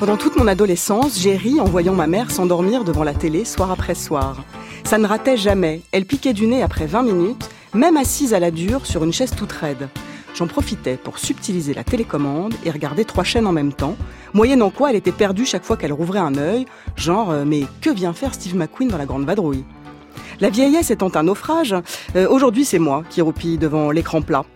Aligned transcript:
Pendant 0.00 0.16
toute 0.16 0.36
mon 0.36 0.46
adolescence, 0.46 1.20
j'ai 1.20 1.36
ri 1.36 1.60
en 1.60 1.66
voyant 1.66 1.92
ma 1.92 2.06
mère 2.06 2.30
s'endormir 2.30 2.84
devant 2.84 3.04
la 3.04 3.12
télé 3.12 3.44
soir 3.44 3.70
après 3.70 3.94
soir. 3.94 4.42
Ça 4.82 4.96
ne 4.96 5.06
ratait 5.06 5.36
jamais. 5.36 5.82
Elle 5.92 6.06
piquait 6.06 6.32
du 6.32 6.46
nez 6.46 6.62
après 6.62 6.86
20 6.86 7.02
minutes, 7.02 7.50
même 7.74 7.98
assise 7.98 8.32
à 8.32 8.40
la 8.40 8.50
dure 8.50 8.86
sur 8.86 9.04
une 9.04 9.12
chaise 9.12 9.34
toute 9.36 9.52
raide. 9.52 9.90
J'en 10.34 10.46
profitais 10.46 10.96
pour 10.96 11.18
subtiliser 11.18 11.74
la 11.74 11.84
télécommande 11.84 12.54
et 12.64 12.70
regarder 12.70 13.04
trois 13.04 13.24
chaînes 13.24 13.46
en 13.46 13.52
même 13.52 13.74
temps, 13.74 13.94
moyennant 14.32 14.70
quoi 14.70 14.88
elle 14.88 14.96
était 14.96 15.12
perdue 15.12 15.44
chaque 15.44 15.64
fois 15.64 15.76
qu'elle 15.76 15.92
rouvrait 15.92 16.18
un 16.18 16.34
œil, 16.38 16.64
genre 16.96 17.30
euh, 17.30 17.44
mais 17.46 17.64
que 17.82 17.90
vient 17.90 18.14
faire 18.14 18.32
Steve 18.32 18.56
McQueen 18.56 18.88
dans 18.88 18.96
la 18.96 19.04
grande 19.04 19.26
vadrouille? 19.26 19.64
La 20.40 20.48
vieillesse 20.48 20.90
étant 20.90 21.14
un 21.14 21.24
naufrage, 21.24 21.76
euh, 22.16 22.26
aujourd'hui 22.26 22.64
c'est 22.64 22.78
moi 22.78 23.02
qui 23.10 23.20
roupille 23.20 23.58
devant 23.58 23.90
l'écran 23.90 24.22
plat. 24.22 24.46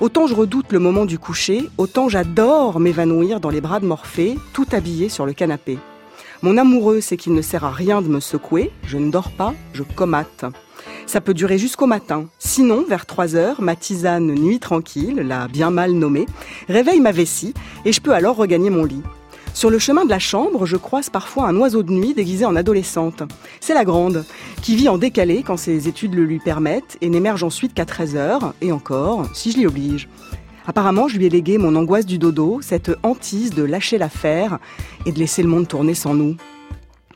Autant 0.00 0.26
je 0.26 0.34
redoute 0.34 0.72
le 0.72 0.80
moment 0.80 1.04
du 1.04 1.18
coucher, 1.18 1.68
autant 1.78 2.08
j'adore 2.08 2.80
m'évanouir 2.80 3.40
dans 3.40 3.50
les 3.50 3.60
bras 3.60 3.80
de 3.80 3.86
Morphée, 3.86 4.36
tout 4.52 4.66
habillé 4.72 5.08
sur 5.08 5.24
le 5.24 5.32
canapé. 5.32 5.78
Mon 6.42 6.56
amoureux 6.56 7.00
sait 7.00 7.16
qu'il 7.16 7.32
ne 7.32 7.42
sert 7.42 7.64
à 7.64 7.70
rien 7.70 8.02
de 8.02 8.08
me 8.08 8.20
secouer, 8.20 8.70
je 8.86 8.98
ne 8.98 9.10
dors 9.10 9.30
pas, 9.30 9.54
je 9.72 9.82
comate. 9.82 10.44
Ça 11.06 11.20
peut 11.20 11.34
durer 11.34 11.58
jusqu'au 11.58 11.86
matin. 11.86 12.26
Sinon, 12.38 12.84
vers 12.88 13.06
3 13.06 13.36
heures, 13.36 13.60
ma 13.60 13.76
tisane 13.76 14.34
nuit 14.34 14.58
tranquille, 14.58 15.16
la 15.16 15.48
bien 15.48 15.70
mal 15.70 15.92
nommée, 15.92 16.26
réveille 16.68 17.00
ma 17.00 17.12
vessie 17.12 17.54
et 17.84 17.92
je 17.92 18.00
peux 18.00 18.12
alors 18.12 18.36
regagner 18.36 18.70
mon 18.70 18.84
lit. 18.84 19.02
Sur 19.54 19.70
le 19.70 19.78
chemin 19.78 20.04
de 20.04 20.10
la 20.10 20.18
chambre, 20.18 20.66
je 20.66 20.76
croise 20.76 21.10
parfois 21.10 21.46
un 21.46 21.56
oiseau 21.56 21.84
de 21.84 21.92
nuit 21.92 22.12
déguisé 22.12 22.44
en 22.44 22.56
adolescente. 22.56 23.22
C'est 23.60 23.72
la 23.72 23.84
grande, 23.84 24.24
qui 24.62 24.74
vit 24.74 24.88
en 24.88 24.98
décalé 24.98 25.44
quand 25.44 25.56
ses 25.56 25.86
études 25.86 26.14
le 26.14 26.24
lui 26.24 26.40
permettent 26.40 26.98
et 27.00 27.08
n'émerge 27.08 27.44
ensuite 27.44 27.72
qu'à 27.72 27.84
13 27.84 28.16
heures, 28.16 28.52
et 28.60 28.72
encore, 28.72 29.28
si 29.32 29.52
je 29.52 29.58
l'y 29.58 29.66
oblige. 29.66 30.08
Apparemment, 30.66 31.06
je 31.06 31.18
lui 31.18 31.26
ai 31.26 31.30
légué 31.30 31.56
mon 31.56 31.76
angoisse 31.76 32.04
du 32.04 32.18
dodo, 32.18 32.58
cette 32.62 32.90
hantise 33.04 33.50
de 33.50 33.62
lâcher 33.62 33.96
l'affaire 33.96 34.58
et 35.06 35.12
de 35.12 35.20
laisser 35.20 35.44
le 35.44 35.48
monde 35.48 35.68
tourner 35.68 35.94
sans 35.94 36.14
nous. 36.14 36.36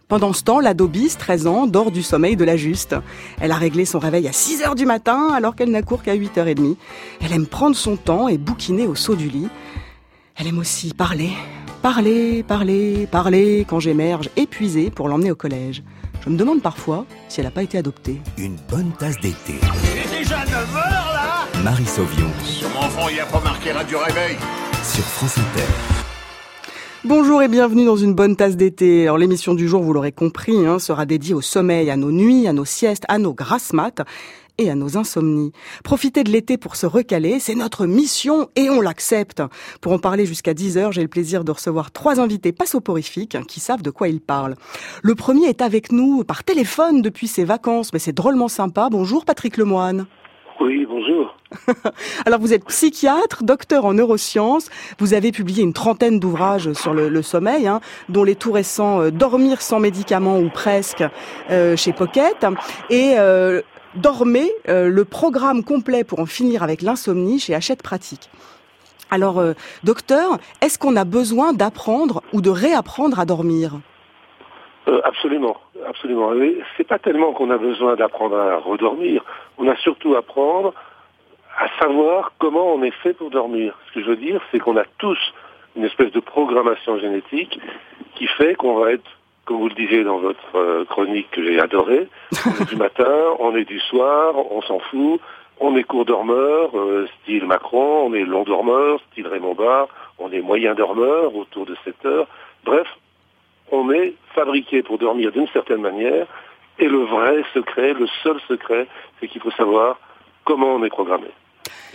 Pendant 0.07 0.33
ce 0.33 0.45
temps, 0.45 0.61
l'adobis, 0.61 1.19
13 1.19 1.49
ans, 1.49 1.67
dort 1.67 1.91
du 1.91 2.05
sommeil 2.05 2.37
de 2.37 2.45
la 2.45 2.57
juste. 2.57 2.95
Elle 3.41 3.51
a 3.51 3.57
réglé 3.57 3.85
son 3.85 3.99
réveil 3.99 4.29
à 4.29 4.33
6 4.33 4.63
heures 4.63 4.77
du 4.77 4.87
matin 4.87 5.33
alors 5.35 5.57
qu'elle 5.57 5.71
n'a 5.71 5.83
cours 5.83 6.05
qu'à 6.05 6.17
8h30. 6.17 6.77
Elle 7.21 7.33
aime 7.33 7.47
prendre 7.47 7.75
son 7.75 7.97
temps 7.97 8.29
et 8.29 8.39
bouquiner 8.39 8.87
au 8.87 8.95
saut 8.95 9.17
du 9.17 9.29
lit. 9.29 9.49
Elle 10.37 10.47
aime 10.47 10.59
aussi 10.59 10.95
parler, 10.95 11.31
parler, 11.95 12.43
parler, 12.43 13.09
parler 13.11 13.65
quand 13.67 13.81
j'émerge 13.81 14.29
épuisée 14.37 14.91
pour 14.91 15.09
l'emmener 15.09 15.31
au 15.31 15.35
collège. 15.35 15.83
Je 16.23 16.29
me 16.29 16.37
demande 16.37 16.61
parfois 16.61 17.07
si 17.31 17.41
elle 17.41 17.47
n'a 17.47 17.51
pas 17.51 17.63
été 17.63 17.79
adoptée. 17.79 18.21
Une 18.37 18.57
bonne 18.69 18.91
tasse 18.99 19.19
d'été. 19.21 19.55
Il 19.55 19.99
est 19.99 20.19
déjà 20.19 20.37
9h 20.45 20.75
là 20.75 21.47
Marie 21.65 21.87
Sauvion 21.87 22.29
Sur 22.45 22.69
mon 22.69 23.09
il 23.09 23.15
n'y 23.15 23.21
a 23.21 23.25
pas 23.25 23.41
marqué 23.41 23.73
radio 23.73 24.01
réveil. 24.01 24.37
sur 24.83 25.03
France 25.03 25.39
Inter. 25.39 25.65
Bonjour 27.05 27.43
et 27.43 27.49
bienvenue 27.49 27.87
dans 27.87 27.97
une 27.97 28.13
bonne 28.13 28.37
tasse 28.37 28.59
d'été. 28.59 29.05
Alors 29.05 29.17
l'émission 29.17 29.55
du 29.55 29.67
jour, 29.67 29.83
vous 29.83 29.95
l'aurez 29.95 30.13
compris, 30.13 30.67
hein, 30.67 30.79
sera 30.79 31.07
dédiée 31.07 31.33
au 31.33 31.41
sommeil, 31.41 31.89
à 31.89 31.97
nos 31.97 32.13
nuits, 32.13 32.47
à 32.47 32.53
nos 32.53 32.67
siestes, 32.67 33.05
à 33.09 33.17
nos 33.17 33.33
grasses 33.33 33.73
maths 33.73 34.03
et 34.59 34.71
à 34.71 34.75
nos 34.75 34.97
insomnies. 34.97 35.53
Profiter 35.85 36.25
de 36.25 36.31
l'été 36.31 36.59
pour 36.59 36.77
se 36.77 36.87
recaler, 36.87 37.41
c'est 37.41 37.55
notre 37.55 37.87
mission 37.87 38.49
et 38.57 38.69
on 38.71 38.81
l'accepte. 38.81 39.43
Pour 39.81 39.93
en 39.93 39.99
parler 39.99 40.27
jusqu'à 40.27 40.55
10 40.55 40.77
heures, 40.77 40.93
j'ai 40.93 41.03
le 41.03 41.09
plaisir 41.09 41.45
de 41.45 41.53
recevoir 41.53 41.93
trois 41.93 42.21
invités 42.21 42.53
pas 42.53 42.67
soporifiques 42.67 43.35
hein, 43.35 43.43
qui 43.47 43.61
savent 43.61 43.83
de 43.83 43.91
quoi 43.91 44.09
ils 44.09 44.21
parlent. 44.21 44.57
Le 45.03 45.15
premier 45.15 45.47
est 45.47 45.63
avec 45.63 45.93
nous 45.93 46.25
par 46.25 46.45
téléphone 46.45 47.03
depuis 47.03 47.29
ses 47.29 47.45
vacances, 47.45 47.93
mais 47.93 47.99
c'est 47.99 48.13
drôlement 48.13 48.49
sympa. 48.49 48.89
Bonjour 48.91 49.25
Patrick 49.25 49.57
Lemoine. 49.57 50.07
Oui, 50.61 50.85
bonjour. 50.89 51.37
Alors 52.27 52.41
vous 52.41 52.53
êtes 52.53 52.65
psychiatre, 52.65 53.45
docteur 53.45 53.85
en 53.85 53.95
neurosciences, 53.95 54.71
vous 54.99 55.15
avez 55.15 55.31
publié 55.31 55.63
une 55.63 55.73
trentaine 55.73 56.19
d'ouvrages 56.19 56.73
sur 56.73 56.95
le, 56.95 57.09
le 57.09 57.23
sommeil, 57.23 57.69
hein, 57.69 57.81
dont 58.09 58.25
les 58.25 58.35
tout 58.35 58.51
récents 58.51 59.01
euh, 59.01 59.11
Dormir 59.11 59.63
sans 59.63 59.79
médicaments 59.79 60.41
ou 60.41 60.51
presque 60.51 61.05
euh, 61.51 61.77
chez 61.77 61.93
Pocket, 61.93 62.45
et 62.91 63.15
euh, 63.19 63.63
Dormez, 63.95 64.51
euh, 64.69 64.89
le 64.89 65.05
programme 65.05 65.65
complet 65.65 66.05
pour 66.05 66.21
en 66.21 66.27
finir 66.27 66.63
avec 66.63 66.83
l'insomnie 66.83 67.39
chez 67.39 67.55
Hachette 67.55 67.83
Pratique. 67.83 68.29
Alors, 69.11 69.39
euh, 69.39 69.55
docteur, 69.83 70.39
est-ce 70.61 70.79
qu'on 70.79 70.97
a 70.97 71.05
besoin 71.05 71.55
d'apprendre 71.55 72.23
ou 72.35 72.43
de 72.43 72.51
réapprendre 72.51 73.19
à 73.19 73.25
dormir? 73.25 73.73
Euh, 74.89 75.01
absolument, 75.05 75.57
absolument. 75.87 76.33
C'est 76.77 76.87
pas 76.87 76.99
tellement 76.99 77.33
qu'on 77.33 77.51
a 77.51 77.57
besoin 77.57 77.97
d'apprendre 77.97 78.37
à 78.37 78.57
redormir, 78.59 79.25
on 79.57 79.67
a 79.69 79.77
surtout 79.77 80.15
à 80.15 80.19
apprendre 80.19 80.75
à 81.59 81.67
savoir 81.81 82.33
comment 82.39 82.75
on 82.75 82.83
est 82.83 82.95
fait 83.03 83.15
pour 83.15 83.31
dormir. 83.31 83.75
Ce 83.89 83.95
que 83.95 84.01
je 84.03 84.11
veux 84.11 84.17
dire, 84.17 84.41
c'est 84.53 84.59
qu'on 84.59 84.77
a 84.77 84.85
tous 84.99 85.19
une 85.77 85.85
espèce 85.85 86.13
de 86.13 86.21
programmation 86.21 86.99
génétique 86.99 87.59
qui 88.15 88.27
fait 88.27 88.55
qu'on 88.55 88.75
va 88.79 88.93
être, 88.93 89.11
comme 89.49 89.61
vous 89.61 89.69
le 89.71 89.75
disiez 89.75 90.05
dans 90.05 90.19
votre 90.19 90.57
euh, 90.57 90.85
chronique 90.85 91.31
que 91.31 91.43
j'ai 91.43 91.59
adorée, 91.59 92.07
on 92.45 92.63
est 92.63 92.69
du 92.69 92.77
matin, 92.87 93.15
on 93.39 93.57
est 93.57 93.65
du 93.65 93.81
soir, 93.81 94.35
on 94.37 94.61
s'en 94.61 94.79
fout, 94.79 95.23
on 95.59 95.75
est 95.75 95.85
court 95.85 96.05
dormeur, 96.05 96.77
euh, 96.77 97.09
style 97.23 97.47
Macron, 97.47 98.07
on 98.07 98.13
est 98.13 98.25
long 98.25 98.45
dormeur, 98.45 99.01
style 99.11 99.27
Raymond 99.27 99.55
Barre, 99.55 99.89
on 100.19 100.31
est 100.33 100.43
moyen 100.43 100.75
dormeur, 100.75 101.35
autour 101.35 101.65
de 101.65 101.75
7 101.83 102.05
heures. 102.05 102.29
Bref, 102.65 102.87
on 103.73 103.91
est 103.91 104.13
fabriqué 104.35 104.83
pour 104.83 104.99
dormir 104.99 105.33
d'une 105.33 105.49
certaine 105.49 105.81
manière, 105.81 106.27
et 106.79 106.87
le 106.87 107.05
vrai 107.05 107.43
secret, 107.55 107.95
le 107.95 108.07
seul 108.23 108.39
secret, 108.49 108.87
c'est 109.19 109.29
qu'il 109.29 109.41
faut 109.41 109.51
savoir 109.53 109.99
comment 110.45 110.75
on 110.75 110.85
est 110.85 110.91
programmé. 110.91 111.29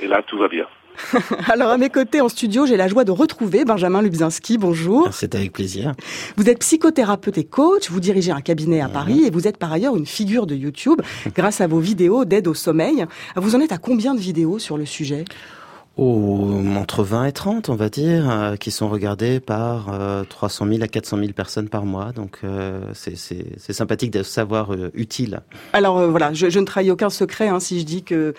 Et 0.01 0.07
là, 0.07 0.23
tout 0.23 0.39
va 0.39 0.47
bien. 0.47 0.65
Alors 1.51 1.69
à 1.69 1.77
mes 1.77 1.89
côtés 1.89 2.21
en 2.21 2.29
studio, 2.29 2.65
j'ai 2.65 2.77
la 2.77 2.87
joie 2.87 3.03
de 3.03 3.11
retrouver 3.11 3.65
Benjamin 3.65 4.01
Lubzinski. 4.01 4.57
Bonjour. 4.57 5.09
C'est 5.11 5.35
avec 5.35 5.51
plaisir. 5.53 5.93
Vous 6.37 6.49
êtes 6.49 6.59
psychothérapeute 6.59 7.37
et 7.37 7.43
coach, 7.43 7.89
vous 7.89 7.99
dirigez 7.99 8.31
un 8.31 8.41
cabinet 8.41 8.81
à 8.81 8.89
Paris 8.89 9.23
et 9.25 9.29
vous 9.29 9.47
êtes 9.47 9.57
par 9.57 9.71
ailleurs 9.71 9.95
une 9.95 10.05
figure 10.05 10.45
de 10.47 10.55
YouTube 10.55 11.01
grâce 11.35 11.61
à 11.61 11.67
vos 11.67 11.79
vidéos 11.79 12.25
d'aide 12.25 12.47
au 12.47 12.53
sommeil. 12.53 13.05
Vous 13.35 13.55
en 13.55 13.59
êtes 13.61 13.71
à 13.71 13.77
combien 13.77 14.13
de 14.15 14.19
vidéos 14.19 14.59
sur 14.59 14.77
le 14.77 14.85
sujet? 14.85 15.25
Oh, 15.95 16.59
entre 16.75 17.03
20 17.03 17.25
et 17.25 17.31
30, 17.31 17.69
on 17.69 17.75
va 17.75 17.87
dire, 17.87 18.27
euh, 18.27 18.55
qui 18.55 18.71
sont 18.71 18.89
regardées 18.89 19.39
par 19.39 19.93
euh, 19.93 20.23
300 20.27 20.65
000 20.67 20.81
à 20.81 20.87
400 20.87 21.17
000 21.19 21.33
personnes 21.33 21.69
par 21.69 21.85
mois. 21.85 22.11
Donc, 22.13 22.39
euh, 22.43 22.81
c'est- 22.93 23.15
sympathique 23.71 24.09
de 24.09 24.23
savoir 24.23 24.73
euh, 24.73 24.89
utile. 24.95 25.41
Alors 25.71 26.09
voilà, 26.09 26.33
je, 26.33 26.49
je 26.49 26.59
ne 26.59 26.65
trahis 26.65 26.89
aucun 26.89 27.11
secret 27.11 27.47
hein, 27.47 27.59
si 27.59 27.79
je 27.79 27.85
dis 27.85 28.01
que 28.01 28.33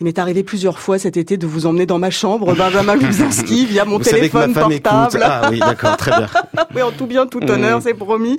il 0.00 0.04
m'est 0.04 0.18
arrivé 0.18 0.42
plusieurs 0.42 0.78
fois 0.78 0.98
cet 0.98 1.16
été 1.16 1.36
de 1.36 1.46
vous 1.46 1.66
emmener 1.66 1.86
dans 1.86 1.98
ma 1.98 2.10
chambre, 2.10 2.54
Benjamin 2.54 2.96
Lubzinski, 2.96 3.66
via 3.70 3.84
mon 3.84 3.98
Vous 3.98 4.04
savez 4.04 4.28
que 4.28 4.36
ma 4.36 4.42
téléphone 4.44 4.54
femme 4.54 4.80
portable. 4.80 5.16
écoute. 5.16 5.22
Ah 5.24 5.48
oui, 5.50 5.58
d'accord, 5.60 5.96
très 5.96 6.10
bien. 6.10 6.26
oui, 6.74 6.82
en 6.82 6.90
tout 6.90 7.06
bien, 7.06 7.26
tout 7.26 7.42
honneur, 7.50 7.78
Mm. 7.78 7.82
c'est 7.82 7.94
promis. 7.94 8.36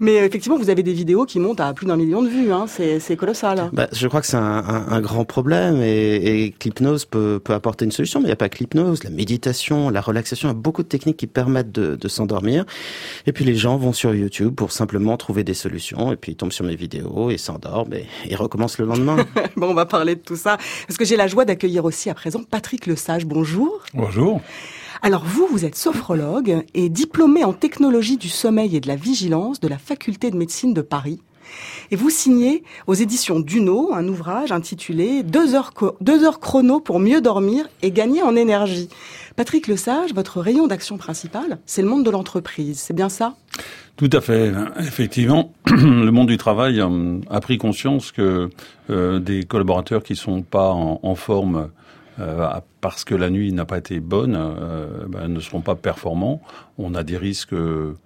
Mais 0.00 0.20
euh, 0.20 0.26
effectivement, 0.26 0.56
vous 0.58 0.70
avez 0.70 0.82
des 0.84 0.92
vidéos 0.92 1.24
qui 1.24 1.40
montent 1.40 1.58
à 1.60 1.72
plus 1.74 1.84
d'un 1.86 1.96
million 1.96 2.22
de 2.22 2.28
vues. 2.28 2.52
Hein. 2.52 2.66
C'est 2.68 3.16
colossal. 3.16 3.68
Bah, 3.72 3.88
je 3.92 4.06
crois 4.06 4.20
que 4.20 4.26
c'est 4.28 4.36
un, 4.36 4.40
un- 4.42 4.86
un 4.90 5.00
grand 5.00 5.24
problème 5.24 5.82
et, 5.82 6.44
et 6.44 6.50
que 6.52 6.64
l'hypnose 6.64 7.04
peut, 7.04 7.40
peut 7.42 7.52
apporter 7.54 7.84
une 7.84 7.90
solution, 7.90 8.20
mais 8.20 8.24
il 8.24 8.28
n'y 8.28 8.32
a 8.32 8.36
pas 8.36 8.48
que 8.48 8.58
l'hypnose, 8.58 9.02
la 9.02 9.10
méditation, 9.10 9.90
la 9.90 10.00
relaxation, 10.00 10.48
il 10.48 10.52
y 10.52 10.54
a 10.54 10.58
beaucoup 10.58 10.82
de 10.84 10.88
techniques 10.88 11.16
qui 11.16 11.26
permettent 11.26 11.72
de, 11.72 11.96
de 11.96 12.08
s'endormir. 12.08 12.64
Et 13.26 13.32
puis 13.32 13.44
les 13.44 13.56
gens 13.56 13.76
vont 13.76 13.92
sur 13.92 14.14
YouTube 14.14 14.54
pour 14.54 14.70
simplement 14.70 15.16
trouver 15.16 15.42
des 15.42 15.54
solutions 15.54 16.12
et 16.12 16.16
puis 16.16 16.32
ils 16.32 16.36
tombent 16.36 16.52
sur 16.52 16.64
mes 16.64 16.76
vidéos 16.76 17.30
et 17.30 17.38
s'endorment 17.38 17.94
et, 17.94 18.06
et 18.28 18.36
recommencent 18.36 18.78
le 18.78 18.86
lendemain. 18.86 19.16
Bon, 19.56 19.70
on 19.70 19.74
va 19.74 19.86
parler 19.86 20.14
de 20.14 20.20
tout 20.20 20.36
ça. 20.36 20.56
Parce 20.86 20.96
que 20.98 21.04
j'ai 21.04 21.16
la 21.16 21.28
joie 21.28 21.44
d'accueillir 21.44 21.84
aussi 21.84 22.10
à 22.10 22.14
présent 22.14 22.42
Patrick 22.42 22.86
Lesage. 22.86 23.24
Bonjour. 23.24 23.84
Bonjour. 23.94 24.40
Alors 25.00 25.24
vous, 25.24 25.46
vous 25.48 25.64
êtes 25.64 25.76
sophrologue 25.76 26.64
et 26.74 26.88
diplômé 26.88 27.44
en 27.44 27.52
technologie 27.52 28.16
du 28.16 28.28
sommeil 28.28 28.76
et 28.76 28.80
de 28.80 28.88
la 28.88 28.96
vigilance 28.96 29.60
de 29.60 29.68
la 29.68 29.78
faculté 29.78 30.32
de 30.32 30.36
médecine 30.36 30.74
de 30.74 30.82
Paris. 30.82 31.20
Et 31.92 31.96
vous 31.96 32.10
signez 32.10 32.64
aux 32.88 32.94
éditions 32.94 33.38
Duno 33.38 33.94
un 33.94 34.06
ouvrage 34.08 34.50
intitulé 34.50 35.22
Deux 35.22 35.54
heures, 35.54 35.72
deux 36.00 36.24
heures 36.24 36.40
chrono 36.40 36.80
pour 36.80 36.98
mieux 36.98 37.20
dormir 37.20 37.68
et 37.80 37.92
gagner 37.92 38.22
en 38.22 38.34
énergie. 38.34 38.88
Patrick 39.36 39.68
Lesage, 39.68 40.12
votre 40.14 40.40
rayon 40.40 40.66
d'action 40.66 40.98
principal, 40.98 41.60
c'est 41.64 41.80
le 41.80 41.88
monde 41.88 42.04
de 42.04 42.10
l'entreprise. 42.10 42.80
C'est 42.80 42.92
bien 42.92 43.08
ça? 43.08 43.36
Tout 43.98 44.10
à 44.12 44.20
fait. 44.20 44.52
Effectivement, 44.78 45.52
le 45.66 46.10
monde 46.10 46.28
du 46.28 46.38
travail 46.38 46.80
euh, 46.80 47.18
a 47.28 47.40
pris 47.40 47.58
conscience 47.58 48.12
que 48.12 48.48
euh, 48.90 49.18
des 49.18 49.42
collaborateurs 49.42 50.04
qui 50.04 50.14
sont 50.14 50.42
pas 50.42 50.70
en, 50.70 51.14
forme 51.16 51.70
euh, 52.20 52.48
parce 52.80 53.02
que 53.02 53.16
la 53.16 53.28
nuit 53.28 53.52
n'a 53.52 53.64
pas 53.64 53.76
été 53.76 53.98
bonne 53.98 54.38
ben, 55.08 55.26
ne 55.26 55.40
seront 55.40 55.62
pas 55.62 55.74
performants. 55.74 56.40
On 56.78 56.94
a 56.94 57.02
des 57.02 57.16
risques 57.16 57.54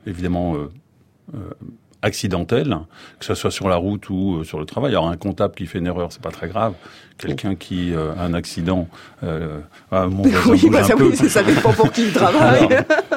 évidemment 0.07 0.57
accidentelle, 2.01 2.79
que 3.19 3.27
ce 3.27 3.35
soit 3.35 3.51
sur 3.51 3.69
la 3.69 3.77
route 3.77 4.09
ou 4.09 4.45
sur 4.45 4.59
le 4.59 4.65
travail. 4.65 4.93
Alors 4.93 5.09
un 5.09 5.19
comptable 5.19 5.55
qui 5.55 5.67
fait 5.67 5.79
une 5.79 5.87
erreur, 5.89 6.11
c'est 6.11 6.23
pas 6.23 6.31
très 6.31 6.49
grave. 6.49 6.73
Quelqu'un 7.29 7.55
qui 7.55 7.93
a 7.95 8.21
un 8.21 8.35
accident, 8.35 8.89
euh, 9.23 9.59
ah, 9.91 10.07
mon 10.07 10.23
oui, 10.49 10.69
bah, 10.71 10.83
ça, 10.83 10.95
oui, 10.97 11.17
ça 11.17 11.43
dépend 11.43 11.73
pour 11.73 11.93
qui 11.93 12.05
il 12.05 12.13
travaille. 12.13 12.69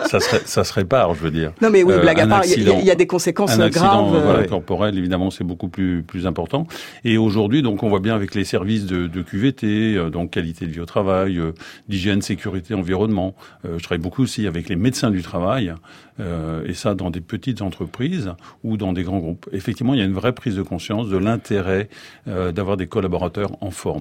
ça, 0.06 0.20
serait, 0.20 0.42
ça 0.46 0.64
se 0.64 0.74
répare, 0.74 1.14
je 1.16 1.22
veux 1.22 1.32
dire. 1.32 1.52
Non 1.62 1.70
mais 1.70 1.84
oui, 1.84 1.94
blague 2.00 2.20
à 2.20 2.28
part, 2.28 2.46
il 2.46 2.64
y, 2.64 2.92
a 2.92 2.96
des 2.96 3.08
conséquences 3.08 3.58
un 3.58 3.62
accident, 3.62 4.10
graves. 4.10 4.24
Voilà, 4.24 4.44
corporel, 4.48 4.98
évidemment, 4.98 5.32
c'est 5.32 5.44
beaucoup 5.44 5.68
plus 5.68 6.04
plus 6.04 6.28
important. 6.28 6.68
Et 7.04 7.18
aujourd'hui, 7.18 7.62
donc, 7.62 7.84
on 7.84 7.90
voit 7.90 8.00
bien 8.00 8.16
avec 8.16 8.36
les 8.36 8.44
services 8.44 8.86
de, 8.86 9.08
de 9.08 9.22
QVT, 9.22 10.10
donc 10.12 10.32
qualité 10.32 10.66
de 10.66 10.72
vie 10.72 10.80
au 10.80 10.86
travail, 10.86 11.40
d'hygiène, 11.90 12.22
sécurité, 12.22 12.74
environnement. 12.74 13.36
je 13.64 13.84
travaille 13.84 14.02
beaucoup 14.02 14.24
aussi 14.24 14.48
avec 14.48 14.70
les 14.70 14.76
médecins 14.76 15.12
du 15.12 15.22
travail, 15.22 15.74
et 16.20 16.74
ça 16.74 16.96
dans 16.96 17.10
des 17.10 17.22
petites 17.22 17.62
entreprises 17.62 18.34
ou 18.64 18.78
dans 18.78 18.94
des 18.94 19.04
grands 19.04 19.20
groupes. 19.20 19.48
Effectivement, 19.52 19.94
il 19.94 20.00
y 20.00 20.04
a 20.04 20.06
une 20.06 20.14
vraie 20.14 20.34
prise 20.34 20.56
de 20.56 20.62
conscience 20.62 21.10
de 21.10 21.18
l'intérêt 21.18 21.90
euh, 22.28 22.52
d'avoir 22.52 22.78
des 22.78 22.88
collaborateurs 22.88 23.52
en 23.62 23.72
forme. 23.72 23.95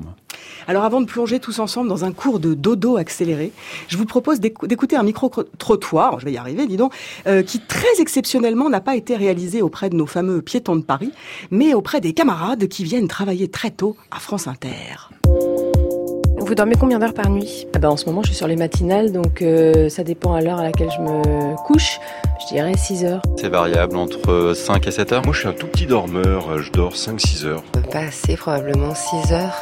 Alors 0.67 0.85
avant 0.85 1.01
de 1.01 1.07
plonger 1.07 1.41
tous 1.41 1.59
ensemble 1.59 1.89
dans 1.89 2.05
un 2.05 2.13
cours 2.13 2.41
de 2.41 2.55
dodo 2.55 2.97
accéléré, 2.97 3.53
je 3.89 3.97
vous 3.97 4.07
propose 4.07 4.41
d'écouter 4.41 4.97
un 4.97 5.03
micro-trottoir, 5.03 6.21
je 6.21 6.25
vais 6.25 6.33
y 6.33 6.39
arriver, 6.39 6.67
dis 6.67 6.77
donc, 6.77 6.95
euh, 7.27 7.43
qui 7.43 7.61
très 7.61 8.01
exceptionnellement 8.01 8.71
n'a 8.71 8.81
pas 8.81 8.97
été 8.97 9.17
réalisé 9.17 9.63
auprès 9.63 9.91
de 9.91 9.97
nos 9.97 10.07
fameux 10.07 10.41
piétons 10.43 10.77
de 10.77 10.83
Paris, 10.83 11.13
mais 11.51 11.75
auprès 11.75 12.01
des 12.01 12.15
camarades 12.15 12.69
qui 12.69 12.85
viennent 12.85 13.09
travailler 13.09 13.49
très 13.49 13.71
tôt 13.71 13.97
à 14.11 14.21
France 14.21 14.47
Inter. 14.47 15.11
Vous 16.39 16.55
dormez 16.55 16.75
combien 16.79 16.99
d'heures 16.99 17.15
par 17.15 17.31
nuit? 17.31 17.67
Ah 17.75 17.79
bah 17.79 17.91
En 17.91 17.97
ce 17.97 18.05
moment, 18.05 18.23
je 18.23 18.29
suis 18.29 18.37
sur 18.37 18.47
les 18.47 18.57
matinales, 18.57 19.13
donc 19.13 19.41
euh, 19.41 19.89
ça 19.89 20.05
dépend 20.05 20.35
à 20.35 20.43
l'heure 20.43 20.59
à 20.59 20.63
laquelle 20.63 20.91
je 20.91 21.01
me 21.01 21.57
couche. 21.65 21.99
Je 22.43 22.55
dirais 22.55 22.77
6 22.77 23.05
heures. 23.07 23.23
C'est 23.39 23.49
variable 23.49 23.97
entre 23.97 24.53
5 24.55 24.87
et 24.87 24.91
7 24.91 25.13
heures. 25.13 25.25
Moi, 25.25 25.33
je 25.33 25.39
suis 25.39 25.49
un 25.49 25.53
tout 25.53 25.67
petit 25.67 25.87
dormeur. 25.87 26.59
Je 26.59 26.71
dors 26.71 26.95
5-6 26.95 27.47
heures. 27.47 27.63
Pas 27.91 28.01
assez, 28.01 28.37
probablement 28.37 28.95
6 28.95 29.33
heures. 29.33 29.55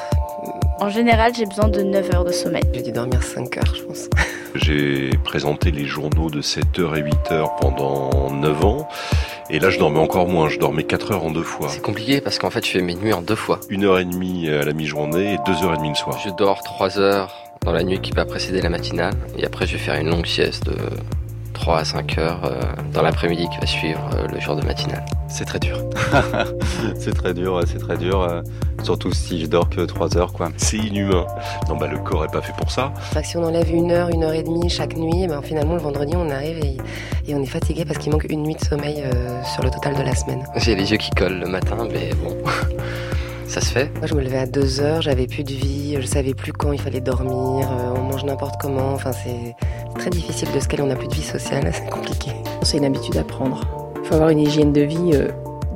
En 0.83 0.89
général, 0.89 1.33
j'ai 1.33 1.47
besoin 1.47 1.69
de 1.69 1.81
9 1.81 2.13
heures 2.13 2.25
de 2.25 2.33
sommeil. 2.33 2.65
J'ai 2.75 2.83
dû 2.83 2.91
dormir 2.91 3.23
5 3.23 3.57
heures, 3.57 3.73
je 3.73 3.83
pense. 3.83 4.09
J'ai 4.57 5.11
présenté 5.23 5.71
les 5.71 5.85
journaux 5.85 6.29
de 6.29 6.43
7h 6.43 6.97
et 6.97 7.03
8h 7.03 7.61
pendant 7.61 8.33
9 8.33 8.65
ans. 8.65 8.89
Et 9.49 9.61
là, 9.61 9.71
je 9.71 9.79
dormais 9.79 10.01
encore 10.01 10.27
moins. 10.27 10.49
Je 10.49 10.59
dormais 10.59 10.83
4 10.83 11.13
heures 11.13 11.25
en 11.25 11.31
deux 11.31 11.45
fois. 11.45 11.69
C'est 11.69 11.81
compliqué 11.81 12.21
parce 12.21 12.41
qu'en 12.41 12.51
fait, 12.51 12.67
je 12.67 12.73
fais 12.73 12.83
mes 12.83 12.97
nuits 12.97 13.13
en 13.13 13.23
deux 13.23 13.37
fois. 13.37 13.61
Une 13.71 13.85
heure 13.85 14.01
et 14.01 14.05
demie 14.05 14.49
à 14.49 14.65
la 14.65 14.73
mi-journée 14.73 15.35
et 15.35 15.39
deux 15.47 15.65
heures 15.65 15.75
et 15.75 15.77
demie 15.77 15.91
le 15.91 15.95
soir. 15.95 16.19
Je 16.19 16.31
dors 16.31 16.65
3 16.65 16.99
heures 16.99 17.33
dans 17.65 17.73
la 17.73 17.85
nuit 17.85 18.01
qui 18.01 18.11
va 18.11 18.25
précéder 18.25 18.61
la 18.61 18.69
matinale. 18.69 19.15
Et 19.39 19.47
après, 19.47 19.69
je 19.69 19.75
vais 19.75 19.79
faire 19.79 20.01
une 20.01 20.11
longue 20.11 20.27
sieste 20.27 20.67
de 20.67 20.75
3 21.53 21.79
à 21.79 21.85
5 21.85 22.19
heures 22.19 22.41
euh, 22.45 22.61
dans 22.93 23.03
l'après-midi 23.03 23.49
qui 23.49 23.59
va 23.59 23.67
suivre 23.67 24.01
euh, 24.15 24.27
le 24.29 24.41
jour 24.41 24.57
de 24.57 24.65
matinale. 24.65 25.05
C'est 25.29 25.45
très 25.45 25.59
dur. 25.59 25.79
c'est 26.99 27.15
très 27.15 27.35
dur, 27.35 27.63
c'est 27.67 27.79
très 27.79 27.97
dur. 27.97 28.21
Euh, 28.23 28.43
surtout 28.83 29.13
si 29.13 29.41
je 29.41 29.47
dors 29.47 29.69
que 29.69 29.81
3 29.83 30.17
heures, 30.17 30.33
quoi. 30.33 30.51
C'est 30.57 30.77
inhumain. 30.77 31.27
Non, 31.69 31.77
bah, 31.77 31.87
le 31.87 31.99
corps 31.99 32.25
est 32.25 32.33
pas 32.33 32.43
fait 32.43 32.55
pour 32.57 32.71
ça. 32.71 32.93
si 33.23 33.37
on 33.37 33.45
enlève 33.45 33.71
une 33.71 33.91
heure, 33.91 34.09
une 34.09 34.25
heure 34.25 34.35
et 34.35 34.43
demie 34.43 34.69
chaque 34.69 34.97
nuit, 34.97 35.27
ben, 35.27 35.41
finalement, 35.43 35.75
le 35.75 35.81
vendredi, 35.81 36.15
on 36.17 36.31
arrive 36.31 36.59
et, 36.59 36.77
et 37.31 37.35
on 37.35 37.43
est 37.43 37.47
fatigué 37.47 37.85
parce 37.85 37.99
qu'il 37.99 38.13
manque 38.13 38.27
une 38.29 38.43
nuit 38.43 38.57
de 38.57 38.65
sommeil 38.65 39.03
sur 39.55 39.63
le 39.63 39.71
total 39.71 39.97
de 39.97 40.03
la 40.03 40.15
semaine. 40.15 40.45
J'ai 40.57 40.75
les 40.75 40.91
yeux 40.91 40.99
qui 40.99 41.11
collent 41.11 41.41
le 41.41 41.49
matin, 41.49 41.77
mais 41.91 42.11
bon. 42.23 42.37
Ça 43.53 43.61
se 43.61 43.67
fait 43.67 43.93
Moi, 43.99 44.07
je 44.07 44.15
me 44.15 44.23
levais 44.23 44.39
à 44.39 44.47
2 44.47 44.81
heures, 44.81 45.03
j'avais 45.03 45.27
plus 45.27 45.45
de 45.45 45.53
vie, 45.53 45.99
je 46.01 46.07
savais 46.07 46.33
plus 46.33 46.55
quand 46.55 46.73
il 46.73 46.81
fallait 46.81 47.03
dormir, 47.03 47.69
on 47.95 48.01
mange 48.01 48.25
n'importe 48.25 48.59
comment. 48.59 48.95
Enfin, 48.95 49.13
c'est 49.13 49.55
très 50.03 50.11
difficile 50.11 50.49
de 50.53 50.59
se 50.59 50.67
caler, 50.67 50.83
on 50.83 50.87
n'a 50.87 50.97
plus 50.97 51.07
de 51.07 51.15
vie 51.15 51.23
sociale, 51.23 51.71
c'est 51.73 51.89
compliqué. 51.89 52.33
C'est 52.63 52.77
une 52.77 52.85
habitude 52.85 53.17
à 53.17 53.23
prendre. 53.23 53.61
Il 54.03 54.09
faut 54.09 54.15
avoir 54.15 54.31
une 54.31 54.41
hygiène 54.41 54.73
de 54.73 54.81
vie 54.81 55.13
euh, 55.15 55.29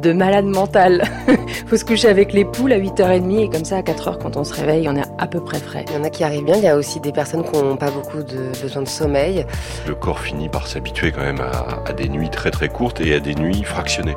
de 0.02 0.12
malade 0.12 0.46
mental. 0.46 1.04
Il 1.28 1.36
faut 1.68 1.76
se 1.76 1.84
coucher 1.84 2.08
avec 2.08 2.32
les 2.32 2.44
poules 2.44 2.72
à 2.72 2.78
8h30 2.80 3.44
et 3.44 3.48
comme 3.48 3.64
ça 3.64 3.76
à 3.76 3.82
4h 3.82 4.18
quand 4.20 4.36
on 4.36 4.42
se 4.42 4.52
réveille, 4.52 4.88
on 4.88 4.96
est 4.96 5.04
à 5.18 5.28
peu 5.28 5.38
près 5.38 5.60
frais. 5.60 5.84
Il 5.88 5.94
y 5.94 5.96
en 5.96 6.02
a 6.02 6.10
qui 6.10 6.24
arrivent 6.24 6.44
bien, 6.44 6.56
il 6.56 6.64
y 6.64 6.66
a 6.66 6.76
aussi 6.76 6.98
des 6.98 7.12
personnes 7.12 7.44
qui 7.44 7.52
n'ont 7.52 7.76
pas 7.76 7.92
beaucoup 7.92 8.24
de 8.24 8.50
besoin 8.60 8.82
de 8.82 8.88
sommeil. 8.88 9.46
Le 9.86 9.94
corps 9.94 10.18
finit 10.18 10.48
par 10.48 10.66
s'habituer 10.66 11.12
quand 11.12 11.22
même 11.22 11.40
à, 11.40 11.92
des 11.92 12.08
nuits 12.08 12.30
très 12.30 12.50
très 12.50 12.68
courtes 12.68 13.00
et 13.00 13.14
à 13.14 13.20
des 13.20 13.36
nuits 13.36 13.62
fractionnées. 13.62 14.16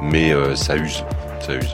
Mais 0.00 0.32
euh, 0.32 0.54
ça 0.54 0.76
use. 0.76 1.04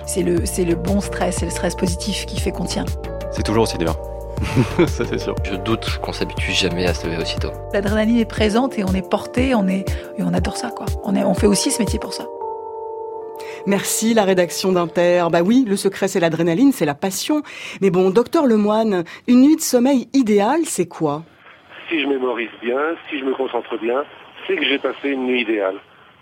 C'est 0.07 0.23
le, 0.23 0.47
c'est 0.47 0.65
le 0.65 0.77
bon 0.77 1.03
stress, 1.03 1.37
c'est 1.41 1.45
le 1.45 1.51
stress 1.51 1.75
positif 1.75 2.25
qui 2.25 2.41
fait 2.41 2.53
qu'on 2.53 2.65
tient. 2.65 2.87
C'est 3.31 3.45
toujours 3.45 3.65
aussi 3.65 3.77
dur. 3.77 4.10
ça 4.87 5.05
c'est 5.05 5.19
sûr. 5.19 5.35
Je 5.45 5.57
doute 5.57 5.99
qu'on 6.03 6.13
s'habitue 6.13 6.53
jamais 6.53 6.87
à 6.87 6.95
se 6.95 7.07
lever 7.07 7.21
aussitôt. 7.21 7.51
L'adrénaline 7.73 8.19
est 8.19 8.29
présente 8.29 8.79
et 8.79 8.85
on 8.85 8.95
est 8.95 9.09
porté, 9.09 9.55
on 9.55 9.69
est 9.69 9.89
et 10.19 10.23
on 10.23 10.33
adore 10.33 10.57
ça 10.57 10.71
quoi. 10.71 10.87
On, 11.05 11.15
est, 11.15 11.25
on 11.25 11.35
fait 11.35 11.47
aussi 11.47 11.71
ce 11.71 11.81
métier 11.81 11.99
pour 11.99 12.13
ça. 12.13 12.25
Merci 13.67 14.15
la 14.15 14.25
rédaction 14.25 14.73
d'Inter. 14.73 15.27
Bah 15.31 15.43
oui, 15.43 15.65
le 15.69 15.77
secret 15.77 16.09
c'est 16.09 16.21
l'adrénaline, 16.21 16.73
c'est 16.73 16.87
la 16.87 16.95
passion. 16.95 17.43
Mais 17.81 17.91
bon, 17.91 18.11
docteur 18.11 18.47
Lemoine, 18.47 19.05
une 19.29 19.43
nuit 19.43 19.57
de 19.57 19.61
sommeil 19.61 20.09
idéale, 20.15 20.65
c'est 20.65 20.89
quoi? 20.89 21.23
Si 21.89 22.01
je 22.01 22.07
mémorise 22.07 22.51
bien, 22.63 22.79
si 23.09 23.19
je 23.19 23.25
me 23.25 23.35
concentre 23.35 23.79
bien, 23.81 24.05
c'est 24.47 24.57
que 24.57 24.65
j'ai 24.65 24.79
passé 24.79 25.11
une 25.11 25.27
nuit 25.27 25.43
idéale. 25.43 25.77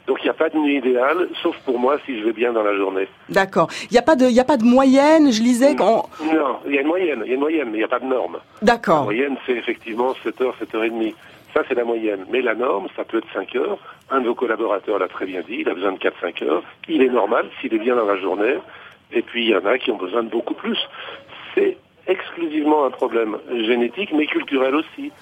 Donc 0.09 0.21
il 0.23 0.25
n'y 0.25 0.31
a 0.31 0.35
pas 0.35 0.49
de 0.49 0.57
nuit 0.57 0.79
idéale, 0.79 1.29
sauf 1.43 1.57
pour 1.67 1.79
moi 1.79 1.99
si 2.07 2.19
je 2.19 2.25
vais 2.25 2.33
bien 2.33 2.55
dans 2.55 2.63
la 2.63 2.75
journée. 2.75 3.07
D'accord. 3.29 3.69
Il 3.91 3.93
n'y 3.93 3.99
a 3.99 4.03
pas 4.03 4.17
de, 4.17 4.25
il 4.25 4.41
a 4.41 4.45
pas 4.45 4.57
de 4.57 4.65
moyenne. 4.65 5.31
Je 5.31 5.43
lisais 5.43 5.77
quand. 5.77 6.09
Non, 6.25 6.57
il 6.67 6.75
y 6.75 6.79
a 6.79 6.81
une 6.81 6.87
moyenne, 6.87 7.23
il 7.27 7.29
y 7.29 7.33
a 7.33 7.35
une 7.35 7.41
moyenne, 7.41 7.69
mais 7.71 7.77
il 7.77 7.81
n'y 7.81 7.85
a 7.85 7.89
pas 7.89 8.01
de 8.01 8.07
norme. 8.07 8.39
D'accord. 8.63 9.01
La 9.01 9.05
moyenne, 9.05 9.37
c'est 9.45 9.53
effectivement 9.53 10.15
7 10.25 10.41
heures, 10.41 10.55
7 10.59 10.75
heures 10.75 10.85
et 10.85 10.91
demie. 10.91 11.15
Ça, 11.53 11.63
c'est 11.69 11.75
la 11.75 11.85
moyenne. 11.85 12.25
Mais 12.31 12.41
la 12.41 12.55
norme, 12.55 12.89
ça 12.97 13.05
peut 13.05 13.19
être 13.19 13.33
5 13.35 13.55
heures. 13.57 13.79
Un 14.11 14.21
de 14.21 14.29
vos 14.29 14.35
collaborateurs 14.35 14.99
l'a 14.99 15.09
très 15.09 15.27
bien 15.27 15.43
dit, 15.43 15.59
il 15.61 15.69
a 15.69 15.75
besoin 15.75 15.93
de 15.93 15.99
4-5 15.99 16.43
heures. 16.45 16.63
Il 16.89 17.03
est 17.03 17.11
normal 17.11 17.47
s'il 17.61 17.75
est 17.75 17.79
bien 17.79 17.95
dans 17.95 18.07
la 18.07 18.17
journée. 18.17 18.55
Et 19.13 19.21
puis, 19.21 19.45
il 19.45 19.51
y 19.51 19.57
en 19.57 19.67
a 19.67 19.77
qui 19.77 19.91
ont 19.91 19.97
besoin 19.97 20.23
de 20.23 20.31
beaucoup 20.31 20.55
plus. 20.55 20.79
C'est 21.55 21.77
exclusivement 22.07 22.87
un 22.87 22.91
problème 22.91 23.37
génétique, 23.51 24.13
mais 24.15 24.27
culturel 24.27 24.75
aussi. 24.75 25.13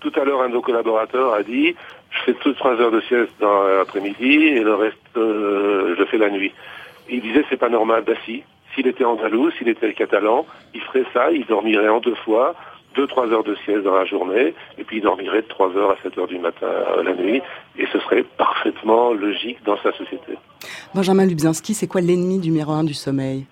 Tout 0.00 0.12
à 0.14 0.24
l'heure, 0.24 0.42
un 0.42 0.50
de 0.50 0.54
vos 0.54 0.60
collaborateurs 0.60 1.32
a 1.34 1.42
dit, 1.42 1.74
je 2.10 2.22
fais 2.24 2.34
toutes 2.34 2.56
trois 2.56 2.74
heures 2.80 2.90
de 2.90 3.00
sieste 3.02 3.32
dans 3.40 3.64
l'après-midi 3.64 4.32
et 4.32 4.60
le 4.60 4.74
reste, 4.74 4.96
euh, 5.16 5.94
je 5.98 6.04
fais 6.04 6.18
la 6.18 6.30
nuit. 6.30 6.52
il 7.08 7.20
disait, 7.20 7.44
c'est 7.50 7.56
pas 7.56 7.68
normal. 7.68 8.04
Bah 8.06 8.14
si, 8.24 8.42
s'il 8.74 8.86
était 8.86 9.04
andalou, 9.04 9.50
s'il 9.52 9.68
était 9.68 9.92
catalan, 9.92 10.46
il 10.74 10.80
ferait 10.82 11.04
ça, 11.12 11.30
il 11.30 11.46
dormirait 11.46 11.88
en 11.88 12.00
deux 12.00 12.14
fois, 12.14 12.54
deux, 12.94 13.06
trois 13.06 13.26
heures 13.28 13.44
de 13.44 13.54
sieste 13.64 13.82
dans 13.82 13.94
la 13.94 14.04
journée, 14.04 14.54
et 14.78 14.84
puis 14.84 14.98
il 14.98 15.02
dormirait 15.02 15.42
de 15.42 15.48
trois 15.48 15.70
heures 15.76 15.90
à 15.90 15.96
7 16.02 16.18
heures 16.18 16.26
du 16.26 16.38
matin 16.38 16.66
euh, 16.66 17.02
la 17.02 17.14
nuit, 17.14 17.42
et 17.78 17.86
ce 17.92 17.98
serait 18.00 18.24
parfaitement 18.38 19.12
logique 19.12 19.62
dans 19.64 19.76
sa 19.82 19.92
société. 19.92 20.38
Benjamin 20.94 21.26
Lubzinski, 21.26 21.74
c'est 21.74 21.86
quoi 21.86 22.00
l'ennemi 22.00 22.38
numéro 22.38 22.72
un 22.72 22.84
du 22.84 22.94
sommeil? 22.94 23.44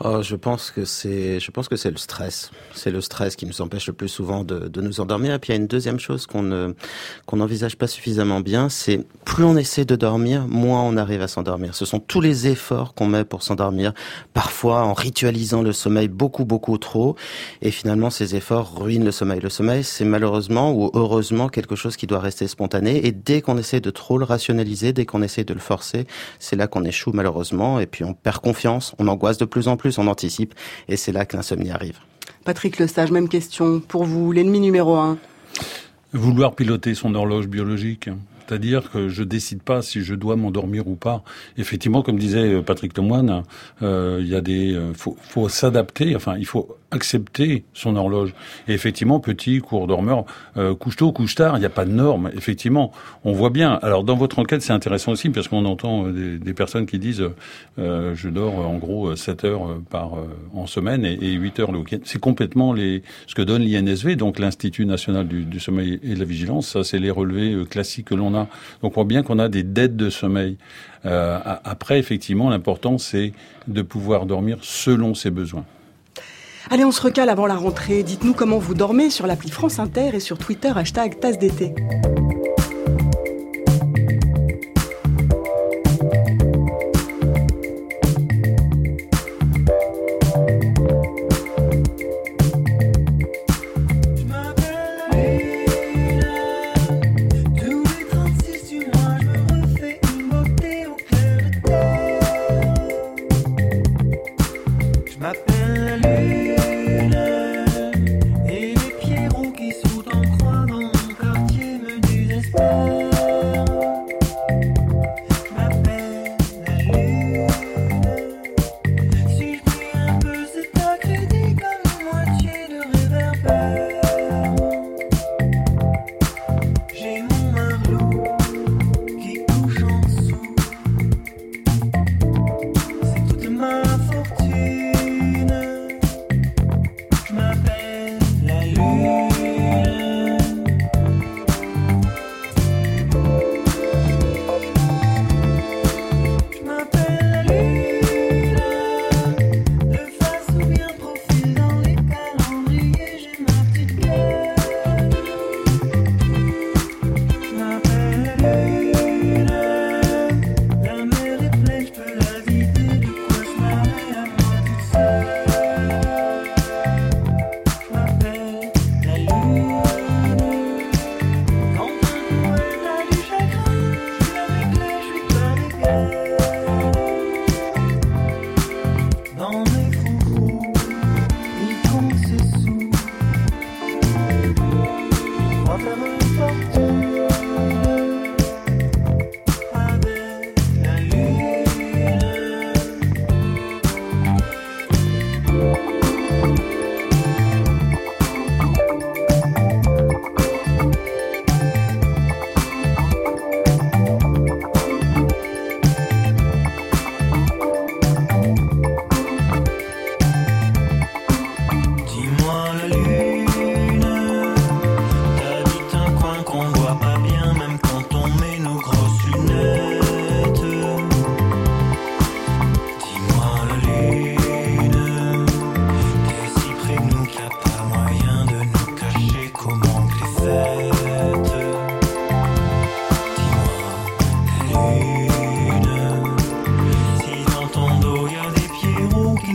Oh, 0.00 0.22
je 0.22 0.36
pense 0.36 0.70
que 0.70 0.84
c'est, 0.84 1.40
je 1.40 1.50
pense 1.50 1.68
que 1.68 1.74
c'est 1.74 1.90
le 1.90 1.96
stress. 1.96 2.52
C'est 2.72 2.92
le 2.92 3.00
stress 3.00 3.34
qui 3.34 3.46
nous 3.46 3.60
empêche 3.60 3.88
le 3.88 3.92
plus 3.92 4.08
souvent 4.08 4.44
de, 4.44 4.68
de 4.68 4.80
nous 4.80 5.00
endormir. 5.00 5.34
Et 5.34 5.38
puis 5.40 5.48
il 5.52 5.56
y 5.56 5.58
a 5.58 5.60
une 5.60 5.66
deuxième 5.66 5.98
chose 5.98 6.26
qu'on 6.26 6.42
ne, 6.42 6.74
qu'on 7.26 7.38
n'envisage 7.38 7.76
pas 7.76 7.88
suffisamment 7.88 8.40
bien, 8.40 8.68
c'est 8.68 9.04
plus 9.24 9.42
on 9.42 9.56
essaie 9.56 9.84
de 9.84 9.96
dormir, 9.96 10.46
moins 10.46 10.82
on 10.82 10.96
arrive 10.96 11.20
à 11.22 11.26
s'endormir. 11.26 11.74
Ce 11.74 11.84
sont 11.84 11.98
tous 11.98 12.20
les 12.20 12.46
efforts 12.46 12.94
qu'on 12.94 13.06
met 13.06 13.24
pour 13.24 13.42
s'endormir, 13.42 13.92
parfois 14.34 14.84
en 14.84 14.92
ritualisant 14.92 15.62
le 15.62 15.72
sommeil 15.72 16.06
beaucoup 16.06 16.44
beaucoup 16.44 16.78
trop, 16.78 17.16
et 17.60 17.72
finalement 17.72 18.10
ces 18.10 18.36
efforts 18.36 18.78
ruinent 18.78 19.04
le 19.04 19.10
sommeil. 19.10 19.40
Le 19.40 19.48
sommeil, 19.48 19.82
c'est 19.82 20.04
malheureusement 20.04 20.72
ou 20.72 20.92
heureusement 20.94 21.48
quelque 21.48 21.74
chose 21.74 21.96
qui 21.96 22.06
doit 22.06 22.20
rester 22.20 22.46
spontané. 22.46 23.04
Et 23.04 23.10
dès 23.10 23.40
qu'on 23.40 23.58
essaie 23.58 23.80
de 23.80 23.90
trop 23.90 24.16
le 24.16 24.24
rationaliser, 24.24 24.92
dès 24.92 25.06
qu'on 25.06 25.22
essaie 25.22 25.44
de 25.44 25.54
le 25.54 25.60
forcer, 25.60 26.06
c'est 26.38 26.54
là 26.54 26.68
qu'on 26.68 26.84
échoue 26.84 27.10
malheureusement. 27.12 27.80
Et 27.80 27.86
puis 27.86 28.04
on 28.04 28.14
perd 28.14 28.38
confiance, 28.38 28.94
on 29.00 29.08
angoisse 29.08 29.37
de 29.38 29.44
plus 29.44 29.68
en 29.68 29.76
plus 29.76 29.98
on 29.98 30.06
anticipe, 30.06 30.54
et 30.88 30.96
c'est 30.96 31.12
là 31.12 31.24
que 31.24 31.36
l'insomnie 31.36 31.70
arrive. 31.70 31.98
Patrick 32.44 32.78
Lestage, 32.78 33.10
même 33.10 33.28
question 33.28 33.80
pour 33.80 34.04
vous, 34.04 34.32
l'ennemi 34.32 34.60
numéro 34.60 34.96
un. 34.96 35.18
Vouloir 36.12 36.54
piloter 36.54 36.94
son 36.94 37.14
horloge 37.14 37.46
biologique. 37.46 38.08
C'est-à-dire 38.48 38.90
que 38.90 39.08
je 39.08 39.22
décide 39.24 39.62
pas 39.62 39.82
si 39.82 40.02
je 40.02 40.14
dois 40.14 40.36
m'endormir 40.36 40.88
ou 40.88 40.94
pas. 40.94 41.22
Effectivement, 41.58 42.02
comme 42.02 42.18
disait 42.18 42.54
euh, 42.54 42.62
Patrick 42.62 42.96
Lemoine, 42.96 43.42
euh, 43.82 44.18
il 44.22 44.28
y 44.28 44.34
a 44.34 44.40
des, 44.40 44.74
euh, 44.74 44.94
faut, 44.94 45.48
s'adapter. 45.50 46.16
Enfin, 46.16 46.36
il 46.38 46.46
faut 46.46 46.76
accepter 46.90 47.64
son 47.74 47.96
horloge. 47.96 48.34
Et 48.66 48.72
effectivement, 48.72 49.20
petit, 49.20 49.60
court 49.60 49.86
dormeur, 49.86 50.24
couche 50.78 50.96
tôt, 50.96 51.12
couche 51.12 51.34
tard, 51.34 51.58
il 51.58 51.60
n'y 51.60 51.66
a 51.66 51.70
pas 51.70 51.84
de 51.84 51.90
norme. 51.90 52.30
Effectivement, 52.34 52.92
on 53.24 53.32
voit 53.32 53.50
bien. 53.50 53.78
Alors 53.82 54.04
dans 54.04 54.16
votre 54.16 54.38
enquête, 54.38 54.62
c'est 54.62 54.72
intéressant 54.72 55.12
aussi 55.12 55.28
parce 55.28 55.48
qu'on 55.48 55.66
entend 55.66 56.08
des, 56.08 56.54
personnes 56.54 56.86
qui 56.86 56.98
disent 56.98 57.22
je 57.76 58.28
dors 58.30 58.66
en 58.66 58.78
gros 58.78 59.14
7 59.14 59.44
heures 59.44 59.78
par 59.90 60.12
en 60.54 60.66
semaine 60.66 61.04
et, 61.04 61.12
et 61.20 61.32
8 61.32 61.60
heures 61.60 61.72
le 61.72 61.80
week-end. 61.80 61.98
C'est 62.04 62.20
complètement 62.20 62.72
les 62.72 63.02
ce 63.26 63.34
que 63.34 63.42
donne 63.42 63.64
l'INSV, 63.64 64.16
donc 64.16 64.38
l'Institut 64.38 64.86
national 64.86 65.28
du, 65.28 65.44
du, 65.44 65.60
sommeil 65.60 66.00
et 66.02 66.14
de 66.14 66.18
la 66.18 66.24
vigilance. 66.24 66.68
Ça, 66.68 66.84
c'est 66.84 66.98
les 66.98 67.10
relevés 67.10 67.66
classiques 67.68 67.98
que 68.06 68.14
l'on 68.14 68.34
a. 68.34 68.37
Donc 68.82 68.92
on 68.96 69.02
voit 69.02 69.04
bien 69.04 69.22
qu'on 69.22 69.38
a 69.38 69.48
des 69.48 69.62
dettes 69.62 69.96
de 69.96 70.10
sommeil. 70.10 70.56
après, 71.04 71.98
effectivement, 71.98 72.50
l'important 72.50 72.98
c'est 72.98 73.32
de 73.66 73.82
pouvoir 73.82 74.26
dormir 74.26 74.58
selon 74.62 75.14
ses 75.14 75.30
besoins. 75.30 75.64
Allez, 76.70 76.84
on 76.84 76.92
se 76.92 77.00
recale 77.00 77.30
avant 77.30 77.46
la 77.46 77.56
rentrée. 77.56 78.02
Dites-nous 78.02 78.34
comment 78.34 78.58
vous 78.58 78.74
dormez 78.74 79.08
sur 79.08 79.26
l'appli 79.26 79.50
France 79.50 79.78
Inter 79.78 80.10
et 80.14 80.20
sur 80.20 80.36
Twitter, 80.36 80.72
hashtag 80.74 81.18
tasse. 81.18 81.38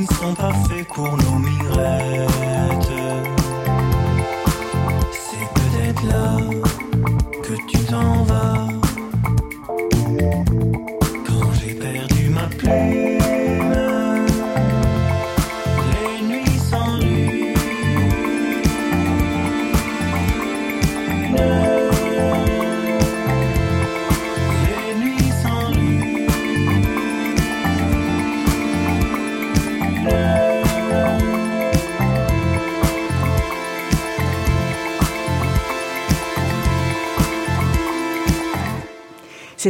ne 0.03 0.15
sont 0.15 0.36
pas 0.36 0.53
faits 0.67 0.88
pour 0.88 1.17
nos 1.17 1.39
mireilles. 1.39 2.42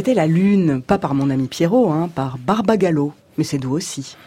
C'était 0.04 0.20
la 0.20 0.26
lune, 0.26 0.82
pas 0.82 0.98
par 0.98 1.14
mon 1.14 1.30
ami 1.30 1.48
Pierrot, 1.48 1.90
hein, 1.90 2.10
par 2.14 2.36
Barbagallo, 2.36 3.14
mais 3.38 3.44
c'est 3.44 3.56
doux 3.56 3.74
aussi. 3.74 4.18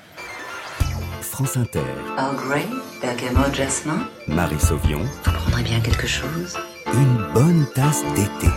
France 1.21 1.55
Inter. 1.55 1.83
Earl 2.17 2.35
Grey, 2.35 2.65
bergamot, 2.99 3.53
jasmin. 3.53 3.99
Marie 4.27 4.59
Sauvion. 4.59 5.01
Vous 5.23 5.31
prendrez 5.33 5.61
bien 5.61 5.79
quelque 5.79 6.07
chose 6.07 6.57
Une 6.91 7.31
bonne 7.31 7.67
tasse 7.75 8.03
d'été. 8.15 8.47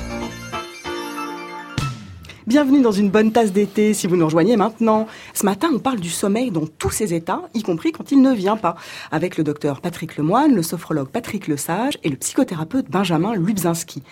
Bienvenue 2.46 2.80
dans 2.80 2.90
une 2.90 3.10
bonne 3.10 3.32
tasse 3.32 3.52
d'été 3.52 3.92
si 3.92 4.06
vous 4.06 4.16
nous 4.16 4.24
rejoignez 4.24 4.56
maintenant. 4.56 5.06
Ce 5.34 5.44
matin, 5.44 5.68
on 5.74 5.78
parle 5.78 6.00
du 6.00 6.08
sommeil 6.08 6.50
dans 6.50 6.66
tous 6.66 6.88
ses 6.88 7.12
états, 7.12 7.42
y 7.52 7.62
compris 7.62 7.92
quand 7.92 8.12
il 8.12 8.22
ne 8.22 8.32
vient 8.32 8.56
pas, 8.56 8.76
avec 9.10 9.36
le 9.36 9.44
docteur 9.44 9.82
Patrick 9.82 10.16
Lemoine, 10.16 10.54
le 10.54 10.62
sophrologue 10.62 11.08
Patrick 11.08 11.48
Lesage 11.48 11.98
et 12.02 12.08
le 12.08 12.16
psychothérapeute 12.16 12.90
Benjamin 12.90 13.34
Lubzinski. 13.34 14.02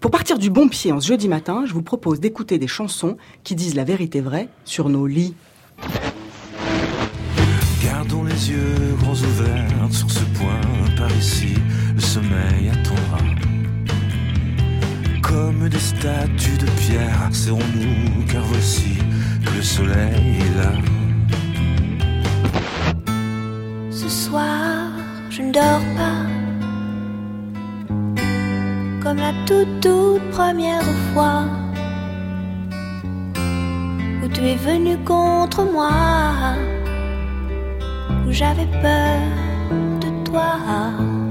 Pour 0.00 0.10
partir 0.10 0.38
du 0.38 0.48
bon 0.48 0.68
pied 0.68 0.92
en 0.92 1.00
ce 1.00 1.08
jeudi 1.08 1.28
matin, 1.28 1.64
je 1.66 1.74
vous 1.74 1.82
propose 1.82 2.20
d'écouter 2.20 2.56
des 2.56 2.68
chansons 2.68 3.18
qui 3.42 3.54
disent 3.54 3.74
la 3.74 3.84
vérité 3.84 4.22
vraie 4.22 4.48
sur 4.64 4.88
nos 4.88 5.06
lits. 5.06 5.34
Gardons 7.82 8.24
les 8.24 8.50
yeux 8.50 8.94
ouverts 9.10 9.92
sur 9.92 10.10
ce 10.10 10.24
point 10.38 10.60
par 10.96 11.14
ici, 11.18 11.54
le 11.94 12.00
sommeil 12.00 12.70
attendra. 12.72 13.03
Comme 15.34 15.68
des 15.68 15.80
statues 15.80 16.58
de 16.58 16.70
pierre, 16.78 17.28
serrons-nous 17.32 18.24
car 18.30 18.44
voici 18.44 18.98
que 19.44 19.50
le 19.56 19.62
soleil 19.62 20.38
est 20.46 20.54
là. 20.60 20.72
Ce 23.90 24.08
soir, 24.08 24.92
je 25.30 25.42
ne 25.42 25.52
dors 25.52 25.86
pas. 25.98 26.22
Comme 29.02 29.16
la 29.16 29.32
toute 29.44 29.80
toute 29.80 30.22
première 30.30 30.88
fois 31.12 31.46
où 34.22 34.28
tu 34.28 34.40
es 34.40 34.54
venu 34.54 34.96
contre 34.98 35.64
moi, 35.64 36.54
où 38.24 38.30
j'avais 38.30 38.70
peur 38.80 39.20
de 40.00 40.30
toi. 40.30 41.23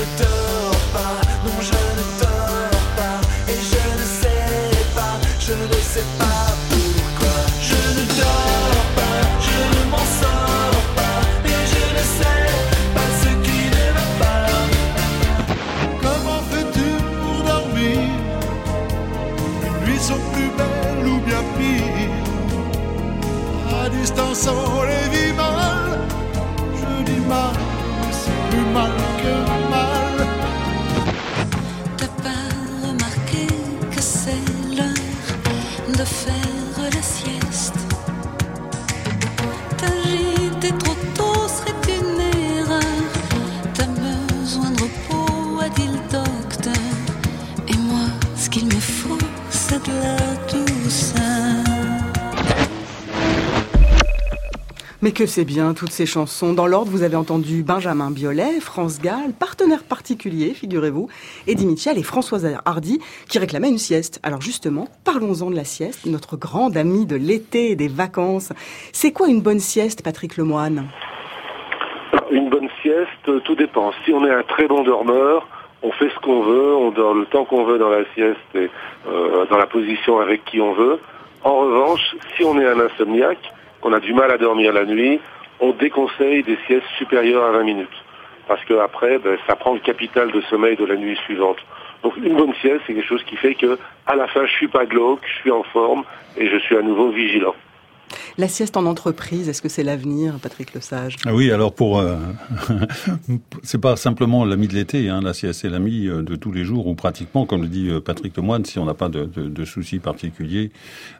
Ne 0.00 0.06
dors 0.18 0.80
pas, 0.94 1.20
non 1.44 1.60
je 1.60 1.72
ne 1.72 2.04
dors 2.20 2.84
pas, 2.96 3.18
et 3.48 3.58
je 3.70 3.82
ne 4.00 4.06
sais 4.20 4.84
pas, 4.94 5.14
je 5.38 5.52
ne 5.52 5.80
sais 5.92 6.08
pas 6.18 6.46
pourquoi. 6.70 7.36
Je 7.60 7.80
ne 7.96 8.04
dors 8.20 8.84
pas, 8.96 9.18
je 9.46 9.58
ne 9.74 9.82
m'en 9.90 10.06
sors 10.20 10.84
pas, 10.96 11.18
et 11.44 11.60
je 11.72 11.84
ne 11.96 12.04
sais 12.18 12.48
pas 12.94 13.08
ce 13.22 13.30
qui 13.44 13.60
ne 13.76 13.86
va 13.96 14.06
pas. 14.20 14.44
Comment 16.02 16.42
fais-tu 16.50 16.88
pour 17.20 17.38
dormir? 17.44 18.00
Une 19.66 19.78
nuit 19.84 20.00
sont 20.00 20.22
plus 20.32 20.50
belles 20.58 21.08
ou 21.08 21.18
bien 21.20 21.42
pire? 21.58 22.24
À 23.82 23.88
distance 23.90 24.48
on 24.48 24.82
les 24.82 25.09
Mais 55.02 55.12
que 55.12 55.24
c'est 55.24 55.46
bien 55.46 55.72
toutes 55.72 55.92
ces 55.92 56.04
chansons. 56.04 56.52
Dans 56.52 56.66
l'ordre, 56.66 56.90
vous 56.90 57.02
avez 57.02 57.16
entendu 57.16 57.62
Benjamin 57.62 58.10
Biolay, 58.10 58.60
France 58.60 59.00
Gall, 59.00 59.32
partenaire 59.38 59.82
particulier, 59.82 60.52
figurez-vous, 60.52 61.08
Eddie 61.46 61.64
Mitchell 61.64 61.96
et 61.96 62.02
Françoise 62.02 62.46
Hardy 62.66 63.00
qui 63.26 63.38
réclamaient 63.38 63.70
une 63.70 63.78
sieste. 63.78 64.20
Alors 64.22 64.42
justement, 64.42 64.88
parlons-en 65.06 65.50
de 65.50 65.56
la 65.56 65.64
sieste, 65.64 66.04
notre 66.04 66.36
grande 66.36 66.76
amie 66.76 67.06
de 67.06 67.16
l'été 67.16 67.70
et 67.70 67.76
des 67.76 67.88
vacances. 67.88 68.52
C'est 68.92 69.10
quoi 69.10 69.28
une 69.28 69.40
bonne 69.40 69.58
sieste, 69.58 70.02
Patrick 70.04 70.36
Lemoine 70.36 70.88
Une 72.30 72.50
bonne 72.50 72.68
sieste, 72.82 73.42
tout 73.44 73.54
dépend. 73.54 73.92
Si 74.04 74.12
on 74.12 74.26
est 74.26 74.34
un 74.34 74.42
très 74.42 74.68
bon 74.68 74.82
dormeur, 74.82 75.48
on 75.82 75.92
fait 75.92 76.10
ce 76.10 76.18
qu'on 76.20 76.42
veut, 76.42 76.76
on 76.76 76.90
dort 76.90 77.14
le 77.14 77.24
temps 77.24 77.46
qu'on 77.46 77.64
veut 77.64 77.78
dans 77.78 77.88
la 77.88 78.04
sieste 78.14 78.36
et 78.54 78.68
euh, 79.08 79.46
dans 79.46 79.56
la 79.56 79.66
position 79.66 80.20
avec 80.20 80.44
qui 80.44 80.60
on 80.60 80.74
veut. 80.74 81.00
En 81.42 81.56
revanche, 81.60 82.16
si 82.36 82.44
on 82.44 82.60
est 82.60 82.66
un 82.66 82.78
insomniaque, 82.78 83.50
qu'on 83.80 83.92
a 83.92 84.00
du 84.00 84.12
mal 84.14 84.30
à 84.30 84.38
dormir 84.38 84.72
la 84.72 84.84
nuit, 84.84 85.20
on 85.60 85.72
déconseille 85.72 86.42
des 86.42 86.58
siestes 86.66 86.86
supérieures 86.98 87.44
à 87.44 87.52
20 87.52 87.64
minutes. 87.64 87.88
Parce 88.48 88.64
que 88.64 88.74
après, 88.74 89.18
ben, 89.18 89.38
ça 89.46 89.56
prend 89.56 89.74
le 89.74 89.80
capital 89.80 90.32
de 90.32 90.40
sommeil 90.42 90.76
de 90.76 90.84
la 90.84 90.96
nuit 90.96 91.16
suivante. 91.24 91.58
Donc 92.02 92.16
une 92.16 92.34
bonne 92.34 92.54
sieste, 92.60 92.80
c'est 92.86 92.94
quelque 92.94 93.06
chose 93.06 93.22
qui 93.24 93.36
fait 93.36 93.54
que 93.54 93.78
à 94.06 94.16
la 94.16 94.26
fin, 94.26 94.46
je 94.46 94.52
suis 94.52 94.68
pas 94.68 94.86
glauque, 94.86 95.20
je 95.26 95.40
suis 95.40 95.50
en 95.50 95.62
forme 95.62 96.04
et 96.36 96.48
je 96.48 96.56
suis 96.58 96.76
à 96.76 96.82
nouveau 96.82 97.10
vigilant. 97.10 97.54
La 98.38 98.48
sieste 98.48 98.76
en 98.76 98.86
entreprise, 98.86 99.48
est-ce 99.48 99.62
que 99.62 99.68
c'est 99.68 99.82
l'avenir, 99.82 100.38
Patrick 100.40 100.74
Lesage 100.74 101.16
Ah 101.26 101.34
oui, 101.34 101.50
alors 101.50 101.72
pour 101.74 101.98
euh, 101.98 102.16
c'est 103.62 103.80
pas 103.80 103.96
simplement 103.96 104.44
l'ami 104.44 104.68
de 104.68 104.74
l'été, 104.74 105.08
hein, 105.08 105.20
la 105.20 105.34
sieste, 105.34 105.60
c'est 105.60 105.68
l'ami 105.68 106.06
euh, 106.06 106.22
de 106.22 106.36
tous 106.36 106.52
les 106.52 106.64
jours 106.64 106.86
ou 106.86 106.94
pratiquement, 106.94 107.46
comme 107.46 107.62
le 107.62 107.68
dit 107.68 107.88
euh, 107.88 108.00
Patrick 108.00 108.36
Lemoine, 108.36 108.64
si 108.64 108.78
on 108.78 108.84
n'a 108.84 108.94
pas 108.94 109.08
de, 109.08 109.64
soucis 109.64 109.98
particuliers, 109.98 110.70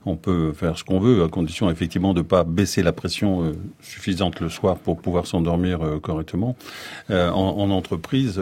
on 0.07 0.17
peut 0.17 0.53
faire 0.53 0.79
ce 0.79 0.85
qu'on 0.85 0.99
veut, 0.99 1.23
à 1.23 1.29
condition 1.29 1.71
effectivement 1.71 2.15
de 2.15 2.23
pas 2.23 2.43
baisser 2.45 2.83
la 2.83 2.93
pression 2.93 3.53
suffisante 3.81 4.41
le 4.41 4.49
soir 4.49 4.77
pour 4.77 5.01
pouvoir 5.01 5.27
s'endormir 5.27 5.81
correctement. 6.03 6.57
en, 7.11 7.33
en 7.35 7.71
entreprise. 7.71 8.41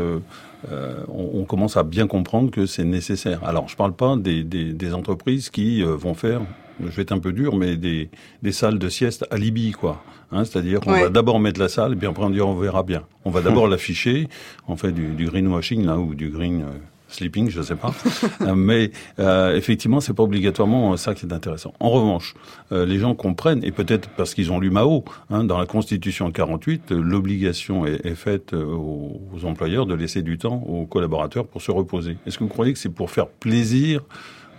On, 1.08 1.44
commence 1.44 1.76
à 1.76 1.82
bien 1.82 2.06
comprendre 2.06 2.50
que 2.50 2.66
c'est 2.66 2.84
nécessaire. 2.84 3.42
Alors, 3.44 3.68
je 3.68 3.76
parle 3.76 3.92
pas 3.92 4.16
des, 4.16 4.94
entreprises 4.94 5.50
qui 5.50 5.82
vont 5.82 6.14
faire, 6.14 6.42
je 6.80 6.86
vais 6.88 7.02
être 7.02 7.12
un 7.12 7.18
peu 7.18 7.32
dur, 7.32 7.56
mais 7.56 7.76
des, 7.76 8.10
des 8.42 8.52
salles 8.52 8.78
de 8.78 8.88
sieste 8.88 9.26
alibi, 9.30 9.72
quoi. 9.72 10.02
Hein, 10.30 10.44
C'est-à-dire 10.44 10.80
qu'on 10.80 10.92
Ouais. 10.92 11.02
va 11.04 11.08
d'abord 11.08 11.40
mettre 11.40 11.58
la 11.60 11.68
salle, 11.68 11.94
et 11.94 11.96
puis 11.96 12.06
après 12.06 12.22
on 12.24 12.30
dit 12.30 12.40
on 12.40 12.54
verra 12.54 12.82
bien. 12.82 13.04
On 13.24 13.30
va 13.30 13.40
d'abord 13.40 13.66
l'afficher, 13.68 14.28
on 14.68 14.76
fait 14.76 14.92
du, 14.92 15.08
du 15.14 15.26
greenwashing 15.26 15.84
là 15.86 15.98
ou 15.98 16.14
du 16.14 16.28
green 16.28 16.62
euh, 16.62 16.66
sleeping, 17.08 17.48
je 17.48 17.62
sais 17.62 17.76
pas. 17.76 17.92
Euh, 18.42 18.54
mais 18.54 18.92
euh, 19.18 19.56
effectivement, 19.56 20.00
c'est 20.00 20.12
pas 20.12 20.22
obligatoirement 20.22 20.96
ça 20.96 21.12
qui 21.14 21.26
est 21.26 21.32
intéressant. 21.32 21.72
En 21.80 21.88
revanche, 21.90 22.34
euh, 22.70 22.86
les 22.86 22.98
gens 22.98 23.14
comprennent 23.14 23.64
et 23.64 23.72
peut-être 23.72 24.08
parce 24.10 24.32
qu'ils 24.34 24.52
ont 24.52 24.60
lu 24.60 24.70
Mao, 24.70 25.04
hein, 25.30 25.42
dans 25.44 25.58
la 25.58 25.66
Constitution 25.66 26.30
48, 26.30 26.92
euh, 26.92 27.00
l'obligation 27.02 27.84
est, 27.86 28.04
est 28.06 28.14
faite 28.14 28.52
aux, 28.52 29.20
aux 29.34 29.44
employeurs 29.44 29.86
de 29.86 29.94
laisser 29.94 30.22
du 30.22 30.38
temps 30.38 30.62
aux 30.68 30.86
collaborateurs 30.86 31.46
pour 31.46 31.62
se 31.62 31.70
reposer. 31.72 32.16
Est-ce 32.26 32.38
que 32.38 32.44
vous 32.44 32.50
croyez 32.50 32.72
que 32.74 32.78
c'est 32.78 32.90
pour 32.90 33.10
faire 33.10 33.26
plaisir 33.28 34.02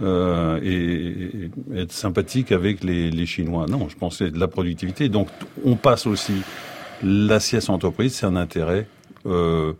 euh, 0.01 0.60
et, 0.63 1.46
et 1.75 1.82
être 1.82 1.91
sympathique 1.91 2.51
avec 2.51 2.84
les, 2.84 3.12
les 3.12 3.25
Chinois. 3.25 3.65
Non, 3.68 3.89
je 3.89 3.96
pense 3.96 4.18
que 4.18 4.25
c'est 4.25 4.32
de 4.32 4.39
la 4.39 4.48
productivité. 4.48 5.10
Donc, 5.10 5.27
on 5.65 5.75
passe 5.75 6.08
aussi 6.08 6.41
la 7.03 7.39
sieste 7.39 7.70
en 7.70 7.75
entreprise, 7.75 8.13
c'est 8.13 8.25
un 8.25 8.36
intérêt, 8.36 8.88
euh, 9.25 9.74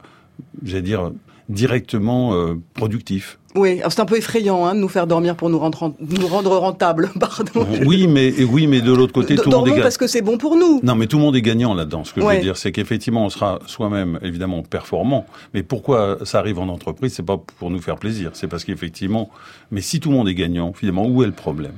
j'allais 0.64 0.82
dire, 0.82 1.12
directement 1.50 2.34
euh, 2.34 2.56
productif. 2.74 3.39
Oui, 3.56 3.80
alors 3.80 3.92
c'est 3.92 4.00
un 4.02 4.06
peu 4.06 4.18
effrayant 4.18 4.66
hein, 4.66 4.76
de 4.76 4.80
nous 4.80 4.88
faire 4.88 5.08
dormir 5.08 5.36
pour 5.36 5.50
nous 5.50 5.58
rendre, 5.58 5.78
ren- 5.80 5.94
nous 6.00 6.28
rendre 6.28 6.56
rentables. 6.58 7.10
Pardon. 7.20 7.66
Oui, 7.86 8.08
mais 8.08 8.32
oui, 8.44 8.68
mais 8.68 8.82
de 8.82 8.94
l'autre 8.94 9.12
côté, 9.14 9.36
tout 9.36 9.50
le 9.50 9.56
monde 9.58 9.68
est 9.68 9.72
gagnant. 9.72 9.84
parce 9.84 9.98
que 9.98 10.06
c'est 10.08 10.22
bon 10.22 10.38
pour 10.38 10.56
nous. 10.56 10.80
Non, 10.84 10.94
mais 10.96 11.08
tout 11.08 11.18
le 11.18 11.24
monde 11.24 11.36
est 11.36 11.42
gagnant 11.42 11.74
là-dedans. 11.74 12.04
Ce 12.04 12.14
que 12.14 12.22
je 12.22 12.26
veux 12.26 12.42
dire, 12.42 12.58
c'est 12.58 12.72
qu'effectivement, 12.72 13.26
on 13.26 13.30
sera 13.30 13.60
soi-même 13.66 14.20
évidemment 14.22 14.62
performant. 14.62 15.26
Mais 15.54 15.64
pourquoi 15.64 16.20
ça 16.24 16.40
arrive 16.40 16.60
en 16.60 16.68
entreprise 16.70 17.14
C'est 17.14 17.24
pas 17.26 17.38
pour 17.58 17.72
nous 17.72 17.82
faire 17.82 17.98
plaisir. 17.98 18.32
C'est 18.34 18.48
parce 18.48 18.64
qu'effectivement, 18.64 19.30
mais 19.72 19.82
si 19.82 20.00
tout 20.00 20.10
le 20.12 20.16
monde 20.18 20.30
est 20.30 20.36
gagnant, 20.36 20.72
finalement, 20.74 21.08
où 21.08 21.24
est 21.24 21.28
le 21.28 21.32
problème? 21.32 21.74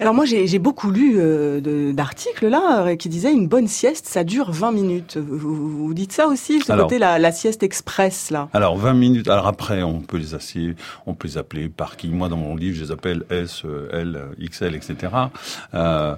Alors 0.00 0.14
moi 0.14 0.24
j'ai 0.24 0.58
beaucoup 0.58 0.90
lu 0.90 1.16
euh, 1.18 1.92
d'articles 1.92 2.48
là 2.48 2.86
euh, 2.86 2.96
qui 2.96 3.08
disaient 3.08 3.32
une 3.32 3.48
bonne 3.48 3.68
sieste 3.68 4.06
ça 4.06 4.24
dure 4.24 4.50
20 4.50 4.72
minutes. 4.72 5.16
Vous, 5.18 5.92
dites 5.94 6.12
ça 6.12 6.26
aussi, 6.26 6.60
ce 6.60 6.72
Alors- 6.72 6.86
côté 6.86 6.98
la, 6.98 7.18
la 7.18 7.32
sieste 7.32 7.62
express 7.62 8.30
là? 8.30 8.48
Alors 8.52 8.76
20 8.76 8.94
minutes. 8.94 9.28
Alors 9.28 9.46
après, 9.46 9.82
on 9.82 10.00
peut 10.00 10.16
les 10.16 10.34
assis, 10.34 10.74
on 11.06 11.14
peut 11.14 11.28
les 11.28 11.38
appeler 11.38 11.68
par 11.68 11.96
qui 11.96 12.08
Moi, 12.08 12.28
dans 12.28 12.36
mon 12.36 12.56
livre, 12.56 12.76
je 12.76 12.84
les 12.84 12.90
appelle 12.92 13.24
S, 13.30 13.62
euh, 13.64 13.88
L, 13.92 14.20
XL, 14.50 14.74
etc. 14.74 14.96
Euh, 15.74 16.14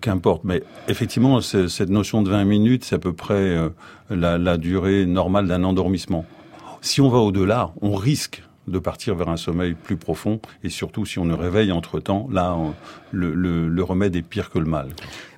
Qu'importe, 0.00 0.42
mais 0.44 0.62
effectivement, 0.86 1.40
cette 1.40 1.90
notion 1.90 2.22
de 2.22 2.30
20 2.30 2.44
minutes, 2.44 2.84
c'est 2.84 2.94
à 2.94 2.98
peu 3.00 3.12
près 3.12 3.34
euh, 3.34 3.70
la, 4.08 4.38
la 4.38 4.56
durée 4.56 5.04
normale 5.04 5.48
d'un 5.48 5.64
endormissement. 5.64 6.24
Si 6.80 7.00
on 7.00 7.08
va 7.08 7.18
au-delà, 7.18 7.72
on 7.82 7.94
risque 7.96 8.44
de 8.66 8.78
partir 8.78 9.14
vers 9.14 9.28
un 9.28 9.36
sommeil 9.36 9.74
plus 9.74 9.96
profond. 9.96 10.40
Et 10.62 10.68
surtout, 10.68 11.06
si 11.06 11.18
on 11.18 11.24
ne 11.24 11.34
réveille 11.34 11.72
entre-temps, 11.72 12.28
là, 12.30 12.56
le, 13.14 13.34
le, 13.34 13.68
le 13.68 13.82
remède 13.82 14.14
est 14.16 14.22
pire 14.22 14.50
que 14.50 14.58
le 14.58 14.66
mal. 14.66 14.88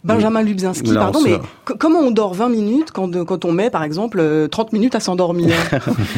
Benjamin 0.07 0.43
Lubzinski, 0.43 0.93
Là, 0.93 1.01
pardon, 1.01 1.21
mais 1.25 1.39
comment 1.79 1.99
on 1.99 2.13
dort 2.13 2.33
20 2.33 2.49
minutes 2.49 2.93
quand, 2.93 3.25
quand 3.25 3.45
on 3.45 3.51
met, 3.51 3.71
par 3.71 3.83
exemple, 3.83 4.19
euh, 4.21 4.47
30 4.47 4.73
minutes 4.73 4.95
à 4.95 5.01
s'endormir? 5.01 5.53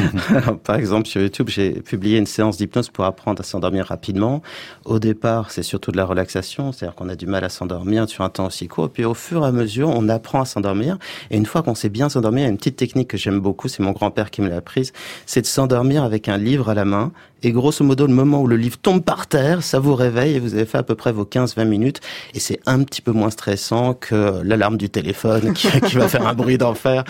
Par 0.63 0.75
exemple, 0.75 1.07
sur 1.07 1.21
YouTube, 1.21 1.49
j'ai 1.49 1.71
publié 1.71 2.19
une 2.19 2.27
séance 2.27 2.57
d'hypnose 2.57 2.89
pour 2.89 3.05
apprendre 3.05 3.41
à 3.41 3.43
s'endormir 3.43 3.87
rapidement. 3.87 4.43
Au 4.85 4.99
départ, 4.99 5.49
c'est 5.49 5.63
surtout 5.63 5.91
de 5.91 5.97
la 5.97 6.05
relaxation, 6.05 6.71
c'est-à-dire 6.71 6.95
qu'on 6.95 7.09
a 7.09 7.15
du 7.15 7.25
mal 7.25 7.43
à 7.43 7.49
s'endormir 7.49 8.07
sur 8.07 8.23
un 8.23 8.29
temps 8.29 8.45
aussi 8.45 8.67
court. 8.67 8.85
Et 8.85 8.89
puis, 8.89 9.05
au 9.05 9.15
fur 9.15 9.43
et 9.43 9.47
à 9.47 9.51
mesure, 9.51 9.89
on 9.89 10.07
apprend 10.07 10.41
à 10.41 10.45
s'endormir. 10.45 10.99
Et 11.31 11.37
une 11.37 11.47
fois 11.47 11.63
qu'on 11.63 11.75
sait 11.75 11.89
bien 11.89 12.09
s'endormir, 12.09 12.41
il 12.41 12.45
y 12.45 12.47
a 12.47 12.51
une 12.51 12.57
petite 12.57 12.77
technique 12.77 13.07
que 13.07 13.17
j'aime 13.17 13.39
beaucoup, 13.39 13.67
c'est 13.67 13.81
mon 13.81 13.91
grand-père 13.91 14.29
qui 14.29 14.41
me 14.41 14.49
l'a 14.49 14.57
apprise, 14.57 14.93
c'est 15.25 15.41
de 15.41 15.47
s'endormir 15.47 16.03
avec 16.03 16.29
un 16.29 16.37
livre 16.37 16.69
à 16.69 16.75
la 16.75 16.85
main. 16.85 17.11
Et 17.41 17.51
grosso 17.53 17.85
modo, 17.85 18.05
le 18.05 18.13
moment 18.13 18.41
où 18.41 18.47
le 18.47 18.57
livre 18.57 18.77
tombe 18.77 19.01
par 19.01 19.27
terre, 19.27 19.63
ça 19.63 19.79
vous 19.79 19.95
réveille 19.95 20.35
et 20.35 20.39
vous 20.39 20.55
avez 20.55 20.65
fait 20.65 20.77
à 20.77 20.83
peu 20.83 20.95
près 20.95 21.13
vos 21.13 21.23
15-20 21.55 21.65
minutes. 21.65 22.01
Et 22.33 22.39
c'est 22.39 22.59
un 22.65 22.83
petit 22.83 23.01
peu 23.01 23.11
moins 23.11 23.29
stressant 23.29 23.93
que 23.93 24.41
l'alarme 24.43 24.77
du 24.77 24.89
téléphone 24.89 25.53
qui, 25.53 25.67
qui 25.87 25.95
va 25.95 26.07
faire 26.07 26.27
un 26.27 26.33
bruit 26.33 26.57
d'enfer 26.57 27.03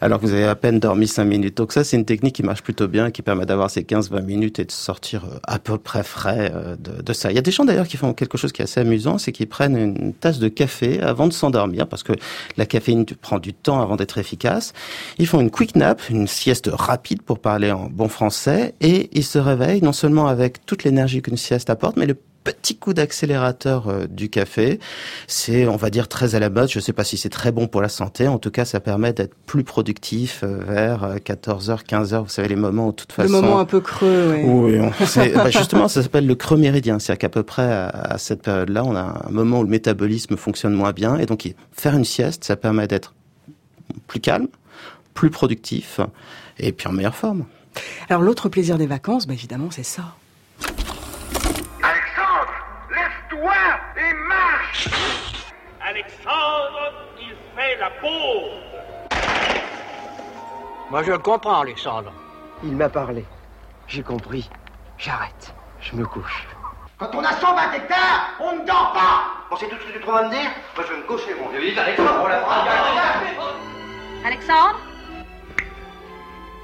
alors 0.00 0.20
que 0.20 0.26
vous 0.26 0.32
avez 0.32 0.44
à 0.44 0.54
peine 0.54 0.78
dormi 0.78 1.06
5 1.06 1.24
minutes. 1.24 1.56
Donc 1.56 1.72
ça, 1.72 1.84
c'est 1.84 1.96
une 1.96 2.04
technique 2.04 2.34
qui 2.34 2.42
marche 2.42 2.62
plutôt 2.62 2.88
bien, 2.88 3.10
qui 3.10 3.22
permet 3.22 3.46
d'avoir 3.46 3.70
ces 3.70 3.82
15-20 3.82 4.22
minutes 4.22 4.58
et 4.58 4.64
de 4.64 4.70
sortir 4.72 5.24
euh, 5.24 5.38
à 5.44 5.58
peu 5.58 5.78
près 5.78 6.02
frais 6.02 6.52
euh, 6.54 6.76
de, 6.76 7.02
de 7.02 7.12
ça. 7.12 7.30
Il 7.30 7.34
y 7.34 7.38
a 7.38 7.42
des 7.42 7.50
gens 7.50 7.64
d'ailleurs 7.64 7.86
qui 7.86 7.96
font 7.96 8.12
quelque 8.14 8.38
chose 8.38 8.52
qui 8.52 8.62
est 8.62 8.64
assez 8.64 8.80
amusant, 8.80 9.18
c'est 9.18 9.32
qu'ils 9.32 9.48
prennent 9.48 9.76
une 9.76 10.14
tasse 10.14 10.38
de 10.38 10.48
café 10.48 11.00
avant 11.00 11.26
de 11.26 11.32
s'endormir, 11.32 11.86
parce 11.86 12.02
que 12.02 12.12
la 12.56 12.66
caféine 12.66 13.04
prend 13.04 13.38
du 13.38 13.54
temps 13.54 13.80
avant 13.80 13.96
d'être 13.96 14.18
efficace. 14.18 14.72
Ils 15.18 15.26
font 15.26 15.40
une 15.40 15.50
quick 15.50 15.76
nap, 15.76 16.00
une 16.10 16.26
sieste 16.26 16.70
rapide 16.72 17.22
pour 17.22 17.38
parler 17.38 17.70
en 17.70 17.88
bon 17.90 18.08
français, 18.08 18.74
et 18.80 19.10
ils 19.12 19.24
se 19.24 19.38
réveillent 19.38 19.82
non 19.82 19.92
seulement 19.92 20.26
avec 20.26 20.64
toute 20.66 20.84
l'énergie 20.84 21.22
qu'une 21.22 21.36
sieste 21.36 21.70
apporte, 21.70 21.96
mais 21.96 22.06
le 22.06 22.16
petit 22.44 22.76
coup 22.76 22.92
d'accélérateur 22.94 23.88
euh, 23.88 24.06
du 24.08 24.28
café. 24.28 24.80
C'est, 25.26 25.66
on 25.66 25.76
va 25.76 25.90
dire, 25.90 26.08
très 26.08 26.34
à 26.34 26.40
la 26.40 26.50
mode. 26.50 26.68
Je 26.70 26.78
ne 26.78 26.82
sais 26.82 26.92
pas 26.92 27.04
si 27.04 27.16
c'est 27.16 27.28
très 27.28 27.52
bon 27.52 27.68
pour 27.68 27.80
la 27.82 27.88
santé. 27.88 28.28
En 28.28 28.38
tout 28.38 28.50
cas, 28.50 28.64
ça 28.64 28.80
permet 28.80 29.12
d'être 29.12 29.34
plus 29.46 29.64
productif 29.64 30.40
euh, 30.42 30.58
vers 30.66 31.04
euh, 31.04 31.16
14h, 31.16 31.84
15h. 31.86 32.22
Vous 32.24 32.28
savez, 32.28 32.48
les 32.48 32.56
moments 32.56 32.88
où, 32.88 32.90
de 32.90 32.96
toute 32.96 33.16
Le 33.16 33.24
façon... 33.28 33.32
moment 33.42 33.58
un 33.58 33.64
peu 33.64 33.80
creux. 33.80 34.36
Oui, 34.44 34.78
on- 34.80 34.90
bah, 35.34 35.50
justement, 35.50 35.88
ça 35.88 36.02
s'appelle 36.02 36.26
le 36.26 36.34
creux 36.34 36.56
méridien. 36.56 36.98
C'est-à-dire 36.98 37.18
qu'à 37.20 37.28
peu 37.28 37.42
près 37.42 37.62
à, 37.70 37.88
à 37.88 38.18
cette 38.18 38.42
période-là, 38.42 38.84
on 38.84 38.96
a 38.96 39.22
un 39.26 39.30
moment 39.30 39.60
où 39.60 39.62
le 39.64 39.70
métabolisme 39.70 40.36
fonctionne 40.36 40.74
moins 40.74 40.92
bien. 40.92 41.16
Et 41.18 41.26
donc, 41.26 41.52
faire 41.72 41.94
une 41.96 42.04
sieste, 42.04 42.44
ça 42.44 42.56
permet 42.56 42.86
d'être 42.88 43.14
plus 44.06 44.20
calme, 44.20 44.48
plus 45.14 45.30
productif 45.30 46.00
et 46.58 46.72
puis 46.72 46.88
en 46.88 46.92
meilleure 46.92 47.16
forme. 47.16 47.44
Alors 48.08 48.22
l'autre 48.22 48.48
plaisir 48.48 48.76
des 48.78 48.86
vacances, 48.86 49.26
bah, 49.26 49.32
évidemment, 49.34 49.68
c'est 49.70 49.82
ça. 49.82 50.14
Lève-toi 53.42 53.54
et 53.96 54.14
marche 54.14 54.88
Alexandre, 55.80 56.92
il 57.20 57.34
fait 57.56 57.76
la 57.78 57.90
pause 57.90 58.62
Moi, 60.90 61.02
je 61.02 61.12
le 61.12 61.18
comprends, 61.18 61.60
Alexandre. 61.60 62.12
Il 62.62 62.76
m'a 62.76 62.88
parlé. 62.88 63.24
J'ai 63.88 64.02
compris. 64.02 64.48
J'arrête. 64.98 65.54
Je 65.80 65.96
me 65.96 66.06
couche. 66.06 66.46
Quand 66.98 67.10
on 67.14 67.24
a 67.24 67.32
120 67.32 67.72
hectares, 67.72 68.30
on 68.38 68.52
ne 68.60 68.64
dort 68.64 68.92
pas 68.92 69.24
Bon, 69.50 69.56
c'est 69.58 69.68
tout 69.68 69.76
ce 69.80 69.86
que 69.86 69.92
tu 69.92 70.00
trouves 70.00 70.16
à 70.16 70.22
me 70.22 70.30
dire 70.30 70.50
Moi, 70.76 70.84
je 70.86 70.92
vais 70.92 70.98
me 71.00 71.06
coucher, 71.06 71.34
mon 71.34 71.48
vieux. 71.48 71.60
Vite, 71.60 71.78
Alexandre, 71.78 72.20
on 72.22 72.28
la 72.28 72.42
Alexandre? 74.24 74.78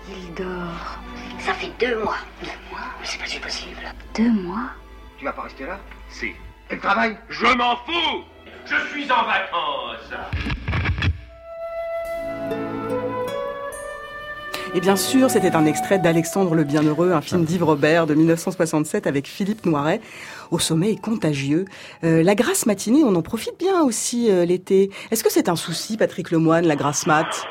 Il 0.09 0.35
dort. 0.35 0.99
Ça 1.41 1.55
fait 1.55 1.73
deux 1.81 1.99
mois. 2.03 2.19
Deux 2.41 2.51
mois 2.71 2.87
Mais 3.01 3.07
c'est 3.07 3.19
pas 3.19 3.27
si 3.27 3.41
possible. 3.41 3.83
Deux 4.15 4.31
mois? 4.31 4.71
Tu 5.19 5.25
vas 5.25 5.33
pas 5.33 5.43
rester 5.43 5.67
là? 5.67 5.79
Si. 6.09 6.35
Et 6.71 6.75
le 6.75 6.81
travail 6.81 7.17
Je 7.29 7.47
m'en 7.47 7.77
fous 7.77 8.25
Je 8.67 8.77
suis 8.91 9.05
en 9.11 9.25
vacances 9.25 10.13
Et 14.75 14.81
bien 14.81 14.97
sûr, 14.97 15.31
c'était 15.31 15.57
un 15.57 15.65
extrait 15.65 15.99
d'Alexandre 15.99 16.55
le 16.55 16.63
Bienheureux, 16.63 17.13
un 17.13 17.23
film 17.23 17.45
d'Yves 17.45 17.65
Robert 17.65 18.07
de 18.07 18.15
1967 18.15 19.07
avec 19.07 19.27
Philippe 19.27 19.65
Noiret. 19.65 20.03
Au 20.51 20.59
sommet 20.59 20.93
est 20.93 21.03
contagieux. 21.03 21.65
Euh, 22.05 22.23
la 22.23 22.35
grasse 22.35 22.67
matinée, 22.67 23.03
on 23.03 23.15
en 23.15 23.23
profite 23.23 23.59
bien 23.59 23.81
aussi 23.83 24.31
euh, 24.31 24.45
l'été. 24.45 24.91
Est-ce 25.11 25.25
que 25.25 25.33
c'est 25.33 25.49
un 25.49 25.57
souci, 25.57 25.97
Patrick 25.97 26.31
Lemoine, 26.31 26.67
la 26.67 26.77
grasse 26.77 27.07
mat? 27.07 27.49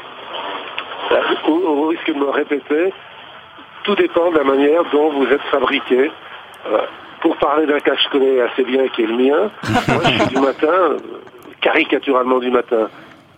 Au, 1.47 1.51
au 1.53 1.87
risque 1.87 2.07
de 2.07 2.13
me 2.13 2.29
répéter, 2.29 2.93
tout 3.83 3.95
dépend 3.95 4.31
de 4.31 4.37
la 4.37 4.43
manière 4.43 4.83
dont 4.91 5.11
vous 5.11 5.25
êtes 5.25 5.41
fabriqué. 5.49 6.11
Euh, 6.67 6.81
pour 7.21 7.35
parler 7.37 7.65
d'un 7.65 7.79
cas 7.79 7.95
que 7.95 8.01
je 8.01 8.09
connais 8.09 8.41
assez 8.41 8.63
bien, 8.63 8.87
qui 8.89 9.03
est 9.03 9.07
le 9.07 9.15
mien, 9.17 9.51
moi 9.87 10.01
je 10.05 10.09
suis 10.19 10.27
du 10.35 10.39
matin, 10.41 10.97
caricaturalement 11.61 12.39
du 12.39 12.51
matin. 12.51 12.89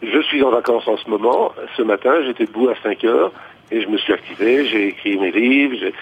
Je 0.02 0.20
suis 0.22 0.42
en 0.44 0.50
vacances 0.52 0.88
en 0.88 0.98
ce 0.98 1.10
moment. 1.10 1.52
Ce 1.76 1.82
matin, 1.82 2.14
j'étais 2.26 2.46
debout 2.46 2.70
à 2.70 2.74
5 2.84 3.04
heures 3.04 3.32
et 3.72 3.82
je 3.82 3.88
me 3.88 3.98
suis 3.98 4.14
activé, 4.14 4.66
j'ai 4.66 4.88
écrit 4.88 5.18
mes 5.18 5.32
livres, 5.32 5.76
j'ai- 5.80 5.94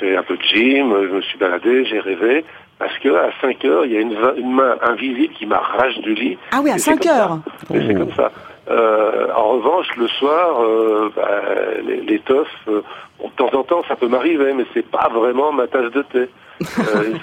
fait 0.00 0.16
un 0.16 0.22
peu 0.24 0.36
de 0.36 0.42
gym, 0.42 0.92
je 1.08 1.14
me 1.14 1.22
suis 1.22 1.38
baladé, 1.38 1.84
j'ai 1.84 2.00
rêvé. 2.00 2.44
Parce 2.78 2.98
que 2.98 3.08
à 3.08 3.30
5 3.40 3.64
heures, 3.64 3.86
il 3.86 3.92
y 3.92 3.96
a 3.96 4.00
une, 4.00 4.14
main 4.52 4.76
invisible 4.82 5.32
qui 5.34 5.46
m'arrache 5.46 5.96
du 6.00 6.12
lit. 6.14 6.36
Ah 6.52 6.58
oui, 6.62 6.70
à 6.70 6.74
Et 6.74 6.78
c'est 6.78 6.90
5 6.90 6.98
comme 6.98 7.02
ça. 7.08 7.22
heures 7.22 7.38
Mais 7.70 7.86
c'est 7.86 7.94
comme 7.94 8.12
ça. 8.14 8.32
Euh, 8.68 9.28
en 9.34 9.48
revanche, 9.52 9.86
le 9.96 10.08
soir, 10.08 10.60
euh, 10.60 11.08
bah, 11.16 11.40
les- 11.86 12.00
l'étoffe, 12.02 12.48
euh, 12.68 12.82
bon, 13.18 13.28
de 13.28 13.32
temps 13.34 13.58
en 13.58 13.62
temps, 13.62 13.82
ça 13.88 13.94
peut 13.96 14.08
m'arriver, 14.08 14.52
mais 14.54 14.64
c'est 14.74 14.84
pas 14.90 15.08
vraiment 15.08 15.52
ma 15.52 15.68
tasse 15.68 15.90
de 15.92 16.02
thé. 16.02 16.28
Euh, 16.62 17.14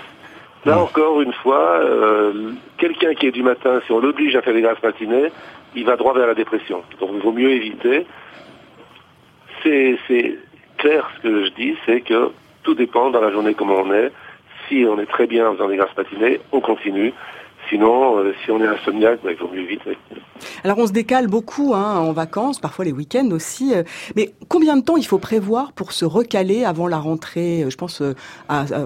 là 0.66 0.80
encore, 0.80 1.22
une 1.22 1.34
fois, 1.34 1.80
euh, 1.82 2.52
quelqu'un 2.78 3.14
qui 3.14 3.28
est 3.28 3.32
du 3.32 3.44
matin, 3.44 3.82
si 3.86 3.92
on 3.92 4.00
l'oblige 4.00 4.36
à 4.36 4.42
faire 4.42 4.54
des 4.54 4.62
grasses 4.62 4.82
matinées, 4.84 5.32
il 5.76 5.86
va 5.86 5.96
droit 5.96 6.14
vers 6.14 6.28
la 6.28 6.36
dépression. 6.36 6.84
Donc, 7.00 7.10
il 7.14 7.22
vaut 7.22 7.32
mieux 7.32 7.52
éviter. 7.52 8.06
C'est 9.64 10.38
clair 10.78 11.10
ce 11.16 11.22
que 11.22 11.46
je 11.46 11.52
dis, 11.52 11.78
c'est 11.86 12.02
que 12.02 12.32
tout 12.64 12.76
dépend 12.76 13.10
dans 13.10 13.22
la 13.22 13.32
journée 13.32 13.54
comment 13.54 13.76
on 13.76 13.94
est. 13.94 14.12
Si 14.68 14.86
on 14.88 15.00
est 15.00 15.06
très 15.06 15.28
bien 15.28 15.50
en 15.50 15.54
faisant 15.54 15.70
des 15.70 15.78
grasses 15.78 15.96
matinées, 15.96 16.42
on 16.52 16.60
continue. 16.60 17.14
Sinon, 17.70 18.18
euh, 18.18 18.34
si 18.44 18.52
on 18.52 18.62
est 18.62 18.68
insomniaque, 18.68 19.20
bah, 19.24 19.32
il 19.32 19.38
vaut 19.38 19.48
mieux 19.52 19.62
éviter. 19.62 19.98
Alors 20.64 20.78
on 20.80 20.88
se 20.88 20.92
décale 20.92 21.28
beaucoup 21.28 21.74
hein, 21.74 21.98
en 21.98 22.12
vacances, 22.12 22.60
parfois 22.60 22.86
les 22.86 22.92
week-ends 22.92 23.30
aussi. 23.32 23.74
euh, 23.74 23.84
Mais 24.16 24.34
combien 24.50 24.76
de 24.78 24.82
temps 24.84 24.98
il 24.98 25.06
faut 25.06 25.18
prévoir 25.18 25.72
pour 25.74 25.92
se 25.92 26.06
recaler 26.06 26.66
avant 26.66 26.88
la 26.88 26.98
rentrée? 26.98 27.66
Je 27.70 27.76
pense 27.76 28.02
euh, 28.02 28.14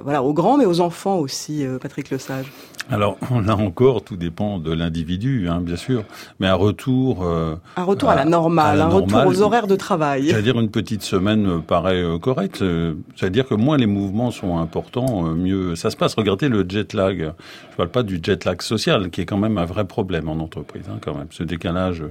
voilà, 0.04 0.24
aux 0.24 0.34
grands, 0.34 0.58
mais 0.58 0.66
aux 0.66 0.80
enfants 0.82 1.18
aussi, 1.18 1.66
Patrick 1.82 2.10
Lesage. 2.10 2.52
Alors 2.90 3.18
là 3.46 3.56
encore, 3.56 4.04
tout 4.04 4.16
dépend 4.16 4.60
de 4.60 4.72
l'individu, 4.72 5.48
hein, 5.50 5.60
bien 5.62 5.76
sûr. 5.76 6.04
Mais 6.40 6.48
un 6.48 6.56
retour, 6.56 7.24
euh, 7.24 7.56
Un 7.76 7.84
retour 7.84 8.10
à 8.10 8.16
la 8.16 8.26
normale, 8.26 8.78
la 8.78 8.86
un 8.86 8.90
retour 8.90 9.26
aux 9.26 9.42
horaires 9.42 9.68
de 9.68 9.76
travail. 9.76 10.30
C'est-à-dire 10.30 10.60
une 10.60 10.70
petite 10.70 11.04
semaine 11.04 11.48
euh, 11.48 11.58
paraît 11.60 12.02
euh, 12.02 12.18
correcte. 12.18 12.62
Euh, 12.62 12.94
C'est-à-dire 13.16 13.48
que 13.48 13.56
moins 13.56 13.78
les 13.78 13.88
mouvements 13.88 14.32
sont 14.32 14.58
importants, 14.58 15.24
mieux 15.24 15.76
ça 15.76 15.90
se 15.90 15.98
passe. 15.98 16.16
Regardez 16.16 16.48
le 16.48 16.66
jet 16.68 16.94
lag. 16.94 17.34
Je 17.72 17.76
parle 17.76 17.90
pas 17.90 18.04
du 18.04 18.20
jet 18.22 18.46
lag 18.46 18.62
social, 18.62 19.10
qui 19.10 19.22
est 19.22 19.26
quand 19.26 19.38
même 19.38 19.58
un 19.58 19.66
vrai 19.66 19.86
problème 19.86 20.30
en 20.30 20.34
entreprise, 20.34 20.86
hein, 20.90 20.98
quand 21.02 21.16
même. 21.16 21.28
Ce 21.32 21.44
décalage 21.44 22.04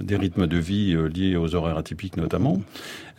des 0.00 0.16
rythmes 0.16 0.46
de 0.46 0.56
vie 0.56 0.94
euh, 0.94 1.06
liés 1.08 1.36
aux 1.36 1.54
horaires 1.54 1.78
atypiques 1.78 2.16
notamment. 2.16 2.60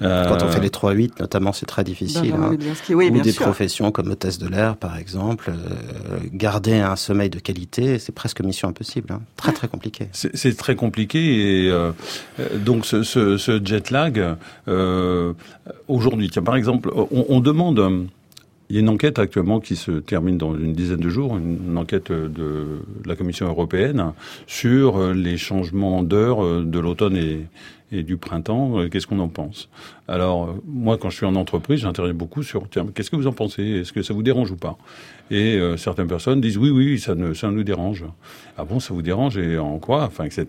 Euh, 0.01 0.25
Quand 0.27 0.43
on 0.43 0.47
fait 0.49 0.59
les 0.59 0.69
3-8, 0.69 1.19
notamment, 1.19 1.53
c'est 1.53 1.67
très 1.67 1.83
difficile. 1.83 2.33
Hein. 2.33 2.57
Oui, 2.89 3.07
Ou 3.09 3.11
bien 3.11 3.21
des 3.21 3.31
sûr. 3.31 3.43
professions 3.43 3.91
comme 3.91 4.09
hôtesse 4.09 4.39
de 4.39 4.47
l'air, 4.47 4.75
par 4.75 4.97
exemple. 4.97 5.49
euh, 5.51 6.17
garder 6.33 6.73
un 6.79 6.95
sommeil 6.95 7.29
de 7.29 7.37
qualité, 7.39 7.99
c'est 7.99 8.11
presque 8.11 8.41
mission 8.41 8.67
impossible. 8.69 9.13
hein. 9.13 9.21
Très, 9.37 9.53
très 9.53 9.67
compliqué. 9.67 10.07
C'est 10.11 10.57
très 10.57 10.75
compliqué 10.75 11.65
et 11.65 11.69
euh, 11.69 11.91
euh, 12.39 12.57
donc 12.57 12.85
ce, 12.85 13.03
ce, 13.03 13.37
ce 13.37 13.63
jet 13.63 13.91
lag 13.91 14.35
euh, 14.67 15.33
aujourd'hui, 15.87 16.29
tiens 16.31 16.41
par 16.43 16.55
exemple, 16.55 16.91
on, 16.95 17.25
on 17.29 17.39
demande. 17.39 18.07
Euh, 18.71 18.73
Il 18.73 18.75
y 18.75 18.77
a 18.77 18.79
une 18.79 18.89
enquête 18.89 19.19
actuellement 19.19 19.59
qui 19.59 19.75
se 19.75 19.91
termine 19.91 20.37
dans 20.37 20.55
une 20.55 20.73
dizaine 20.73 20.99
de 20.99 21.09
jours, 21.09 21.37
une 21.37 21.77
enquête 21.77 22.11
de 22.11 22.79
la 23.05 23.15
Commission 23.15 23.47
européenne 23.47 24.13
sur 24.47 24.97
euh, 24.97 25.13
les 25.13 25.37
changements 25.37 26.03
d'heure 26.03 26.43
euh, 26.43 26.63
de 26.65 26.79
l'automne 26.79 27.17
et, 27.17 27.41
et 27.91 28.03
du 28.03 28.17
printemps. 28.17 28.79
Euh, 28.79 28.89
Qu'est-ce 28.89 29.07
qu'on 29.07 29.19
en 29.19 29.27
pense? 29.29 29.69
Alors 30.07 30.45
euh, 30.45 30.61
moi, 30.67 30.97
quand 30.97 31.09
je 31.09 31.17
suis 31.17 31.25
en 31.25 31.35
entreprise, 31.35 31.79
j'interviens 31.81 32.13
beaucoup 32.13 32.43
sur 32.43 32.67
tiens, 32.69 32.85
qu'est-ce 32.93 33.09
que 33.09 33.15
vous 33.15 33.27
en 33.27 33.31
pensez? 33.33 33.63
Est-ce 33.63 33.93
que 33.93 34.01
ça 34.03 34.13
vous 34.13 34.23
dérange 34.23 34.51
ou 34.51 34.57
pas? 34.57 34.77
Et 35.29 35.55
euh, 35.57 35.77
certaines 35.77 36.07
personnes 36.07 36.41
disent 36.41 36.57
oui, 36.57 36.69
oui, 36.71 36.99
ça, 36.99 37.15
ne, 37.15 37.33
ça 37.33 37.49
nous 37.49 37.63
dérange. 37.63 38.03
Ah 38.57 38.65
bon, 38.65 38.79
ça 38.81 38.93
vous 38.93 39.01
dérange 39.01 39.37
et 39.37 39.57
en 39.57 39.77
quoi? 39.79 40.03
Enfin, 40.03 40.25
etc. 40.25 40.45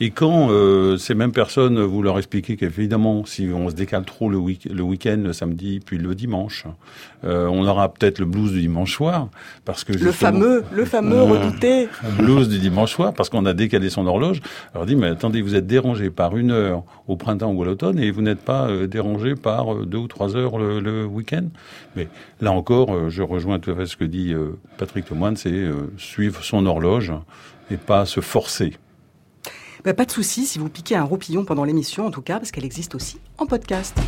Et 0.00 0.10
quand 0.10 0.48
euh, 0.50 0.96
ces 0.96 1.14
mêmes 1.14 1.30
personnes, 1.32 1.80
vous 1.80 2.02
leur 2.02 2.18
expliquez 2.18 2.56
qu'évidemment, 2.56 3.24
si 3.24 3.48
on 3.54 3.70
se 3.70 3.74
décale 3.76 4.04
trop 4.04 4.28
le, 4.28 4.36
week- 4.38 4.68
le 4.70 4.82
week-end, 4.82 5.20
le 5.22 5.32
samedi, 5.32 5.80
puis 5.84 5.98
le 5.98 6.16
dimanche, 6.16 6.64
euh, 7.24 7.46
on 7.46 7.64
aura 7.66 7.92
peut-être 7.92 8.18
le 8.18 8.24
blues 8.26 8.50
du 8.52 8.60
dimanche 8.60 8.92
soir, 8.96 9.28
parce 9.64 9.84
que 9.84 9.92
Le 9.92 10.10
fameux, 10.10 10.64
le 10.72 10.84
fameux 10.84 11.18
Euh, 11.18 11.22
redouté. 11.24 11.86
le 12.18 12.24
blues 12.24 12.48
du 12.48 12.58
dimanche 12.58 12.92
soir, 12.92 13.14
parce 13.14 13.28
qu'on 13.30 13.46
a 13.46 13.54
décalé 13.54 13.88
son 13.88 14.06
horloge. 14.08 14.40
Alors 14.74 14.84
dit, 14.86 14.96
mais 14.96 15.06
attendez, 15.06 15.42
vous 15.42 15.54
êtes 15.54 15.68
dérangé 15.68 16.10
par 16.10 16.36
une 16.36 16.51
au 17.08 17.16
printemps 17.16 17.52
ou 17.52 17.62
à 17.62 17.66
l'automne 17.66 17.98
et 17.98 18.10
vous 18.10 18.22
n'êtes 18.22 18.40
pas 18.40 18.68
euh, 18.68 18.86
dérangé 18.86 19.34
par 19.34 19.74
euh, 19.74 19.86
deux 19.86 19.98
ou 19.98 20.08
trois 20.08 20.36
heures 20.36 20.58
le, 20.58 21.04
week-end. 21.04 21.48
Mais 21.96 22.08
là 22.40 22.52
encore, 22.52 22.94
euh, 22.94 23.10
je 23.10 23.22
rejoins 23.22 23.58
tout 23.58 23.70
à 23.70 23.76
fait 23.76 23.86
ce 23.86 23.96
que 23.96 24.04
dit 24.04 24.34
Patrick 24.78 25.08
Lemoine, 25.10 25.36
c'est 25.36 25.68
suivre 25.96 26.42
son 26.42 26.66
horloge 26.66 27.12
et 27.70 27.76
pas 27.76 28.06
se 28.06 28.20
forcer. 28.20 28.76
Bah, 29.84 29.94
pas 29.94 30.04
de 30.04 30.10
souci 30.10 30.46
si 30.46 30.58
vous 30.58 30.68
piquez 30.68 30.96
un 30.96 31.04
roupillon 31.04 31.44
pendant 31.44 31.64
l'émission, 31.64 32.06
en 32.06 32.10
tout 32.10 32.22
cas, 32.22 32.38
parce 32.38 32.50
qu'elle 32.50 32.64
existe 32.64 32.94
aussi 32.94 33.18
en 33.38 33.46
podcast. 33.46 33.98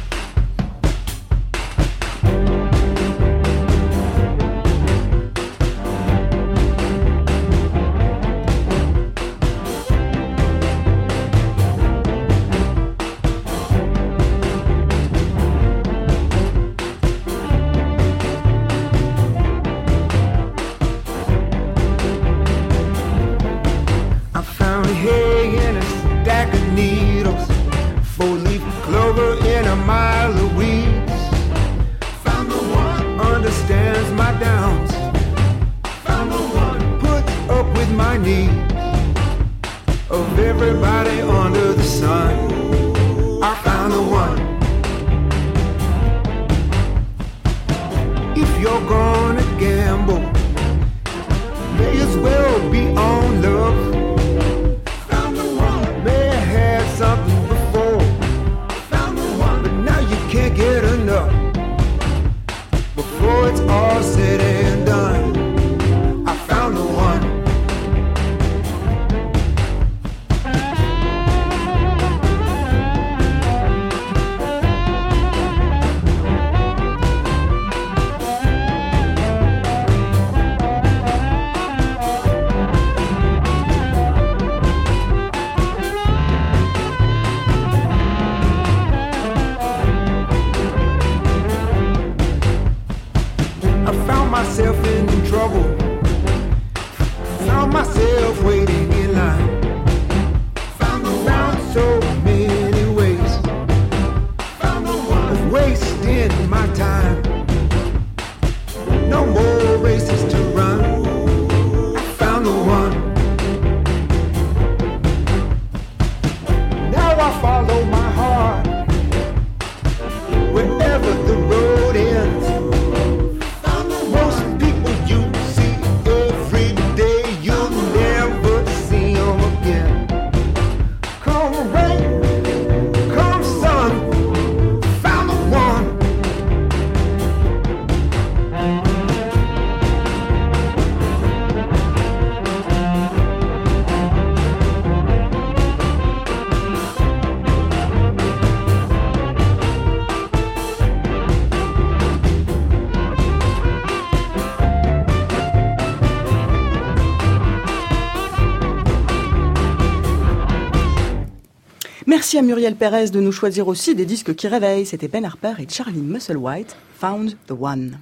Merci 162.35 162.47
à 162.47 162.49
Muriel 162.49 162.75
Pérez 162.75 163.11
de 163.11 163.21
nous 163.21 163.31
choisir 163.31 163.69
aussi 163.69 163.95
des 163.95 164.05
disques 164.07 164.35
qui 164.35 164.49
réveillent. 164.49 164.87
C'était 164.87 165.07
Ben 165.07 165.25
Harper 165.25 165.53
et 165.61 165.69
Charlie 165.69 166.01
Musselwhite, 166.01 166.75
Found 166.99 167.37
the 167.47 167.53
One. 167.53 167.97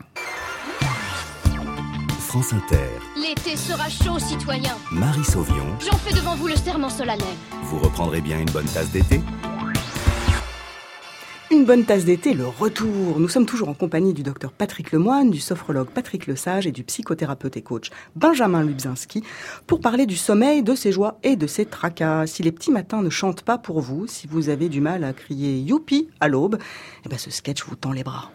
France 2.18 2.54
Inter, 2.54 2.78
L'été 3.14 3.58
sera 3.58 3.90
chaud, 3.90 4.18
citoyens. 4.18 4.78
Marie 4.90 5.22
Sauvion, 5.22 5.66
J'en 5.80 5.98
fais 5.98 6.14
devant 6.14 6.34
vous 6.34 6.48
le 6.48 6.56
serment 6.56 6.88
solennel. 6.88 7.26
vous 7.64 7.78
reprendrez 7.78 8.22
bien 8.22 8.38
une 8.38 8.48
bonne 8.48 8.64
tasse 8.64 8.90
d'été? 8.90 9.20
Bonne 11.66 11.84
tasse 11.84 12.04
d'été, 12.04 12.34
le 12.34 12.46
retour. 12.46 13.20
Nous 13.20 13.28
sommes 13.28 13.46
toujours 13.46 13.68
en 13.68 13.74
compagnie 13.74 14.12
du 14.12 14.24
docteur 14.24 14.52
Patrick 14.52 14.90
Lemoine, 14.90 15.30
du 15.30 15.38
sophrologue 15.38 15.88
Patrick 15.88 16.26
Lesage 16.26 16.66
et 16.66 16.72
du 16.72 16.82
psychothérapeute 16.82 17.56
et 17.56 17.62
coach 17.62 17.90
Benjamin 18.16 18.64
Lubzinski 18.64 19.22
pour 19.66 19.80
parler 19.80 20.06
du 20.06 20.16
sommeil, 20.16 20.64
de 20.64 20.74
ses 20.74 20.90
joies 20.90 21.18
et 21.22 21.36
de 21.36 21.46
ses 21.46 21.64
tracas. 21.64 22.26
Si 22.26 22.42
les 22.42 22.50
petits 22.50 22.72
matins 22.72 23.00
ne 23.00 23.10
chantent 23.10 23.42
pas 23.42 23.58
pour 23.58 23.80
vous, 23.80 24.08
si 24.08 24.26
vous 24.26 24.48
avez 24.48 24.68
du 24.68 24.80
mal 24.80 25.04
à 25.04 25.12
crier 25.12 25.58
youpi 25.58 26.08
à 26.20 26.26
l'aube, 26.26 26.58
eh 27.06 27.08
ben 27.08 27.18
ce 27.18 27.30
sketch 27.30 27.64
vous 27.64 27.76
tend 27.76 27.92
les 27.92 28.02
bras. 28.02 28.32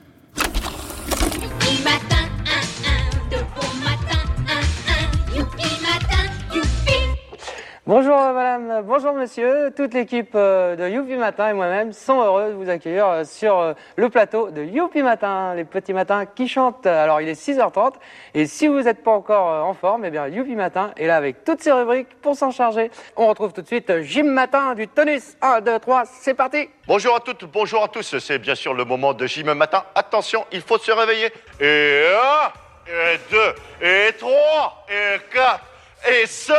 Bonjour 7.87 8.19
euh, 8.19 8.33
madame, 8.33 8.81
bonjour 8.83 9.13
monsieur, 9.13 9.71
toute 9.73 9.93
l'équipe 9.93 10.33
euh, 10.35 10.75
de 10.75 10.89
Youpi 10.89 11.15
Matin 11.15 11.51
et 11.51 11.53
moi-même 11.53 11.93
sont 11.93 12.21
heureux 12.21 12.49
de 12.49 12.53
vous 12.53 12.69
accueillir 12.69 13.07
euh, 13.07 13.23
sur 13.23 13.75
le 13.95 14.09
plateau 14.09 14.49
de 14.51 14.61
Youpi 14.61 15.01
Matin, 15.01 15.55
les 15.55 15.63
petits 15.63 15.93
matins 15.93 16.25
qui 16.25 16.49
chantent. 16.49 16.85
Alors 16.85 17.21
il 17.21 17.29
est 17.29 17.41
6h30 17.41 17.93
et 18.33 18.45
si 18.45 18.67
vous 18.67 18.81
n'êtes 18.81 19.05
pas 19.05 19.11
encore 19.11 19.65
en 19.65 19.73
forme, 19.73 20.03
eh 20.03 20.09
bien 20.09 20.27
Youpi 20.27 20.53
Matin 20.55 20.91
est 20.97 21.07
là 21.07 21.15
avec 21.15 21.45
toutes 21.45 21.61
ses 21.61 21.71
rubriques 21.71 22.13
pour 22.21 22.35
s'en 22.35 22.51
charger. 22.51 22.91
On 23.15 23.25
retrouve 23.27 23.53
tout 23.53 23.61
de 23.61 23.67
suite 23.67 24.01
Gym 24.01 24.27
Matin 24.27 24.75
du 24.75 24.89
tennis. 24.89 25.37
1, 25.41 25.61
2, 25.61 25.79
3, 25.79 26.03
c'est 26.07 26.33
parti 26.33 26.67
Bonjour 26.87 27.15
à 27.15 27.21
toutes, 27.21 27.45
bonjour 27.45 27.85
à 27.85 27.87
tous. 27.87 28.17
C'est 28.19 28.39
bien 28.39 28.55
sûr 28.55 28.73
le 28.73 28.83
moment 28.83 29.13
de 29.13 29.25
gym 29.27 29.53
matin. 29.53 29.85
Attention, 29.95 30.45
il 30.51 30.59
faut 30.59 30.77
se 30.77 30.91
réveiller. 30.91 31.31
Et 31.61 32.03
1, 32.85 33.13
et 33.13 33.19
2, 33.31 33.37
et 34.09 34.11
3, 34.11 34.85
et 34.89 35.33
4, 35.33 35.61
et 36.09 36.25
5, 36.25 36.53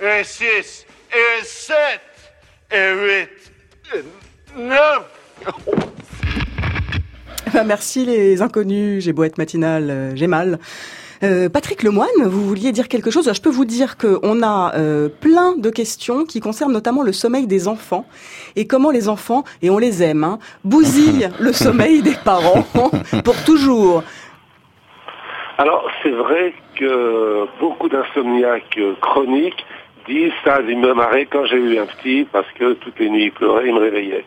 et 0.00 0.24
6, 0.24 0.86
et 1.12 1.44
7, 1.44 1.76
et 2.72 2.92
8, 2.94 3.28
et 3.94 4.58
9. 4.58 4.76
Ah, 7.54 7.64
Merci 7.64 8.06
les 8.06 8.40
inconnus, 8.40 9.04
j'ai 9.04 9.12
beau 9.12 9.24
être 9.24 9.36
matinal, 9.36 9.90
euh, 9.90 10.16
j'ai 10.16 10.26
mal. 10.26 10.58
Euh, 11.22 11.50
Patrick 11.50 11.82
Lemoine, 11.82 12.08
vous 12.24 12.46
vouliez 12.46 12.72
dire 12.72 12.88
quelque 12.88 13.10
chose? 13.10 13.30
Je 13.30 13.40
peux 13.42 13.50
vous 13.50 13.66
dire 13.66 13.98
qu'on 13.98 14.42
a 14.42 14.72
euh, 14.76 15.10
plein 15.10 15.54
de 15.56 15.68
questions 15.68 16.24
qui 16.24 16.40
concernent 16.40 16.72
notamment 16.72 17.02
le 17.02 17.12
sommeil 17.12 17.46
des 17.46 17.68
enfants 17.68 18.06
et 18.56 18.66
comment 18.66 18.90
les 18.90 19.08
enfants, 19.08 19.44
et 19.60 19.68
on 19.68 19.76
les 19.76 20.02
aime, 20.02 20.24
hein, 20.24 20.38
bousillent 20.64 21.28
le 21.40 21.52
sommeil 21.52 22.00
des 22.00 22.16
parents 22.24 22.64
pour 23.24 23.36
toujours. 23.44 24.02
Alors, 25.58 25.90
c'est 26.02 26.10
vrai 26.10 26.54
que 26.74 27.46
beaucoup 27.60 27.90
d'insomniaques 27.90 28.78
chroniques 29.02 29.66
ça, 30.44 30.60
ils 30.66 30.78
me 30.78 30.92
marraient 30.94 31.26
quand 31.26 31.44
j'ai 31.46 31.56
eu 31.56 31.78
un 31.78 31.86
petit 31.86 32.26
parce 32.30 32.50
que 32.52 32.74
toutes 32.74 32.98
les 32.98 33.10
nuits 33.10 33.24
il 33.24 33.32
pleurait, 33.32 33.68
il 33.68 33.74
me 33.74 33.80
réveillait. 33.80 34.24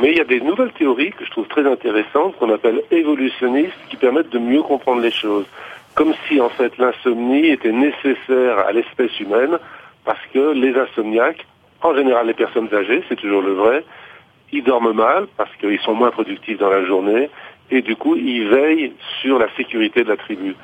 Mais 0.00 0.10
il 0.10 0.16
y 0.16 0.20
a 0.20 0.24
des 0.24 0.40
nouvelles 0.40 0.72
théories 0.72 1.10
que 1.10 1.24
je 1.24 1.30
trouve 1.30 1.48
très 1.48 1.66
intéressantes, 1.66 2.36
qu'on 2.38 2.52
appelle 2.52 2.82
évolutionnistes, 2.90 3.78
qui 3.88 3.96
permettent 3.96 4.30
de 4.30 4.38
mieux 4.38 4.62
comprendre 4.62 5.00
les 5.00 5.10
choses. 5.10 5.46
Comme 5.94 6.14
si, 6.26 6.40
en 6.40 6.48
fait, 6.48 6.76
l'insomnie 6.78 7.48
était 7.48 7.72
nécessaire 7.72 8.58
à 8.66 8.72
l'espèce 8.72 9.18
humaine, 9.20 9.58
parce 10.04 10.24
que 10.32 10.52
les 10.52 10.74
insomniaques 10.74 11.46
en 11.82 11.94
général 11.94 12.26
les 12.26 12.34
personnes 12.34 12.68
âgées, 12.72 13.02
c'est 13.08 13.16
toujours 13.16 13.42
le 13.42 13.52
vrai, 13.52 13.84
ils 14.52 14.62
dorment 14.62 14.92
mal 14.92 15.26
parce 15.36 15.54
qu'ils 15.56 15.80
sont 15.80 15.94
moins 15.94 16.10
productifs 16.10 16.58
dans 16.58 16.70
la 16.70 16.84
journée 16.84 17.28
et 17.70 17.82
du 17.82 17.96
coup 17.96 18.16
ils 18.16 18.48
veillent 18.48 18.92
sur 19.20 19.38
la 19.38 19.48
sécurité 19.56 20.04
de 20.04 20.08
la 20.08 20.16
tribu. 20.16 20.54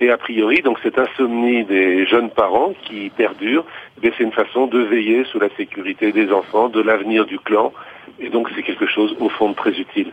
Et 0.00 0.10
a 0.10 0.18
priori, 0.18 0.60
donc 0.60 0.78
cette 0.82 0.98
insomnie 0.98 1.64
des 1.64 2.06
jeunes 2.06 2.30
parents 2.30 2.74
qui 2.84 3.10
perdure, 3.10 3.64
eh 4.02 4.12
c'est 4.16 4.24
une 4.24 4.32
façon 4.32 4.66
de 4.66 4.78
veiller 4.78 5.24
sur 5.24 5.40
la 5.40 5.48
sécurité 5.56 6.12
des 6.12 6.30
enfants, 6.30 6.68
de 6.68 6.80
l'avenir 6.82 7.24
du 7.24 7.38
clan, 7.38 7.72
et 8.20 8.28
donc 8.28 8.48
c'est 8.54 8.62
quelque 8.62 8.86
chose 8.86 9.16
au 9.20 9.30
fond 9.30 9.50
de 9.50 9.54
très 9.54 9.72
utile. 9.72 10.12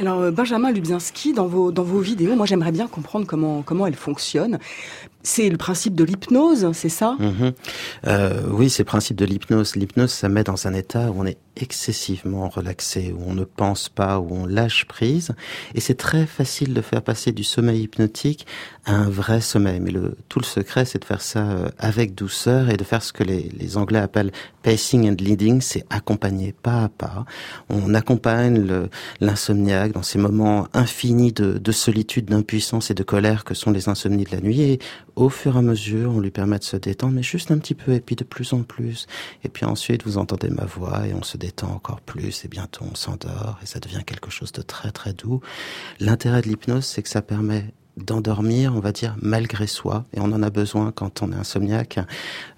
Alors 0.00 0.20
euh, 0.20 0.30
Benjamin 0.30 0.72
Lubzinski, 0.72 1.32
dans 1.32 1.46
vos, 1.46 1.70
dans 1.70 1.82
vos 1.82 2.00
vidéos, 2.00 2.34
moi 2.34 2.46
j'aimerais 2.46 2.72
bien 2.72 2.88
comprendre 2.88 3.26
comment, 3.26 3.62
comment 3.62 3.86
elle 3.86 3.94
fonctionne. 3.94 4.58
C'est 5.22 5.50
le 5.50 5.58
principe 5.58 5.94
de 5.94 6.04
l'hypnose, 6.04 6.70
c'est 6.72 6.88
ça? 6.88 7.16
Mhm. 7.18 7.52
Euh, 8.06 8.42
oui, 8.50 8.70
c'est 8.70 8.84
le 8.84 8.86
principe 8.86 9.16
de 9.16 9.26
l'hypnose. 9.26 9.76
L'hypnose, 9.76 10.10
ça 10.10 10.28
met 10.30 10.44
dans 10.44 10.66
un 10.66 10.72
état 10.72 11.10
où 11.10 11.20
on 11.20 11.26
est 11.26 11.36
excessivement 11.56 12.48
relaxé, 12.48 13.14
où 13.16 13.22
on 13.26 13.34
ne 13.34 13.44
pense 13.44 13.90
pas, 13.90 14.18
où 14.18 14.28
on 14.32 14.46
lâche 14.46 14.86
prise. 14.86 15.32
Et 15.74 15.80
c'est 15.80 15.94
très 15.94 16.24
facile 16.24 16.72
de 16.72 16.80
faire 16.80 17.02
passer 17.02 17.32
du 17.32 17.44
sommeil 17.44 17.82
hypnotique 17.82 18.46
à 18.86 18.94
un 18.94 19.10
vrai 19.10 19.42
sommeil. 19.42 19.78
Mais 19.80 19.90
le, 19.90 20.16
tout 20.28 20.38
le 20.38 20.44
secret, 20.44 20.86
c'est 20.86 21.00
de 21.00 21.04
faire 21.04 21.20
ça 21.20 21.50
euh, 21.50 21.68
avec 21.78 22.14
douceur 22.14 22.70
et 22.70 22.78
de 22.78 22.84
faire 22.84 23.02
ce 23.02 23.12
que 23.12 23.24
les, 23.24 23.76
Anglais 23.76 23.98
appellent 23.98 24.32
pacing 24.62 25.08
and 25.08 25.16
leading, 25.20 25.60
c'est 25.60 25.84
accompagner 25.90 26.52
pas 26.52 26.84
à 26.84 26.88
pas. 26.88 27.24
On 27.68 27.94
accompagne 27.94 28.88
l'insomniaque 29.20 29.92
dans 29.92 30.02
ces 30.02 30.18
moments 30.18 30.66
infinis 30.72 31.32
de, 31.32 31.58
de 31.58 31.72
solitude, 31.72 32.26
d'impuissance 32.26 32.90
et 32.90 32.94
de 32.94 33.02
colère 33.02 33.44
que 33.44 33.54
sont 33.54 33.70
les 33.70 33.88
insomnies 33.88 34.24
de 34.24 34.32
la 34.32 34.40
nuit. 34.40 34.78
Au 35.16 35.28
fur 35.28 35.56
et 35.56 35.58
à 35.58 35.62
mesure, 35.62 36.10
on 36.10 36.20
lui 36.20 36.30
permet 36.30 36.58
de 36.58 36.64
se 36.64 36.76
détendre, 36.76 37.14
mais 37.14 37.22
juste 37.22 37.50
un 37.50 37.58
petit 37.58 37.74
peu, 37.74 37.92
et 37.92 38.00
puis 38.00 38.16
de 38.16 38.24
plus 38.24 38.52
en 38.52 38.62
plus. 38.62 39.06
Et 39.44 39.48
puis 39.48 39.64
ensuite, 39.64 40.04
vous 40.04 40.18
entendez 40.18 40.50
ma 40.50 40.64
voix, 40.64 41.06
et 41.06 41.14
on 41.14 41.22
se 41.22 41.36
détend 41.36 41.72
encore 41.72 42.00
plus, 42.00 42.44
et 42.44 42.48
bientôt 42.48 42.84
on 42.90 42.94
s'endort, 42.94 43.58
et 43.62 43.66
ça 43.66 43.80
devient 43.80 44.02
quelque 44.04 44.30
chose 44.30 44.52
de 44.52 44.62
très 44.62 44.90
très 44.90 45.12
doux. 45.12 45.40
L'intérêt 45.98 46.42
de 46.42 46.48
l'hypnose, 46.48 46.84
c'est 46.84 47.02
que 47.02 47.08
ça 47.08 47.22
permet 47.22 47.72
d'endormir, 47.96 48.74
on 48.74 48.80
va 48.80 48.92
dire, 48.92 49.16
malgré 49.20 49.66
soi, 49.66 50.04
et 50.14 50.20
on 50.20 50.32
en 50.32 50.42
a 50.42 50.50
besoin 50.50 50.92
quand 50.92 51.22
on 51.22 51.32
est 51.32 51.36
insomniaque. 51.36 51.98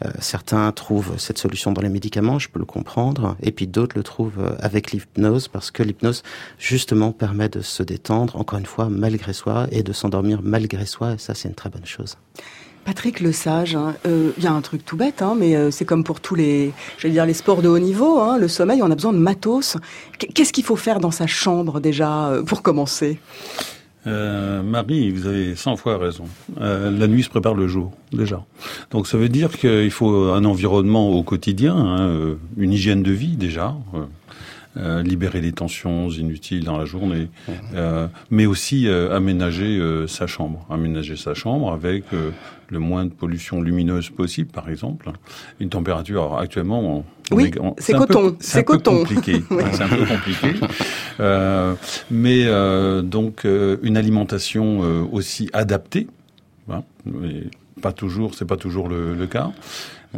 Euh, 0.04 0.10
certains 0.20 0.70
trouvent 0.72 1.14
cette 1.18 1.38
solution 1.38 1.72
dans 1.72 1.82
les 1.82 1.88
médicaments, 1.88 2.38
je 2.38 2.48
peux 2.48 2.58
le 2.58 2.64
comprendre, 2.64 3.36
et 3.42 3.50
puis 3.50 3.66
d'autres 3.66 3.96
le 3.96 4.02
trouvent 4.02 4.38
euh, 4.40 4.54
avec 4.60 4.92
l'hypnose, 4.92 5.48
parce 5.48 5.70
que 5.70 5.82
l'hypnose, 5.82 6.22
justement, 6.58 7.12
permet 7.12 7.48
de 7.48 7.60
se 7.60 7.82
détendre, 7.82 8.36
encore 8.36 8.58
une 8.58 8.66
fois, 8.66 8.88
malgré 8.88 9.32
soi, 9.32 9.66
et 9.72 9.82
de 9.82 9.92
s'endormir 9.92 10.40
malgré 10.42 10.86
soi, 10.86 11.14
et 11.14 11.18
ça, 11.18 11.34
c'est 11.34 11.48
une 11.48 11.54
très 11.54 11.70
bonne 11.70 11.86
chose. 11.86 12.16
Patrick 12.84 13.20
Le 13.20 13.30
Sage, 13.30 13.76
hein, 13.76 13.94
euh, 14.06 14.32
il 14.38 14.42
y 14.42 14.46
a 14.48 14.52
un 14.52 14.60
truc 14.60 14.84
tout 14.84 14.96
bête, 14.96 15.22
hein, 15.22 15.36
mais 15.38 15.70
c'est 15.70 15.84
comme 15.84 16.02
pour 16.02 16.20
tous 16.20 16.34
les, 16.34 16.72
dire 17.04 17.26
les 17.26 17.34
sports 17.34 17.62
de 17.62 17.68
haut 17.68 17.78
niveau. 17.78 18.18
hein, 18.20 18.38
le 18.38 18.48
sommeil, 18.48 18.82
on 18.82 18.90
a 18.90 18.94
besoin 18.96 19.12
de 19.12 19.18
matos. 19.18 19.76
Qu- 20.18 20.26
Qu'est-ce 20.26 20.52
qu'il 20.52 20.64
faut 20.64 20.74
faire 20.74 20.98
dans 20.98 21.12
sa 21.12 21.28
chambre 21.28 21.78
déjà 21.78 22.32
pour 22.44 22.62
commencer? 22.62 23.20
Euh, 24.06 24.62
Marie, 24.62 25.10
vous 25.10 25.26
avez 25.26 25.54
100 25.54 25.76
fois 25.76 25.98
raison. 25.98 26.24
Euh, 26.60 26.90
la 26.90 27.06
nuit 27.06 27.22
se 27.22 27.28
prépare 27.28 27.54
le 27.54 27.68
jour, 27.68 27.92
déjà. 28.12 28.44
Donc 28.90 29.06
ça 29.06 29.16
veut 29.16 29.28
dire 29.28 29.56
qu'il 29.56 29.90
faut 29.90 30.30
un 30.32 30.44
environnement 30.44 31.10
au 31.10 31.22
quotidien, 31.22 31.76
hein, 31.76 32.00
euh, 32.00 32.34
une 32.56 32.72
hygiène 32.72 33.02
de 33.02 33.12
vie 33.12 33.36
déjà, 33.36 33.76
euh, 34.76 35.02
libérer 35.02 35.40
les 35.40 35.52
tensions 35.52 36.08
inutiles 36.08 36.64
dans 36.64 36.78
la 36.78 36.84
journée, 36.86 37.28
euh, 37.74 38.06
mais 38.30 38.46
aussi 38.46 38.88
euh, 38.88 39.14
aménager 39.14 39.78
euh, 39.78 40.06
sa 40.06 40.26
chambre, 40.26 40.66
aménager 40.70 41.16
sa 41.16 41.34
chambre 41.34 41.72
avec 41.72 42.04
euh, 42.14 42.30
le 42.70 42.78
moins 42.78 43.04
de 43.04 43.10
pollution 43.10 43.60
lumineuse 43.60 44.08
possible, 44.10 44.50
par 44.50 44.70
exemple. 44.70 45.10
Une 45.60 45.68
température 45.68 46.22
alors, 46.22 46.38
actuellement. 46.38 46.80
on- 46.98 47.04
Oui, 47.34 47.50
c'est 47.78 47.92
coton, 47.94 48.36
C'est 48.40 48.46
c'est 48.52 48.58
un 48.58 48.62
peu 48.62 48.72
coton. 48.78 48.98
compliqué. 48.98 49.42
Oui. 49.50 49.62
C'est 49.72 49.82
un 49.82 49.88
peu 49.88 50.04
compliqué. 50.06 50.48
Euh, 51.20 51.74
mais 52.10 52.44
euh, 52.46 53.02
donc 53.02 53.44
euh, 53.44 53.76
une 53.82 53.96
alimentation 53.96 54.80
euh, 54.82 55.02
aussi 55.12 55.48
adaptée, 55.52 56.08
hein, 56.70 56.82
mais 57.06 57.44
pas 57.80 57.92
toujours, 57.92 58.34
c'est 58.34 58.44
pas 58.46 58.56
toujours 58.56 58.88
le, 58.88 59.14
le 59.14 59.26
cas. 59.26 59.50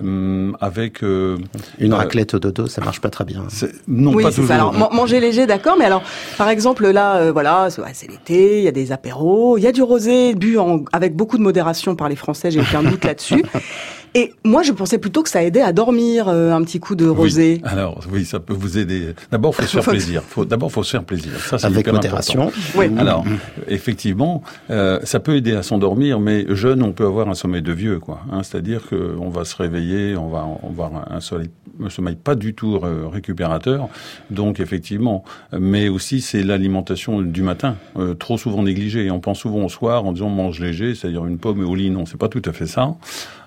Hum, 0.01 0.57
avec 0.61 1.05
euh, 1.05 1.39
Une 1.79 1.93
euh, 1.93 1.97
raclette 1.97 2.35
au 2.35 2.39
dodo, 2.41 2.67
ça 2.67 2.83
marche 2.83 3.01
pas 3.01 3.11
très 3.11 3.25
bien. 3.25 3.45
non 3.87 4.13
oui, 4.13 4.25
pas 4.25 4.31
c'est 4.31 4.37
toujours. 4.37 4.49
ça. 4.49 4.55
Alors, 4.57 4.73
man- 4.73 4.89
manger 4.93 5.21
léger, 5.21 5.47
d'accord, 5.47 5.77
mais 5.79 5.85
alors, 5.85 6.03
par 6.37 6.49
exemple, 6.49 6.89
là, 6.91 7.17
euh, 7.17 7.33
voilà, 7.33 7.69
c'est 7.93 8.11
l'été, 8.11 8.59
il 8.59 8.65
y 8.65 8.69
a 8.69 8.73
des 8.73 8.91
apéros, 8.93 9.57
il 9.57 9.63
y 9.63 9.67
a 9.69 9.73
du 9.73 9.83
rosé 9.83 10.35
bu 10.35 10.59
en- 10.59 10.85
avec 10.93 11.15
beaucoup 11.15 11.39
de 11.39 11.43
modération 11.43 11.95
par 11.95 12.09
les 12.09 12.17
Français, 12.17 12.51
j'ai 12.51 12.61
aucun 12.61 12.83
doute 12.83 13.05
là-dessus. 13.05 13.45
Et 14.17 14.33
moi, 14.45 14.63
je 14.63 14.71
pensais 14.71 14.99
plutôt 14.99 15.25
que 15.25 15.29
ça 15.29 15.43
aidait 15.43 15.61
à 15.61 15.73
dormir, 15.73 16.29
euh, 16.29 16.53
un 16.53 16.63
petit 16.63 16.79
coup 16.79 16.95
de 16.95 17.07
rosé. 17.07 17.61
Oui. 17.65 17.71
Alors 17.71 18.01
oui, 18.13 18.25
ça 18.25 18.39
peut 18.39 18.55
vous 18.55 18.79
aider. 18.79 19.15
D'abord, 19.33 19.57
faut 19.57 19.63
se 19.63 19.81
faire 19.81 19.83
plaisir. 19.91 20.23
Faut, 20.23 20.45
D'abord, 20.45 20.71
faut 20.71 20.85
se 20.85 20.93
faire 20.93 21.03
plaisir. 21.03 21.33
Ça, 21.41 21.59
c'est 21.59 21.67
Avec 21.67 21.89
modération. 21.89 22.53
Oui. 22.77 22.87
Alors, 22.97 23.25
effectivement, 23.67 24.43
euh, 24.71 25.01
ça 25.03 25.19
peut 25.19 25.35
aider 25.35 25.57
à 25.57 25.65
s'endormir, 25.65 26.21
mais 26.21 26.47
jeune, 26.55 26.85
on 26.85 26.93
peut 26.93 27.07
avoir 27.07 27.29
un 27.29 27.35
sommeil 27.35 27.63
de 27.63 27.73
vieux, 27.73 27.99
quoi. 27.99 28.21
Hein, 28.31 28.43
C'est-à-dire 28.45 28.83
qu'on 28.89 29.31
va 29.31 29.45
se 29.45 29.57
réveiller, 29.57 30.17
on 30.17 30.29
va 30.29 30.47
on 30.63 30.71
va 30.71 30.85
avoir 30.85 31.13
un 31.13 31.21
sommeil, 31.21 31.51
un 31.83 31.91
sommeil 31.91 32.15
pas 32.15 32.37
du 32.37 32.55
tout 32.55 32.79
euh, 32.83 33.09
récupérateur. 33.11 33.89
Donc, 34.31 34.61
effectivement, 34.61 35.25
mais 35.53 35.89
aussi 35.89 36.21
c'est 36.21 36.45
l'alimentation 36.45 37.21
du 37.21 37.43
matin, 37.43 37.77
euh, 37.99 38.15
trop 38.15 38.39
souvent 38.39 38.63
négligée. 38.63 39.11
On 39.11 39.19
pense 39.19 39.41
souvent 39.41 39.65
au 39.65 39.69
soir 39.69 40.05
en 40.05 40.13
disant 40.13 40.27
on 40.27 40.31
mange 40.31 40.61
léger, 40.61 40.95
c'est-à-dire 40.95 41.27
une 41.27 41.39
pomme 41.39 41.63
et 41.63 41.65
au 41.65 41.75
lit. 41.75 41.91
Non, 41.91 42.07
c'est 42.07 42.17
pas 42.17 42.29
tout 42.29 42.43
à 42.45 42.53
fait 42.53 42.67
ça. 42.67 42.95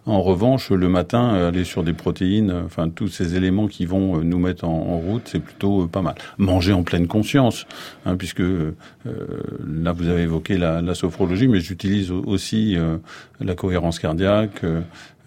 En 0.08 0.22
revanche, 0.22 0.72
le 0.72 0.88
matin, 0.88 1.34
aller 1.34 1.66
sur 1.66 1.84
des 1.84 1.92
protéines, 1.92 2.50
euh, 2.50 2.64
enfin 2.66 2.88
tous 2.88 3.10
ces 3.10 3.36
éléments 3.36 3.68
qui 3.68 3.86
vont 3.86 4.18
euh, 4.18 4.24
nous 4.24 4.40
mettre 4.40 4.64
en, 4.64 4.98
route, 4.98 5.24
c'est 5.26 5.42
plutôt 5.42 5.84
euh, 5.84 5.88
pas 5.88 6.02
mal. 6.02 6.16
Manger 6.38 6.72
en 6.72 6.84
pleine 6.84 7.08
conscience, 7.08 7.66
hein, 8.06 8.16
puisque 8.16 8.40
là 8.40 9.92
vous 9.92 10.08
avez 10.08 10.22
évoqué 10.22 10.58
la, 10.58 10.96
sophrologie, 10.96 11.50
mais 11.50 11.60
j'utilise 11.60 12.12
au- 12.12 12.24
aussi 12.24 12.78
la 13.42 13.56
cohérence 13.56 14.00
cardiaque, 14.00 14.62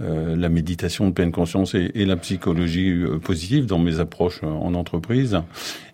euh, 0.00 0.36
la 0.36 0.48
méditation 0.48 1.08
de 1.08 1.12
pleine 1.12 1.32
conscience 1.32 1.74
et, 1.74 1.90
et 1.94 2.06
la 2.06 2.16
psychologie 2.16 2.90
euh, 2.90 3.18
positive 3.18 3.66
dans 3.66 3.78
mes 3.78 4.00
approches 4.00 4.40
euh, 4.42 4.46
en 4.46 4.74
entreprise. 4.74 5.38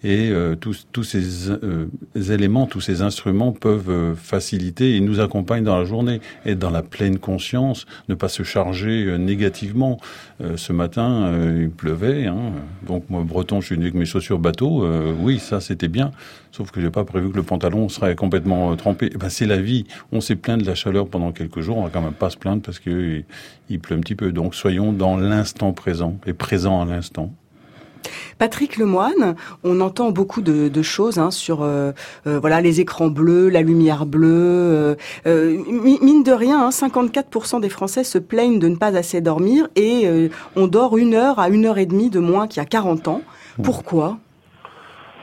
Et 0.05 0.31
euh, 0.31 0.55
tous, 0.55 0.87
tous 0.93 1.03
ces 1.03 1.51
euh, 1.51 1.87
éléments, 2.15 2.67
tous 2.67 2.81
ces 2.81 3.03
instruments 3.03 3.53
peuvent 3.53 4.15
faciliter 4.15 4.97
et 4.97 5.01
nous 5.01 5.21
accompagnent 5.21 5.65
dans 5.65 5.79
la 5.79 5.85
journée. 5.85 6.21
Être 6.45 6.59
dans 6.59 6.71
la 6.71 6.83
pleine 6.83 7.19
conscience, 7.19 7.87
ne 8.09 8.15
pas 8.15 8.29
se 8.29 8.43
charger 8.43 9.17
négativement. 9.19 9.99
Ce 10.57 10.73
matin, 10.73 11.33
il 11.59 11.71
pleuvait. 11.71 12.27
Hein, 12.27 12.53
donc 12.87 13.05
moi, 13.09 13.25
breton, 13.25 13.61
je 13.61 13.67
suis 13.67 13.75
venu 13.75 13.87
avec 13.87 13.95
mes 13.95 14.05
chaussures 14.05 14.39
bateau. 14.39 14.87
oui, 15.21 15.39
ça 15.39 15.61
c'était 15.61 15.89
bien. 15.89 16.13
Sauf 16.57 16.71
que 16.71 16.81
j'ai 16.81 16.91
pas 16.91 17.05
prévu 17.05 17.31
que 17.31 17.37
le 17.37 17.43
pantalon 17.43 17.89
serait 17.91 18.17
complètement 18.17 18.73
euh, 18.73 18.77
trempé. 18.77 19.11
Eh 19.13 19.19
ben, 19.19 19.29
c'est 19.29 19.45
la 19.47 19.59
vie. 19.59 19.85
On 20.13 20.23
s'est 20.23 20.37
plaint 20.37 20.59
de 20.61 20.67
la 20.67 20.75
chaleur 20.75 21.07
pendant 21.09 21.31
quelques 21.33 21.61
jours. 21.61 21.77
On 21.77 21.83
va 21.83 21.91
quand 21.91 22.01
même 22.01 22.13
pas 22.13 22.31
se 22.31 22.39
plaindre 22.39 22.63
parce 22.63 22.79
que 22.79 22.89
il, 22.91 23.25
il 23.69 23.79
pleut 23.81 23.95
un 23.97 24.01
petit 24.01 24.15
peu. 24.15 24.33
Donc 24.33 24.55
soyons 24.55 24.93
dans 24.93 25.17
l'instant 25.19 25.73
présent 25.73 26.17
et 26.27 26.33
présent 26.33 26.81
à 26.81 26.85
l'instant. 26.87 27.31
Patrick 28.39 28.77
Lemoine, 28.77 29.35
on 29.65 29.81
entend 29.81 30.13
beaucoup 30.13 30.41
de, 30.41 30.69
de 30.69 30.83
choses 30.83 31.19
hein, 31.19 31.31
sur 31.31 31.63
euh, 31.63 31.93
euh, 32.27 32.39
voilà 32.39 32.61
les 32.61 32.81
écrans 32.81 33.09
bleus, 33.09 33.49
la 33.49 33.63
lumière 33.63 34.07
bleue. 34.07 34.29
euh, 34.31 34.95
euh, 35.27 35.57
mi- 35.69 35.99
mine 36.03 36.23
de 36.23 36.33
rien, 36.33 36.65
hein, 36.67 36.71
54% 36.71 37.61
des 37.61 37.69
Français 37.69 38.05
se 38.05 38.19
plaignent 38.19 38.59
de 38.61 38.69
ne 38.69 38.77
pas 38.77 38.97
assez 38.97 39.21
dormir 39.21 39.69
et 39.75 40.03
euh, 40.07 40.29
on 40.55 40.69
dort 40.69 40.97
une 40.97 41.15
heure 41.15 41.39
à 41.41 41.49
une 41.49 41.65
heure 41.67 41.79
et 41.79 41.87
demie 41.87 42.11
de 42.11 42.21
moins 42.21 42.47
qu'il 42.47 42.63
y 42.63 42.65
a 42.65 42.69
40 42.69 43.09
ans. 43.09 43.23
Pourquoi? 43.63 44.19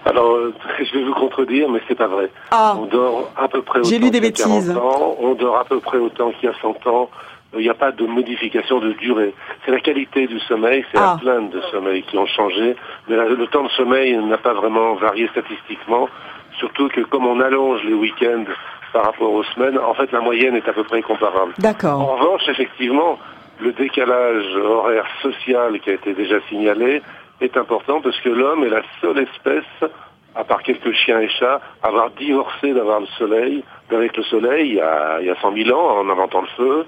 Alors, 0.05 0.31
euh, 0.35 0.53
je 0.79 0.97
vais 0.97 1.03
vous 1.03 1.13
contredire, 1.13 1.69
mais 1.69 1.79
c'est 1.87 1.95
pas 1.95 2.07
vrai. 2.07 2.29
Ah. 2.51 2.75
On 2.79 2.85
dort 2.85 3.31
à 3.37 3.47
peu 3.47 3.61
près 3.61 3.79
autant 3.79 3.89
J'ai 3.89 3.99
lu 3.99 4.09
des 4.11 4.19
qu'il 4.19 4.39
y 4.39 4.41
a 4.41 4.45
40 4.45 4.53
bêtises. 4.59 4.77
ans, 4.77 5.15
on 5.19 5.33
dort 5.35 5.57
à 5.57 5.63
peu 5.65 5.79
près 5.79 5.97
autant 5.97 6.31
qu'il 6.31 6.49
y 6.49 6.51
a 6.51 6.55
100 6.61 6.85
ans. 6.87 7.09
Il 7.55 7.59
n'y 7.61 7.69
a 7.69 7.75
pas 7.75 7.91
de 7.91 8.03
modification 8.07 8.79
de 8.79 8.93
durée. 8.93 9.33
C'est 9.63 9.71
la 9.71 9.79
qualité 9.79 10.25
du 10.25 10.39
sommeil, 10.41 10.83
c'est 10.91 10.97
Ah. 10.99 11.17
la 11.17 11.21
plainte 11.21 11.51
de 11.51 11.61
sommeil 11.71 12.01
qui 12.03 12.17
ont 12.17 12.25
changé. 12.25 12.75
Mais 13.07 13.15
la- 13.15 13.29
le 13.29 13.45
temps 13.47 13.63
de 13.63 13.69
sommeil 13.69 14.17
n'a 14.17 14.37
pas 14.39 14.53
vraiment 14.53 14.95
varié 14.95 15.27
statistiquement. 15.27 16.09
Surtout 16.57 16.87
que 16.89 17.01
comme 17.01 17.25
on 17.27 17.39
allonge 17.39 17.83
les 17.83 17.93
week-ends 17.93 18.45
par 18.91 19.05
rapport 19.05 19.31
aux 19.31 19.43
semaines, 19.43 19.77
en 19.77 19.93
fait 19.93 20.11
la 20.11 20.19
moyenne 20.21 20.55
est 20.55 20.67
à 20.67 20.73
peu 20.73 20.83
près 20.83 21.01
comparable. 21.03 21.53
D'accord. 21.59 21.99
En 22.01 22.15
revanche, 22.15 22.41
effectivement, 22.49 23.19
le 23.59 23.71
décalage 23.71 24.55
horaire 24.55 25.05
social 25.21 25.79
qui 25.79 25.91
a 25.91 25.93
été 25.93 26.13
déjà 26.13 26.37
signalé 26.49 27.01
est 27.43 27.57
important 27.57 28.01
parce 28.01 28.19
que 28.21 28.29
l'homme 28.29 28.63
est 28.63 28.69
la 28.69 28.81
seule 29.01 29.19
espèce, 29.19 29.91
à 30.35 30.43
part 30.43 30.63
quelques 30.63 30.91
chiens 30.93 31.19
et 31.19 31.29
chats, 31.29 31.61
à 31.83 31.87
avoir 31.87 32.09
divorcé 32.11 32.73
d'avoir 32.73 32.99
le 33.01 33.07
soleil, 33.17 33.63
d'avec 33.89 34.15
le 34.17 34.23
soleil 34.23 34.69
il 34.69 34.75
y, 34.75 34.81
a, 34.81 35.19
il 35.21 35.27
y 35.27 35.29
a 35.29 35.35
100 35.35 35.53
000 35.55 35.77
ans 35.77 35.99
en 35.99 36.09
inventant 36.09 36.41
le 36.41 36.47
feu, 36.57 36.85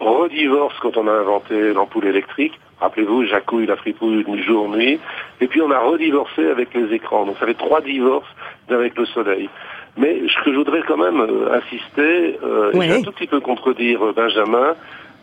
redivorce 0.00 0.74
quand 0.80 0.96
on 0.96 1.06
a 1.08 1.12
inventé 1.12 1.72
l'ampoule 1.72 2.06
électrique. 2.06 2.58
Rappelez-vous, 2.80 3.24
Jacouille, 3.24 3.66
la 3.66 3.76
fripouille, 3.76 4.24
nuit, 4.28 4.42
jour, 4.42 4.68
nuit. 4.68 5.00
Et 5.40 5.48
puis 5.48 5.60
on 5.60 5.70
a 5.70 5.78
redivorcé 5.80 6.48
avec 6.48 6.72
les 6.74 6.94
écrans. 6.94 7.24
Donc 7.26 7.36
ça 7.40 7.46
fait 7.46 7.54
trois 7.54 7.80
divorces 7.80 8.28
d'avec 8.68 8.96
le 8.96 9.04
soleil. 9.06 9.48
Mais 9.96 10.20
ce 10.28 10.44
que 10.44 10.52
je 10.52 10.56
voudrais 10.58 10.82
quand 10.86 10.96
même 10.96 11.20
euh, 11.20 11.58
insister, 11.58 12.38
euh, 12.44 12.70
et 12.72 12.76
Ouais. 12.78 12.90
un 12.90 13.02
tout 13.02 13.10
petit 13.10 13.26
peu 13.26 13.40
contredire 13.40 14.04
euh, 14.06 14.12
Benjamin, 14.12 14.74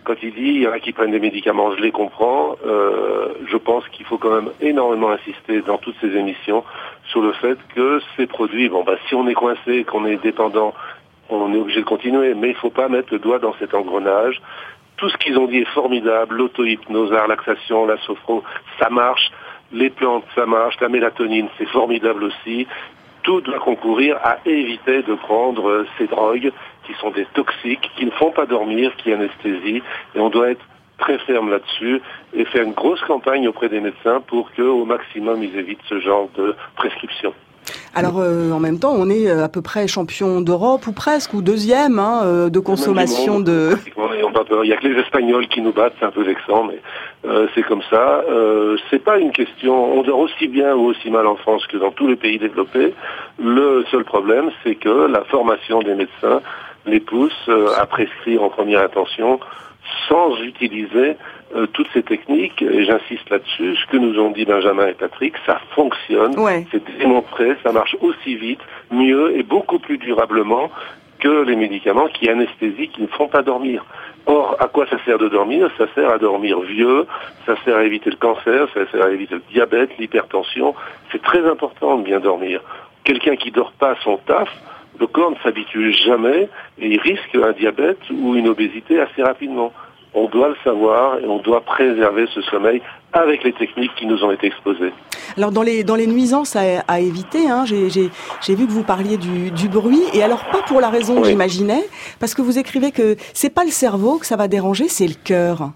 Quand 0.06 0.22
il 0.22 0.34
dit 0.34 0.42
il 0.42 0.62
y 0.62 0.68
en 0.68 0.72
a 0.72 0.80
qui 0.80 0.94
prennent 0.94 1.12
des 1.12 1.20
médicaments, 1.20 1.76
je 1.76 1.82
les 1.82 1.92
comprends. 1.92 2.56
Euh, 2.66 3.30
je 3.48 3.58
pense 3.58 3.88
qu'il 3.90 4.06
faut 4.06 4.20
quand 4.20 4.30
même 4.30 4.52
énormément 4.62 5.10
insister 5.10 5.62
dans 5.62 5.80
toutes 5.80 5.96
ces 6.00 6.16
émissions 6.16 6.64
sur 7.08 7.22
le 7.22 7.34
fait 7.34 7.58
que 7.74 8.00
ces 8.16 8.28
produits, 8.28 8.70
bon 8.70 8.84
bah 8.84 8.98
si 9.08 9.16
on 9.16 9.28
est 9.28 9.34
coincé, 9.34 9.84
qu'on 9.84 10.06
est 10.06 10.22
dépendant, 10.22 10.76
on 11.30 11.52
est 11.54 11.58
obligé 11.58 11.80
de 11.80 11.86
continuer, 11.86 12.36
mais 12.36 12.50
il 12.50 12.56
faut 12.56 12.70
pas 12.70 12.88
mettre 12.88 13.12
le 13.12 13.20
doigt 13.20 13.40
dans 13.40 13.56
cet 13.58 13.74
engrenage. 13.74 14.40
Tout 14.98 15.10
ce 15.10 15.18
qu'ils 15.18 15.40
ont 15.40 15.48
dit 15.48 15.58
est 15.58 15.74
formidable, 15.74 16.36
l'auto-hypnose, 16.36 17.12
la 17.12 17.24
relaxation, 17.24 17.88
la 17.88 17.98
sophro, 17.98 18.44
ça 18.80 18.90
marche. 18.92 19.32
Les 19.72 19.90
plantes, 19.90 20.26
ça 20.36 20.46
marche. 20.46 20.80
La 20.80 20.90
mélatonine, 20.90 21.50
c'est 21.58 21.68
formidable 21.68 22.26
aussi. 22.26 22.68
Tout 23.24 23.42
doit 23.42 23.58
concourir 23.58 24.18
à 24.24 24.38
éviter 24.46 25.02
de 25.02 25.16
prendre 25.16 25.68
euh, 25.68 25.88
ces 25.98 26.06
drogues 26.06 26.52
qui 26.86 26.94
sont 27.00 27.12
des 27.12 27.26
toxiques, 27.34 27.90
qui 27.98 28.06
ne 28.06 28.12
font 28.12 28.32
pas 28.32 28.46
dormir, 28.46 28.96
qui 28.98 29.12
anesthésient. 29.12 29.82
Et 30.16 30.20
on 30.20 30.30
doit 30.30 30.52
être 30.52 30.66
très 30.98 31.18
ferme 31.20 31.50
là-dessus 31.50 32.02
et 32.34 32.46
faire 32.46 32.64
une 32.64 32.74
grosse 32.74 33.02
campagne 33.02 33.48
auprès 33.48 33.70
des 33.70 33.82
médecins 33.82 34.22
pour 34.28 34.52
qu'au 34.54 34.86
maximum 34.86 35.44
ils 35.44 35.58
évitent 35.58 35.84
ce 35.90 36.00
genre 36.00 36.30
de 36.38 36.56
prescription. 36.76 37.34
Alors 37.96 38.20
euh, 38.20 38.52
en 38.52 38.60
même 38.60 38.78
temps, 38.78 38.94
on 38.94 39.10
est 39.10 39.28
euh, 39.28 39.44
à 39.44 39.50
peu 39.50 39.62
près 39.62 39.88
champion 39.88 40.42
d'Europe 40.42 40.86
ou 40.86 40.92
presque 40.92 41.34
ou 41.34 41.42
deuxième 41.42 41.98
hein, 41.98 42.22
euh, 42.24 42.50
de 42.50 42.60
consommation 42.60 43.40
de. 43.40 43.76
Pas 44.34 44.44
peur. 44.44 44.66
Il 44.66 44.68
n'y 44.68 44.74
a 44.74 44.78
que 44.78 44.88
les 44.88 45.00
Espagnols 45.00 45.48
qui 45.48 45.62
nous 45.62 45.72
battent, 45.72 45.94
c'est 45.98 46.06
un 46.06 46.12
peu 46.12 46.24
vexant, 46.24 46.66
mais 46.66 46.82
euh, 47.26 47.48
c'est 47.56 47.64
comme 47.64 47.82
ça. 47.90 48.22
Euh, 48.30 48.76
c'est 48.90 49.02
pas 49.02 49.18
une 49.18 49.32
question. 49.32 49.98
On 49.98 50.04
dort 50.04 50.20
aussi 50.20 50.50
bien 50.50 50.76
ou 50.76 50.88
aussi 50.88 51.10
mal 51.10 51.26
en 51.26 51.38
France 51.38 51.66
que 51.68 51.78
dans 51.78 51.92
tous 51.92 52.08
les 52.08 52.18
pays 52.18 52.38
développés. 52.38 52.94
Le 53.42 53.86
seul 53.90 54.04
problème, 54.04 54.52
c'est 54.64 54.76
que 54.76 55.08
la 55.08 55.24
formation 55.24 55.80
des 55.80 55.96
médecins 55.96 56.42
les 56.86 57.00
pousse 57.00 57.34
euh, 57.50 57.70
à 57.78 57.86
prescrire 57.86 58.44
en 58.44 58.50
première 58.50 58.82
intention 58.82 59.40
sans 60.08 60.36
utiliser 60.42 61.16
euh, 61.56 61.68
toutes 61.68 61.88
ces 61.94 62.04
techniques, 62.04 62.62
et 62.62 62.86
j'insiste 62.86 63.30
là-dessus, 63.30 63.76
ce 63.76 63.86
que 63.92 63.98
nous 63.98 64.20
ont 64.20 64.32
dit 64.32 64.46
Benjamin 64.46 64.88
et 64.88 64.94
Patrick, 64.94 65.36
ça 65.46 65.60
fonctionne, 65.76 66.36
c'est 66.72 66.98
démontré, 66.98 67.56
ça 67.64 67.72
marche 67.72 67.96
aussi 68.02 68.36
vite, 68.36 68.62
mieux 68.92 69.38
et 69.38 69.44
beaucoup 69.44 69.80
plus 69.80 69.98
durablement 69.98 70.72
que 71.20 71.44
les 71.44 71.56
médicaments 71.56 72.08
qui 72.08 72.30
anesthésient, 72.30 72.88
qui 72.88 73.02
ne 73.02 73.08
font 73.08 73.28
pas 73.28 73.42
dormir. 73.42 73.86
Or, 74.26 74.58
à 74.60 74.68
quoi 74.68 74.86
ça 74.88 74.98
sert 75.06 75.18
de 75.18 75.30
dormir? 75.30 75.70
Ça 75.78 75.86
sert 75.94 76.10
à 76.10 76.18
dormir 76.18 76.60
vieux, 76.62 77.06
ça 77.46 77.56
sert 77.64 77.78
à 77.78 77.84
éviter 77.84 78.10
le 78.10 78.18
cancer, 78.18 78.68
ça 78.74 78.82
sert 78.92 79.04
à 79.04 79.10
éviter 79.10 79.36
le 79.36 79.44
diabète, 79.52 79.92
l'hypertension. 79.98 80.76
C'est 81.12 81.22
très 81.22 81.48
important 81.48 81.98
de 81.98 82.04
bien 82.04 82.20
dormir. 82.20 82.62
Quelqu'un 83.04 83.36
qui 83.36 83.52
dort 83.52 83.72
pas 83.72 83.96
son 84.04 84.18
taf, 84.18 84.50
le 85.00 85.08
corps 85.08 85.32
ne 85.32 85.36
s'habitue 85.44 85.92
jamais 85.94 86.50
et 86.80 86.88
il 86.88 87.00
risque 87.00 87.36
un 87.36 87.52
diabète 87.52 88.00
ou 88.12 88.36
une 88.36 88.48
obésité 88.48 89.00
assez 89.00 89.24
rapidement. 89.24 89.72
On 90.14 90.28
doit 90.30 90.48
le 90.50 90.56
savoir 90.64 91.20
et 91.20 91.26
on 91.26 91.40
doit 91.40 91.62
préserver 91.62 92.26
ce 92.34 92.42
sommeil 92.44 92.82
avec 93.12 93.44
les 93.44 93.52
techniques 93.52 93.94
qui 93.96 94.06
nous 94.06 94.24
ont 94.24 94.32
été 94.32 94.48
exposées. 94.48 94.94
Alors 95.36 95.52
dans 95.52 95.62
les 95.62 95.84
dans 95.84 95.96
les 95.96 96.08
nuisances 96.08 96.56
à, 96.56 96.62
à 96.88 97.00
éviter, 97.02 97.50
hein, 97.50 97.66
j'ai 97.66 98.56
vu 98.56 98.66
que 98.66 98.72
vous 98.72 98.84
parliez 98.84 99.18
du, 99.18 99.52
du 99.52 99.68
bruit 99.68 100.04
et 100.14 100.24
alors 100.24 100.46
pas 100.46 100.62
pour 100.68 100.80
la 100.80 100.90
raison 100.90 101.22
que 101.22 101.28
j'imaginais, 101.28 101.84
parce 102.20 102.34
que 102.34 102.42
vous 102.42 102.58
écrivez 102.58 102.92
que 102.92 103.18
c'est 103.34 103.54
pas 103.54 103.66
le 103.66 103.72
cerveau 103.72 104.18
que 104.18 104.26
ça 104.26 104.38
va 104.38 104.48
déranger, 104.48 104.88
c'est 104.88 105.08
le 105.08 105.16
cœur. 105.22 105.72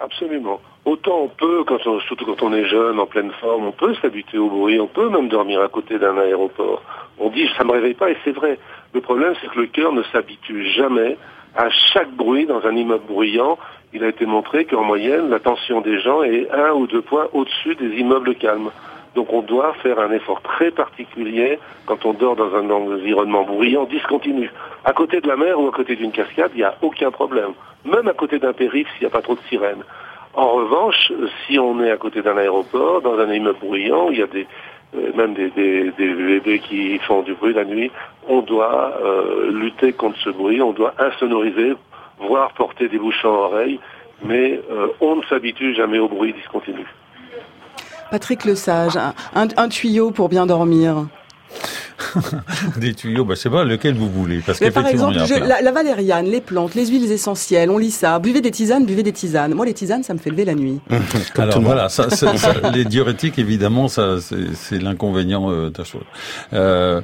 Absolument. 0.00 0.60
Autant 0.84 1.22
on 1.22 1.28
peut, 1.28 1.64
surtout 2.06 2.24
quand 2.24 2.42
on 2.42 2.52
est 2.52 2.66
jeune, 2.66 3.00
en 3.00 3.06
pleine 3.06 3.32
forme, 3.40 3.66
on 3.66 3.72
peut 3.72 3.94
s'habituer 4.00 4.38
au 4.38 4.48
bruit, 4.48 4.78
on 4.78 4.86
peut 4.86 5.08
même 5.08 5.28
dormir 5.28 5.60
à 5.60 5.68
côté 5.68 5.98
d'un 5.98 6.16
aéroport. 6.16 6.82
On 7.18 7.30
dit 7.30 7.48
ça 7.56 7.64
me 7.64 7.72
réveille 7.72 7.94
pas 7.94 8.10
et 8.10 8.16
c'est 8.24 8.32
vrai. 8.32 8.58
Le 8.94 9.00
problème 9.00 9.34
c'est 9.40 9.48
que 9.48 9.58
le 9.58 9.66
cœur 9.66 9.92
ne 9.92 10.02
s'habitue 10.04 10.66
jamais 10.70 11.16
à 11.56 11.68
chaque 11.70 12.10
bruit 12.12 12.46
dans 12.46 12.64
un 12.64 12.76
immeuble 12.76 13.06
bruyant. 13.08 13.58
Il 13.92 14.04
a 14.04 14.08
été 14.08 14.24
montré 14.24 14.66
qu'en 14.66 14.84
moyenne, 14.84 15.30
la 15.30 15.40
tension 15.40 15.80
des 15.80 15.98
gens 16.00 16.22
est 16.22 16.48
un 16.50 16.72
ou 16.72 16.86
deux 16.86 17.02
points 17.02 17.26
au-dessus 17.32 17.74
des 17.74 17.96
immeubles 17.96 18.34
calmes. 18.36 18.70
Donc 19.18 19.32
on 19.32 19.42
doit 19.42 19.74
faire 19.82 19.98
un 19.98 20.12
effort 20.12 20.40
très 20.42 20.70
particulier 20.70 21.58
quand 21.86 22.06
on 22.06 22.12
dort 22.12 22.36
dans 22.36 22.54
un 22.54 22.70
environnement 22.70 23.42
bruyant 23.42 23.82
discontinu. 23.82 24.48
À 24.84 24.92
côté 24.92 25.20
de 25.20 25.26
la 25.26 25.34
mer 25.34 25.58
ou 25.58 25.66
à 25.66 25.72
côté 25.72 25.96
d'une 25.96 26.12
cascade, 26.12 26.52
il 26.54 26.58
n'y 26.58 26.62
a 26.62 26.76
aucun 26.82 27.10
problème. 27.10 27.50
Même 27.84 28.06
à 28.06 28.12
côté 28.12 28.38
d'un 28.38 28.52
périph' 28.52 28.86
s'il 28.92 29.00
n'y 29.00 29.06
a 29.08 29.10
pas 29.10 29.20
trop 29.20 29.34
de 29.34 29.40
sirènes. 29.48 29.82
En 30.34 30.50
revanche, 30.52 31.10
si 31.44 31.58
on 31.58 31.82
est 31.82 31.90
à 31.90 31.96
côté 31.96 32.22
d'un 32.22 32.36
aéroport, 32.36 33.00
dans 33.00 33.18
un 33.18 33.32
immeuble 33.32 33.58
bruyant, 33.58 34.08
il 34.12 34.20
y 34.20 34.22
a 34.22 34.26
euh, 34.26 35.12
même 35.16 35.34
des 35.34 35.50
bébés 35.50 36.60
qui 36.60 36.96
font 37.00 37.22
du 37.22 37.34
bruit 37.34 37.54
la 37.54 37.64
nuit, 37.64 37.90
on 38.28 38.42
doit 38.42 39.00
euh, 39.02 39.50
lutter 39.50 39.94
contre 39.94 40.20
ce 40.20 40.30
bruit, 40.30 40.62
on 40.62 40.70
doit 40.70 40.94
insonoriser, 41.00 41.72
voire 42.20 42.52
porter 42.52 42.88
des 42.88 43.00
bouchons 43.00 43.34
à 43.34 43.48
oreilles, 43.48 43.80
mais 44.22 44.60
euh, 44.70 44.86
on 45.00 45.16
ne 45.16 45.22
s'habitue 45.24 45.74
jamais 45.74 45.98
au 45.98 46.06
bruit 46.06 46.32
discontinu. 46.34 46.86
Patrick 48.10 48.44
Le 48.44 48.54
Sage, 48.54 48.96
un, 48.96 49.48
un- 49.56 49.68
tuyau 49.68 50.10
pour 50.10 50.28
bien 50.28 50.46
dormir. 50.46 51.06
Des 52.76 52.94
tuyaux, 52.94 53.24
bah, 53.24 53.34
c'est 53.36 53.50
pas 53.50 53.64
lequel 53.64 53.94
vous 53.94 54.08
voulez. 54.08 54.40
Parce 54.44 54.60
Mais 54.60 54.70
par 54.70 54.84
qu'effectivement, 54.84 55.12
exemple, 55.12 55.42
je- 55.42 55.48
la, 55.48 55.60
la 55.60 55.72
valériane, 55.72 56.26
les 56.26 56.40
plantes, 56.40 56.74
les 56.74 56.86
huiles 56.86 57.10
essentielles, 57.10 57.70
on 57.70 57.78
lit 57.78 57.90
ça. 57.90 58.18
Buvez 58.18 58.40
des 58.40 58.50
tisanes, 58.50 58.86
buvez 58.86 59.02
des 59.02 59.12
tisanes. 59.12 59.54
Moi, 59.54 59.66
les 59.66 59.74
tisanes, 59.74 60.02
ça 60.04 60.14
me 60.14 60.18
fait 60.18 60.30
lever 60.30 60.44
la 60.44 60.54
nuit. 60.54 60.80
Alors 61.36 61.60
voilà, 61.60 61.88
ça, 61.88 62.08
ça- 62.10 62.36
ça- 62.36 62.70
les 62.72 62.84
diurétiques, 62.84 63.38
évidemment, 63.38 63.88
ça, 63.88 64.20
c'est 64.20 64.54
c'est 64.54 64.78
l'inconvénient 64.78 65.50
euh, 65.50 65.70
de 65.70 65.78
la 65.78 65.84
chose. 65.84 66.02
Euh, 66.52 67.00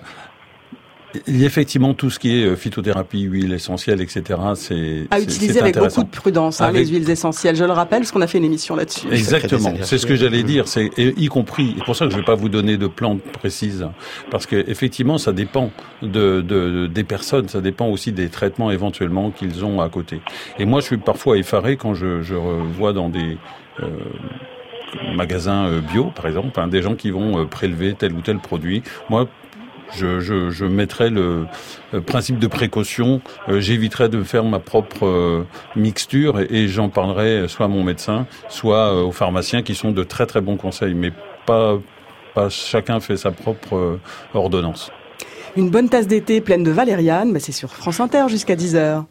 effectivement 1.26 1.94
tout 1.94 2.10
ce 2.10 2.18
qui 2.18 2.40
est 2.40 2.44
euh, 2.44 2.56
phytothérapie, 2.56 3.20
huile 3.22 3.52
essentielle, 3.52 4.00
etc. 4.00 4.22
C'est 4.54 5.06
À 5.10 5.20
utiliser 5.20 5.60
avec 5.60 5.78
beaucoup 5.78 6.02
de 6.04 6.08
prudence, 6.08 6.60
hein, 6.60 6.66
Avec- 6.66 6.82
les 6.86 6.92
huiles 6.92 7.10
essentielles. 7.10 7.56
Je 7.56 7.64
le 7.64 7.72
rappelle, 7.72 8.00
parce 8.00 8.12
qu'on 8.12 8.20
a 8.20 8.26
fait 8.26 8.38
une 8.38 8.44
émission 8.44 8.76
là-dessus. 8.76 9.06
Exactement, 9.12 9.72
c'est 9.82 9.98
ce 9.98 10.06
que 10.06 10.16
j'allais 10.16 10.42
dire, 10.42 10.68
c'est 10.68 10.90
y 10.96 11.26
compris. 11.26 11.74
C'est 11.78 11.84
pour 11.84 11.96
ça 11.96 12.06
que 12.06 12.12
je 12.12 12.16
vais 12.16 12.24
pas 12.24 12.34
vous 12.34 12.48
donner 12.48 12.76
de 12.76 12.86
plantes 12.86 13.22
précises, 13.22 13.86
parce 14.30 14.46
que 14.46 14.56
effectivement, 14.68 15.18
ça 15.18 15.32
dépend 15.32 15.70
de, 16.02 16.40
de- 16.40 16.86
des 16.86 17.04
personnes, 17.04 17.48
ça 17.48 17.60
dépend 17.60 17.88
aussi 17.88 18.12
des 18.12 18.28
traitements 18.28 18.70
éventuellement 18.70 19.30
qu'ils 19.30 19.64
ont 19.64 19.80
à 19.80 19.88
côté. 19.88 20.20
Et 20.58 20.64
moi, 20.64 20.80
je 20.80 20.86
suis 20.86 20.96
parfois 20.98 21.36
effaré 21.38 21.76
quand 21.76 21.94
je, 21.94 22.22
je 22.22 22.34
vois 22.34 22.92
dans 22.92 23.08
des 23.08 23.36
euh, 23.82 23.86
magasins 25.16 25.66
euh, 25.66 25.80
bio, 25.80 26.12
par 26.14 26.26
exemple, 26.26 26.58
hein, 26.60 26.68
des 26.68 26.82
gens 26.82 26.94
qui 26.94 27.10
vont 27.10 27.40
euh, 27.40 27.44
prélever 27.46 27.94
tel 27.94 28.12
ou 28.12 28.20
tel 28.20 28.38
produit. 28.38 28.82
Moi, 29.10 29.26
je, 29.92 30.64
mettrais 30.64 31.10
le 31.10 31.46
principe 32.06 32.38
de 32.38 32.46
précaution. 32.46 33.20
euh, 33.48 33.60
J'éviterais 33.60 34.08
de 34.08 34.22
faire 34.22 34.44
ma 34.44 34.58
propre 34.58 35.06
euh, 35.06 35.46
mixture 35.76 36.40
et, 36.40 36.68
j'en 36.68 36.88
parlerai 36.88 37.46
soit 37.48 37.66
à 37.66 37.68
mon 37.68 37.84
médecin, 37.84 38.26
soit 38.48 38.92
euh, 38.92 39.02
aux 39.02 39.12
pharmaciens 39.12 39.62
qui 39.62 39.74
sont 39.74 39.92
de 39.92 40.04
très 40.04 40.26
très 40.26 40.40
bons 40.40 40.56
conseils, 40.56 40.94
mais 40.94 41.12
pas 41.46 41.78
chacun 42.48 42.98
fait 43.00 43.16
sa 43.16 43.30
propre 43.30 43.98
ordonnance. 44.32 44.90
Une 45.56 45.70
bonne 45.70 45.88
tasse 45.88 46.08
d'été 46.08 46.40
pleine 46.40 46.64
de 46.64 46.72
valériane, 46.72 47.38
c'est 47.38 47.52
sur 47.52 47.70
France 47.70 48.00
Inter 48.00 48.24
jusqu'à 48.28 48.56
10h. 48.56 49.04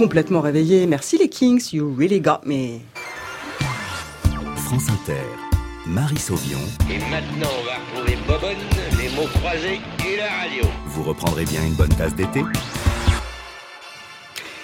Complètement 0.00 0.40
réveillés. 0.40 0.86
Merci 0.86 1.18
les 1.18 1.28
Kings, 1.28 1.74
you 1.74 1.94
really 1.94 2.22
got 2.22 2.40
me. 2.46 2.78
France 4.56 4.88
Inter, 4.88 5.26
Marie 5.86 6.16
Sauvion. 6.16 6.58
Et 6.88 6.98
maintenant, 7.10 7.50
on 7.60 7.64
va 7.66 8.00
retrouver 8.00 8.16
Bobonne, 8.26 8.56
les 8.98 9.10
mots 9.14 9.28
croisés 9.34 9.78
et 10.08 10.16
la 10.16 10.30
radio. 10.30 10.64
Vous 10.86 11.02
reprendrez 11.02 11.44
bien 11.44 11.62
une 11.66 11.74
bonne 11.74 11.90
tasse 11.90 12.14
d'été 12.14 12.42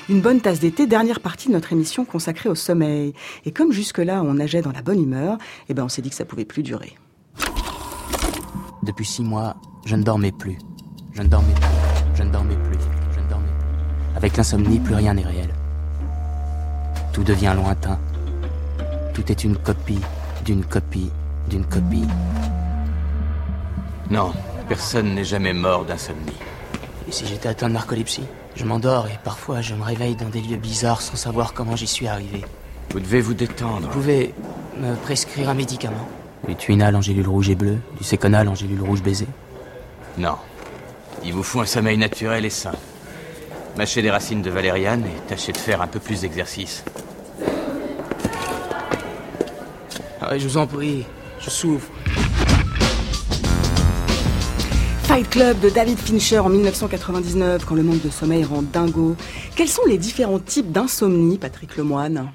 Une 0.09 0.23
bonne 0.23 0.41
tasse 0.41 0.59
d'été, 0.59 0.87
dernière 0.87 1.21
partie 1.21 1.49
de 1.49 1.53
notre 1.53 1.71
émission 1.71 2.07
consacrée 2.07 2.49
au 2.49 2.55
sommeil. 2.55 3.13
Et 3.45 3.53
comme 3.53 3.73
jusque-là, 3.73 4.23
on 4.23 4.33
nageait 4.33 4.63
dans 4.63 4.73
la 4.73 4.81
bonne 4.81 5.03
humeur, 5.03 5.37
eh 5.69 5.75
ben 5.75 5.85
on 5.85 5.91
s'est 5.91 6.01
dit 6.01 6.09
que 6.09 6.17
ça 6.17 6.25
pouvait 6.25 6.47
plus 6.47 6.63
durer. 6.63 6.95
Depuis 8.83 9.05
six 9.05 9.23
mois, 9.23 9.57
je 9.85 9.97
ne 9.97 10.03
dormais 10.03 10.33
plus. 10.33 10.57
Je 11.13 11.21
ne 11.21 11.29
dormais 11.29 11.53
plus. 11.53 12.15
Je 12.15 12.23
ne 12.23 12.31
dormais 12.31 12.57
plus. 12.57 12.79
Je 13.15 13.21
ne 13.21 13.29
dormais 13.29 13.47
plus. 13.47 13.67
Avec 14.27 14.39
l'insomnie, 14.39 14.81
plus 14.81 14.97
rien 14.97 15.15
n'est 15.15 15.23
réel. 15.23 15.51
Tout 17.13 17.23
devient 17.23 17.55
lointain. 17.55 17.97
Tout 19.15 19.31
est 19.31 19.45
une 19.45 19.57
copie, 19.57 20.01
d'une 20.45 20.65
copie, 20.65 21.13
d'une 21.49 21.65
copie. 21.65 22.09
Non, 24.11 24.33
personne 24.69 25.15
n'est 25.15 25.23
jamais 25.23 25.53
mort 25.53 25.85
d'insomnie. 25.85 26.41
Et 27.09 27.13
si 27.13 27.25
j'étais 27.25 27.49
atteint 27.49 27.69
de 27.69 27.75
narcolepsie? 27.75 28.25
Je 28.57 28.65
m'endors 28.65 29.07
et 29.07 29.17
parfois 29.23 29.61
je 29.61 29.77
me 29.77 29.85
réveille 29.85 30.17
dans 30.17 30.29
des 30.29 30.41
lieux 30.41 30.57
bizarres 30.57 31.03
sans 31.03 31.15
savoir 31.15 31.55
comment 31.55 31.77
j'y 31.77 31.87
suis 31.87 32.09
arrivé. 32.09 32.45
Vous 32.91 32.99
devez 32.99 33.21
vous 33.21 33.35
détendre. 33.35 33.83
Vous 33.83 33.93
pouvez 33.93 34.35
me 34.77 34.97
prescrire 34.97 35.51
un 35.51 35.55
médicament? 35.55 36.09
Du 36.49 36.57
Tuinal 36.57 36.97
en 36.97 37.01
gélule 37.01 37.29
rouge 37.29 37.49
et 37.49 37.55
bleue, 37.55 37.79
du 37.97 38.03
Séconal 38.03 38.49
en 38.49 38.57
gélule 38.57 38.83
rouge 38.83 39.05
baiser. 39.05 39.29
Non. 40.19 40.35
Il 41.25 41.33
vous 41.33 41.45
faut 41.45 41.61
un 41.61 41.67
sommeil 41.67 41.97
naturel 41.97 42.45
et 42.45 42.51
sain. 42.51 42.73
Mâchez 43.77 44.01
des 44.01 44.11
racines 44.11 44.41
de 44.41 44.49
valériane 44.49 45.05
et 45.05 45.29
tâchez 45.29 45.53
de 45.53 45.59
faire 45.59 45.83
un 45.83 45.87
peu 45.87 46.01
plus 46.01 46.23
d'exercice. 46.23 46.83
Ah 50.23 50.31
ouais, 50.31 50.39
je 50.39 50.49
vous 50.49 50.57
en 50.57 50.67
prie, 50.67 51.05
je 51.39 51.51
souffre. 51.51 51.91
Fight 55.03 55.29
Club 55.29 55.61
de 55.61 55.69
David 55.69 55.99
Fincher 55.99 56.39
en 56.39 56.49
1999, 56.49 57.67
quand 57.67 57.75
le 57.75 57.83
manque 57.83 58.03
de 58.03 58.09
sommeil 58.09 58.45
rend 58.45 58.63
dingo. 58.63 59.15
Quels 59.55 59.69
sont 59.69 59.85
les 59.87 59.99
différents 59.99 60.39
types 60.39 60.73
d'insomnie, 60.73 61.37
Patrick 61.37 61.77
Lemoine 61.77 62.33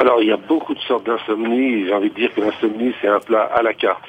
Alors, 0.00 0.20
il 0.20 0.26
y 0.26 0.32
a 0.32 0.36
beaucoup 0.36 0.74
de 0.74 0.80
sortes 0.80 1.06
d'insomnie. 1.06 1.86
J'ai 1.86 1.94
envie 1.94 2.10
de 2.10 2.14
dire 2.16 2.34
que 2.34 2.40
l'insomnie, 2.40 2.92
c'est 3.00 3.08
un 3.08 3.20
plat 3.20 3.44
à 3.54 3.62
la 3.62 3.72
carte. 3.72 4.02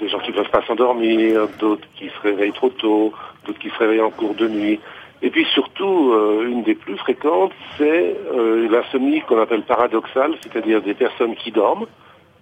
Des 0.00 0.08
gens 0.08 0.18
qui 0.20 0.30
ne 0.30 0.36
peuvent 0.36 0.50
pas 0.50 0.64
s'endormir, 0.66 1.46
d'autres 1.60 1.86
qui 1.94 2.06
se 2.08 2.20
réveillent 2.22 2.52
trop 2.52 2.70
tôt, 2.70 3.12
d'autres 3.46 3.58
qui 3.58 3.68
se 3.68 3.78
réveillent 3.78 4.00
en 4.00 4.10
cours 4.10 4.34
de 4.34 4.48
nuit. 4.48 4.80
Et 5.22 5.30
puis 5.30 5.46
surtout, 5.54 6.12
euh, 6.12 6.48
une 6.48 6.64
des 6.64 6.74
plus 6.74 6.96
fréquentes, 6.96 7.52
c'est 7.78 8.16
euh, 8.34 8.68
l'insomnie 8.68 9.20
qu'on 9.22 9.40
appelle 9.40 9.62
paradoxale, 9.62 10.34
c'est-à-dire 10.42 10.82
des 10.82 10.94
personnes 10.94 11.36
qui 11.36 11.52
dorment, 11.52 11.86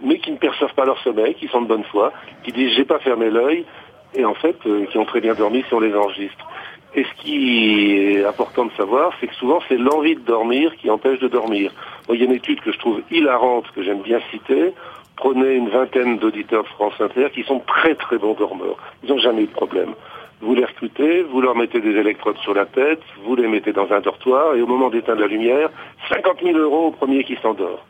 mais 0.02 0.18
qui 0.18 0.32
ne 0.32 0.38
perçoivent 0.38 0.74
pas 0.74 0.86
leur 0.86 0.98
sommeil, 1.02 1.34
qui 1.34 1.46
sont 1.48 1.60
de 1.60 1.66
bonne 1.66 1.84
foi, 1.84 2.12
qui 2.42 2.52
disent 2.52 2.72
j'ai 2.74 2.86
pas 2.86 2.98
fermé 2.98 3.28
l'œil, 3.28 3.66
et 4.14 4.24
en 4.24 4.34
fait, 4.34 4.56
euh, 4.66 4.86
qui 4.86 4.96
ont 4.96 5.04
très 5.04 5.20
bien 5.20 5.34
dormi 5.34 5.62
si 5.68 5.74
on 5.74 5.80
les 5.80 5.94
enregistre. 5.94 6.46
Et 6.94 7.04
ce 7.04 7.22
qui 7.22 7.96
est 7.96 8.24
important 8.24 8.64
de 8.64 8.72
savoir, 8.72 9.12
c'est 9.20 9.28
que 9.28 9.34
souvent 9.34 9.60
c'est 9.68 9.76
l'envie 9.76 10.16
de 10.16 10.20
dormir 10.20 10.74
qui 10.76 10.90
empêche 10.90 11.20
de 11.20 11.28
dormir. 11.28 11.70
Il 12.12 12.18
y 12.18 12.22
a 12.22 12.24
une 12.24 12.32
étude 12.32 12.60
que 12.62 12.72
je 12.72 12.78
trouve 12.78 13.02
hilarante, 13.10 13.70
que 13.76 13.82
j'aime 13.82 14.00
bien 14.00 14.20
citer. 14.30 14.72
Prenez 15.16 15.54
une 15.54 15.68
vingtaine 15.68 16.18
d'auditeurs 16.18 16.64
de 16.64 16.68
France 16.68 16.94
Inter 16.98 17.28
qui 17.32 17.44
sont 17.44 17.60
très 17.60 17.94
très 17.94 18.18
bons 18.18 18.34
dormeurs. 18.34 18.76
Ils 19.04 19.10
n'ont 19.10 19.18
jamais 19.18 19.42
eu 19.42 19.46
de 19.46 19.52
problème. 19.52 19.94
Vous 20.40 20.54
les 20.54 20.64
recrutez, 20.64 21.22
vous 21.22 21.40
leur 21.42 21.54
mettez 21.54 21.80
des 21.80 21.96
électrodes 21.96 22.38
sur 22.38 22.54
la 22.54 22.64
tête, 22.64 23.02
vous 23.24 23.36
les 23.36 23.46
mettez 23.46 23.72
dans 23.72 23.90
un 23.92 24.00
dortoir, 24.00 24.54
et 24.54 24.62
au 24.62 24.66
moment 24.66 24.88
d'éteindre 24.88 25.20
la 25.20 25.26
lumière, 25.26 25.68
50 26.08 26.38
000 26.42 26.58
euros 26.58 26.86
au 26.86 26.90
premier 26.92 27.24
qui 27.24 27.36
s'endort. 27.42 27.84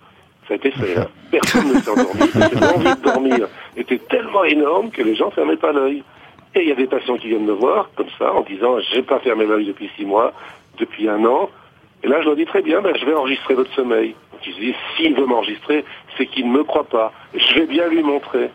Ça 0.48 0.54
a 0.54 0.56
été 0.56 0.72
fait. 0.72 0.98
Hein. 0.98 1.06
Personne 1.30 1.72
ne 1.72 1.78
s'est 1.78 1.90
endormi. 1.90 2.28
parce 2.32 2.48
que 2.48 2.58
L'envie 2.60 2.96
de 2.96 3.02
dormir 3.02 3.48
était 3.76 3.98
tellement 3.98 4.42
énorme 4.42 4.90
que 4.90 5.02
les 5.02 5.14
gens 5.14 5.26
ne 5.26 5.30
fermaient 5.32 5.56
pas 5.56 5.72
l'œil. 5.72 6.02
Et 6.56 6.62
il 6.62 6.68
y 6.68 6.72
a 6.72 6.74
des 6.74 6.88
patients 6.88 7.16
qui 7.16 7.28
viennent 7.28 7.44
me 7.44 7.52
voir, 7.52 7.88
comme 7.94 8.08
ça, 8.18 8.32
en 8.32 8.40
disant, 8.40 8.80
j'ai 8.92 9.02
pas 9.02 9.20
fermé 9.20 9.46
l'œil 9.46 9.66
depuis 9.66 9.88
six 9.96 10.04
mois, 10.04 10.32
depuis 10.78 11.08
un 11.08 11.24
an. 11.24 11.48
Et 12.02 12.08
là, 12.08 12.20
je 12.20 12.26
leur 12.26 12.34
dis 12.34 12.46
très 12.46 12.62
bien, 12.62 12.80
ben, 12.80 12.92
je 12.98 13.06
vais 13.06 13.14
enregistrer 13.14 13.54
votre 13.54 13.72
sommeil. 13.74 14.16
Donc, 14.32 14.44
ils 14.44 14.54
se 14.54 14.58
disent, 14.58 14.74
s'il 14.96 15.14
veut 15.14 15.26
m'enregistrer, 15.26 15.84
c'est 16.18 16.26
qu'il 16.26 16.48
ne 16.50 16.58
me 16.58 16.64
croit 16.64 16.88
pas. 16.88 17.12
Je 17.32 17.54
vais 17.54 17.66
bien 17.66 17.86
lui 17.86 18.02
montrer. 18.02 18.50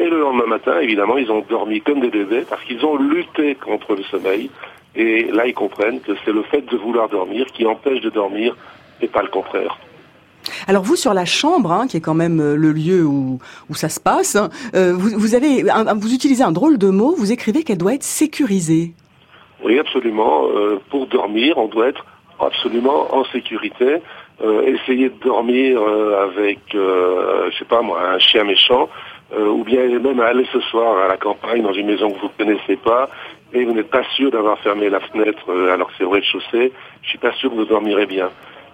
Et 0.00 0.04
le 0.08 0.20
lendemain 0.20 0.46
matin, 0.46 0.80
évidemment, 0.80 1.16
ils 1.18 1.30
ont 1.30 1.44
dormi 1.48 1.80
comme 1.80 2.00
des 2.00 2.08
bébés 2.10 2.44
parce 2.48 2.62
qu'ils 2.64 2.84
ont 2.84 2.96
lutté 2.96 3.54
contre 3.54 3.94
le 3.94 4.02
sommeil. 4.04 4.50
Et 4.96 5.24
là, 5.32 5.46
ils 5.46 5.54
comprennent 5.54 6.00
que 6.00 6.12
c'est 6.24 6.32
le 6.32 6.42
fait 6.42 6.62
de 6.62 6.76
vouloir 6.76 7.08
dormir 7.08 7.46
qui 7.54 7.64
empêche 7.66 8.00
de 8.00 8.10
dormir 8.10 8.56
et 9.00 9.06
pas 9.08 9.22
le 9.22 9.28
contraire. 9.28 9.78
Alors 10.68 10.82
vous, 10.82 10.96
sur 10.96 11.14
la 11.14 11.24
chambre, 11.24 11.72
hein, 11.72 11.86
qui 11.86 11.96
est 11.96 12.00
quand 12.00 12.14
même 12.14 12.38
euh, 12.40 12.54
le 12.54 12.72
lieu 12.72 13.02
où, 13.04 13.38
où 13.70 13.74
ça 13.74 13.88
se 13.88 13.98
passe, 13.98 14.36
hein, 14.36 14.50
euh, 14.74 14.92
vous, 14.94 15.10
vous, 15.18 15.34
avez, 15.34 15.68
un- 15.70 15.94
vous 15.94 16.12
utilisez 16.12 16.42
un 16.44 16.52
drôle 16.52 16.76
de 16.76 16.88
mot, 16.90 17.14
vous 17.16 17.32
écrivez 17.32 17.62
qu'elle 17.64 17.78
doit 17.78 17.94
être 17.94 18.02
sécurisée. 18.02 18.92
Oui, 19.64 19.78
absolument. 19.78 20.46
Euh, 20.54 20.78
pour 20.90 21.06
dormir, 21.06 21.56
on 21.56 21.66
doit 21.68 21.88
être 21.88 22.04
absolument 22.40 23.14
en 23.14 23.24
sécurité. 23.26 23.96
Euh, 24.42 24.62
essayer 24.62 25.08
de 25.08 25.14
dormir 25.24 25.80
euh, 25.80 26.24
avec, 26.28 26.58
je 26.72 27.54
sais 27.58 27.64
pas 27.64 27.80
moi, 27.82 28.00
un 28.14 28.18
chien 28.18 28.44
méchant, 28.44 28.88
euh, 29.32 29.48
ou 29.48 29.64
bien 29.64 29.86
même 29.98 30.20
aller 30.20 30.46
ce 30.52 30.60
soir 30.60 30.98
à 31.04 31.08
la 31.08 31.16
campagne 31.16 31.62
dans 31.62 31.72
une 31.72 31.86
maison 31.86 32.10
que 32.10 32.18
vous 32.18 32.30
ne 32.38 32.44
connaissez 32.44 32.76
pas, 32.76 33.08
et 33.52 33.64
vous 33.64 33.72
n'êtes 33.72 33.90
pas 33.90 34.04
sûr 34.16 34.30
d'avoir 34.30 34.58
fermé 34.58 34.90
la 34.90 35.00
fenêtre 35.00 35.44
euh, 35.48 35.72
alors 35.72 35.88
que 35.88 35.94
c'est 35.98 36.04
au 36.04 36.10
rez-de-chaussée, 36.10 36.72
je 37.02 37.08
suis 37.08 37.18
pas 37.18 37.32
sûr 37.32 37.50
que 37.50 37.54
vous 37.54 37.64
dormirez 37.64 38.06
bien. 38.06 38.30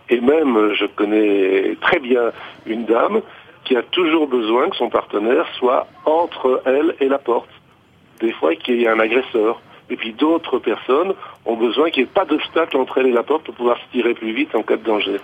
Et 0.08 0.20
même, 0.20 0.56
euh, 0.56 0.74
je 0.74 0.86
connais 0.86 1.76
très 1.80 2.00
bien 2.00 2.32
une 2.66 2.84
dame 2.84 3.20
qui 3.64 3.76
a 3.76 3.82
toujours 3.82 4.26
besoin 4.26 4.68
que 4.70 4.76
son 4.76 4.88
partenaire 4.88 5.46
soit 5.58 5.86
entre 6.04 6.62
elle 6.64 6.96
et 7.00 7.08
la 7.08 7.18
porte 7.18 7.50
des 8.20 8.32
fois 8.32 8.54
qu'il 8.54 8.80
y 8.80 8.84
ait 8.84 8.88
un 8.88 8.98
agresseur. 8.98 9.60
Et 9.90 9.96
puis 9.96 10.12
d'autres 10.12 10.58
personnes 10.58 11.14
ont 11.46 11.56
besoin 11.56 11.90
qu'il 11.90 12.04
n'y 12.04 12.08
ait 12.08 12.12
pas 12.12 12.24
d'obstacle 12.24 12.76
entre 12.76 12.98
elle 12.98 13.08
et 13.08 13.12
la 13.12 13.22
porte 13.22 13.44
pour 13.44 13.54
pouvoir 13.54 13.78
se 13.78 13.92
tirer 13.92 14.14
plus 14.14 14.32
vite 14.32 14.54
en 14.54 14.62
cas 14.62 14.76
de 14.76 14.84
danger. 14.84 15.16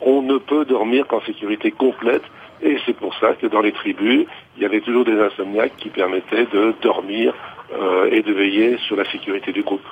On 0.00 0.22
ne 0.22 0.38
peut 0.38 0.64
dormir 0.64 1.06
qu'en 1.06 1.20
sécurité 1.22 1.70
complète 1.70 2.22
et 2.62 2.78
c'est 2.86 2.96
pour 2.96 3.14
ça 3.18 3.34
que 3.34 3.46
dans 3.46 3.60
les 3.60 3.72
tribus, 3.72 4.26
il 4.56 4.62
y 4.62 4.64
avait 4.64 4.80
toujours 4.80 5.04
des 5.04 5.18
insomniaques 5.18 5.76
qui 5.76 5.88
permettaient 5.88 6.46
de 6.52 6.74
dormir 6.82 7.34
euh, 7.72 8.10
et 8.10 8.22
de 8.22 8.32
veiller 8.32 8.78
sur 8.86 8.96
la 8.96 9.10
sécurité 9.10 9.52
du 9.52 9.62
groupe. 9.62 9.84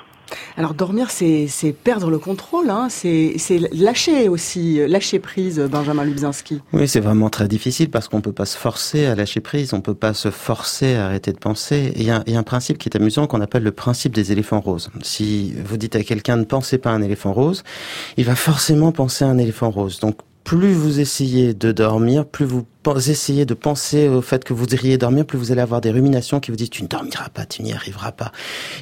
Alors 0.55 0.73
dormir, 0.73 1.11
c'est 1.11 1.47
c'est 1.47 1.73
perdre 1.73 2.09
le 2.09 2.17
contrôle, 2.17 2.69
hein, 2.69 2.87
c'est 2.89 3.33
c'est 3.37 3.59
lâcher 3.73 4.29
aussi, 4.29 4.79
lâcher 4.87 5.19
prise, 5.19 5.59
Benjamin 5.59 6.05
Lubzinski. 6.05 6.61
Oui, 6.71 6.87
c'est 6.87 7.01
vraiment 7.01 7.29
très 7.29 7.49
difficile 7.49 7.89
parce 7.89 8.07
qu'on 8.07 8.21
peut 8.21 8.31
pas 8.31 8.45
se 8.45 8.57
forcer 8.57 9.05
à 9.07 9.15
lâcher 9.15 9.41
prise, 9.41 9.73
on 9.73 9.81
peut 9.81 9.93
pas 9.93 10.13
se 10.13 10.31
forcer 10.31 10.95
à 10.95 11.07
arrêter 11.07 11.33
de 11.33 11.37
penser. 11.37 11.91
Et 11.95 11.99
il 11.99 12.05
y 12.05 12.11
a, 12.11 12.23
il 12.27 12.33
y 12.33 12.35
a 12.37 12.39
un 12.39 12.43
principe 12.43 12.77
qui 12.77 12.87
est 12.87 12.95
amusant 12.95 13.27
qu'on 13.27 13.41
appelle 13.41 13.63
le 13.63 13.71
principe 13.71 14.13
des 14.13 14.31
éléphants 14.31 14.61
roses. 14.61 14.89
Si 15.01 15.53
vous 15.65 15.75
dites 15.75 15.95
à 15.95 16.03
quelqu'un 16.03 16.37
ne 16.37 16.45
pensez 16.45 16.77
pas 16.77 16.91
à 16.91 16.93
un 16.93 17.01
éléphant 17.01 17.33
rose, 17.33 17.63
il 18.15 18.23
va 18.23 18.35
forcément 18.35 18.91
penser 18.93 19.25
à 19.25 19.27
un 19.27 19.37
éléphant 19.37 19.69
rose. 19.69 19.99
Donc 19.99 20.15
plus 20.43 20.73
vous 20.73 20.99
essayez 20.99 21.53
de 21.53 21.71
dormir, 21.71 22.25
plus 22.25 22.45
vous 22.45 22.65
essayez 23.07 23.45
de 23.45 23.53
penser 23.53 24.07
au 24.07 24.21
fait 24.21 24.43
que 24.43 24.53
vous 24.53 24.65
iriez 24.73 24.97
dormir, 24.97 25.25
plus 25.25 25.37
vous 25.37 25.51
allez 25.51 25.61
avoir 25.61 25.81
des 25.81 25.91
ruminations 25.91 26.39
qui 26.39 26.51
vous 26.51 26.57
disent 26.57 26.69
tu 26.69 26.83
ne 26.83 26.87
dormiras 26.87 27.29
pas, 27.29 27.45
tu 27.45 27.63
n'y 27.63 27.73
arriveras 27.73 28.11
pas. 28.11 28.31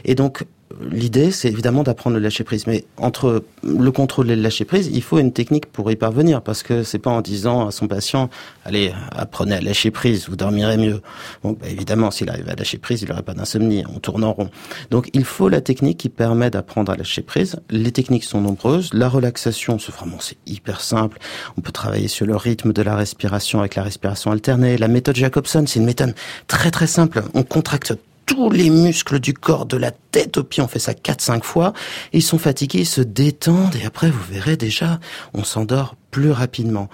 Et 0.06 0.16
donc 0.16 0.46
l'idée, 0.82 1.32
c'est 1.32 1.48
évidemment 1.50 1.84
d'apprendre 1.84 2.16
le 2.16 2.22
lâcher 2.22 2.44
prise. 2.44 2.68
Mais 2.68 2.86
entre 2.98 3.44
le 3.64 3.92
contrôle 3.92 4.30
et 4.32 4.36
le 4.36 4.42
lâcher 4.42 4.66
prise, 4.66 4.90
il 4.94 5.02
faut 5.02 5.20
une 5.20 5.34
technique 5.34 5.66
pour 5.68 5.90
y 5.92 5.96
parvenir, 5.96 6.42
parce 6.42 6.64
que 6.64 6.84
c'est 6.84 7.00
pas 7.00 7.10
en 7.10 7.22
disant 7.22 7.68
à 7.68 7.72
son 7.72 7.88
patient, 7.88 8.30
allez, 8.66 8.94
apprenez 9.12 9.56
à 9.56 9.62
lâcher 9.62 9.92
prise, 9.92 10.30
vous 10.30 10.36
dormirez 10.36 10.78
mieux. 10.78 11.02
Bon, 11.44 11.54
bah, 11.54 11.68
évidemment, 11.70 12.12
s'il 12.12 12.30
arrive 12.30 12.50
à 12.50 12.56
lâcher 12.56 12.78
prise, 12.78 13.02
il 13.02 13.10
n'aurait 13.10 13.24
pas 13.24 13.34
d'insomnie, 13.34 13.84
on 13.94 14.00
tourne 14.00 14.24
en 14.24 14.34
rond. 14.34 14.50
Donc, 14.92 15.10
il 15.14 15.26
faut 15.26 15.50
la 15.50 15.62
technique 15.62 15.98
qui 15.98 16.10
permet 16.10 16.50
d'apprendre 16.50 16.92
à 16.92 16.96
lâcher 16.96 17.22
prise. 17.22 17.58
Les 17.70 17.92
techniques 17.92 18.24
sont 18.24 18.42
nombreuses. 18.42 18.94
La 18.94 19.10
relaxation, 19.10 19.80
c'est 19.80 19.94
vraiment, 19.94 20.18
c'est 20.20 20.38
hyper 20.46 20.82
simple. 20.82 21.18
On 21.58 21.62
peut 21.62 21.72
travailler 21.72 22.08
sur 22.08 22.26
le 22.26 22.36
rythme 22.36 22.74
de 22.74 22.82
la 22.82 22.96
respiration 22.96 23.60
avec 23.60 23.76
la 23.76 23.84
respiration 23.84 24.32
alternée. 24.32 24.78
La 24.78 24.88
méthode 24.88 25.16
Jacobson, 25.16 25.64
c'est 25.68 25.80
une 25.80 25.86
méthode 25.86 26.14
très 26.48 26.72
très 26.72 26.88
simple. 26.88 27.24
On 27.34 27.44
contracte 27.44 27.94
tous 28.30 28.52
les 28.52 28.70
muscles 28.70 29.20
du 29.20 29.34
corps, 29.34 29.66
de 29.66 29.76
la 29.76 29.90
tête 29.90 30.38
aux 30.38 30.44
pieds, 30.44 30.62
on 30.62 30.68
fait 30.68 30.78
ça 30.78 30.94
4-5 30.94 31.42
fois, 31.42 31.74
ils 32.14 32.22
sont 32.22 32.38
fatigués, 32.38 32.82
ils 32.82 32.86
se 32.86 33.02
détendent, 33.02 33.76
et 33.76 33.86
après, 33.86 34.12
vous 34.12 34.24
verrez 34.30 34.56
déjà, 34.56 35.00
on 35.34 35.44
s'endort 35.44 35.96
plus 36.12 36.30
rapidement. 36.30 36.90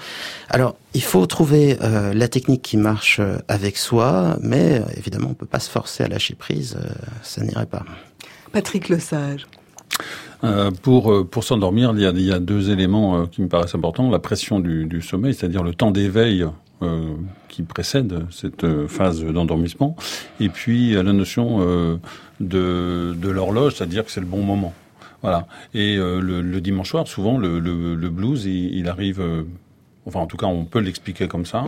Alors, 0.50 0.78
il 0.94 1.04
faut 1.04 1.26
trouver 1.26 1.78
euh, 1.82 2.14
la 2.14 2.30
technique 2.30 2.62
qui 2.62 2.78
marche 2.78 3.20
euh, 3.20 3.38
avec 3.50 3.76
soi, 3.76 4.38
mais 4.42 4.80
euh, 4.80 4.86
évidemment, 4.96 5.28
on 5.32 5.34
peut 5.34 5.46
pas 5.46 5.60
se 5.60 5.70
forcer 5.70 6.06
à 6.06 6.08
lâcher 6.08 6.36
prise, 6.36 6.78
euh, 6.82 6.88
ça 7.22 7.44
n'irait 7.44 7.66
pas. 7.66 7.84
Patrick 8.54 8.88
Lesage. 8.88 9.46
Euh, 10.46 10.72
pour 10.72 11.28
pour 11.30 11.44
s'endormir, 11.44 11.92
il 11.96 12.02
y 12.02 12.06
a, 12.06 12.12
il 12.12 12.22
y 12.22 12.32
a 12.32 12.40
deux 12.40 12.70
éléments 12.70 13.18
euh, 13.18 13.26
qui 13.26 13.42
me 13.42 13.48
paraissent 13.48 13.76
importants 13.76 14.10
la 14.10 14.20
pression 14.20 14.60
du, 14.60 14.86
du 14.86 15.02
sommeil, 15.02 15.34
c'est-à-dire 15.34 15.64
le 15.64 15.74
temps 15.74 15.92
d'éveil 15.92 16.46
euh, 16.82 17.16
qui 17.48 17.64
précède 17.64 18.26
cette 18.32 18.64
euh, 18.64 18.88
phase 18.88 19.24
d'endormissement, 19.24 19.96
et 20.40 20.50
puis 20.50 20.92
la 20.94 21.14
notion 21.14 21.58
euh, 21.62 21.98
de 22.40 23.16
de 23.18 23.30
l'horloge, 23.30 23.76
c'est-à-dire 23.76 24.04
que 24.06 24.12
c'est 24.12 24.20
le 24.20 24.26
bon 24.26 24.44
moment. 24.44 24.74
Voilà. 25.22 25.48
Et 25.74 25.98
euh, 25.98 26.20
le, 26.20 26.42
le 26.42 26.62
dimanche 26.62 26.90
soir, 26.90 27.08
souvent 27.08 27.38
le, 27.38 27.60
le, 27.60 27.96
le 27.96 28.10
blues, 28.10 28.46
il, 28.46 28.76
il 28.76 28.88
arrive. 28.88 29.22
Enfin, 30.08 30.20
en 30.20 30.28
tout 30.28 30.38
cas, 30.38 30.46
on 30.46 30.66
peut 30.66 30.80
l'expliquer 30.80 31.28
comme 31.28 31.48
ça. 31.48 31.66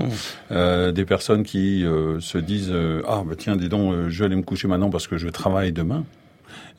Euh, 0.51 0.91
des 0.91 1.05
personnes 1.05 1.43
qui 1.43 1.83
euh, 1.83 2.19
se 2.19 2.37
disent 2.37 2.69
euh, 2.71 3.01
ah 3.07 3.23
bah 3.27 3.33
tiens, 3.35 3.55
dis 3.55 3.67
donc, 3.67 4.09
je 4.09 4.19
vais 4.19 4.25
aller 4.25 4.35
me 4.35 4.43
coucher 4.43 4.67
maintenant 4.67 4.91
parce 4.91 5.07
que 5.07 5.17
je 5.17 5.27
travaille 5.27 5.71
demain. 5.71 6.03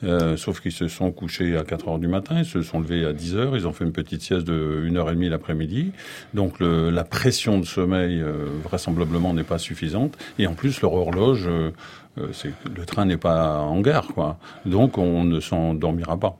Euh, 0.05 0.37
sauf 0.37 0.61
qu'ils 0.61 0.73
se 0.73 0.87
sont 0.87 1.11
couchés 1.11 1.57
à 1.57 1.65
4 1.65 1.89
heures 1.89 1.99
du 1.99 2.07
matin, 2.07 2.37
ils 2.39 2.45
se 2.45 2.63
sont 2.63 2.81
levés 2.81 3.05
à 3.05 3.13
10 3.13 3.37
heures, 3.37 3.57
ils 3.57 3.67
ont 3.67 3.73
fait 3.73 3.85
une 3.85 3.93
petite 3.93 4.23
sieste 4.23 4.47
de 4.47 4.87
1 4.89 4.97
heure 4.97 5.11
et 5.11 5.15
demie 5.15 5.29
l'après-midi. 5.29 5.93
Donc 6.35 6.61
le, 6.61 6.91
la 6.91 7.05
pression 7.05 7.59
de 7.59 7.65
sommeil 7.65 8.21
euh, 8.21 8.47
vraisemblablement 8.63 9.35
n'est 9.35 9.43
pas 9.43 9.59
suffisante. 9.59 10.17
Et 10.39 10.47
en 10.47 10.55
plus 10.55 10.81
leur 10.83 10.93
horloge, 10.93 11.47
euh, 11.49 11.73
euh, 12.19 12.31
le 12.77 12.87
train 12.87 13.07
n'est 13.07 13.17
pas 13.17 13.59
en 13.59 13.81
gare, 13.81 14.09
quoi. 14.09 14.39
Donc 14.67 14.99
on 14.99 15.25
ne 15.25 15.41
s'endormira 15.41 16.17
pas. 16.17 16.39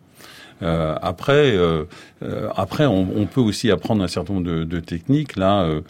Euh, 0.63 0.97
après, 1.03 1.57
euh, 1.57 1.85
euh, 2.23 2.49
après, 2.57 2.87
on, 2.87 3.07
on 3.17 3.27
peut 3.27 3.41
aussi 3.41 3.71
apprendre 3.71 4.03
un 4.03 4.09
certain 4.09 4.35
nombre 4.35 4.47
de, 4.47 4.65
de 4.65 4.81
techniques 4.81 5.37
là 5.37 5.63
euh, 5.63 5.81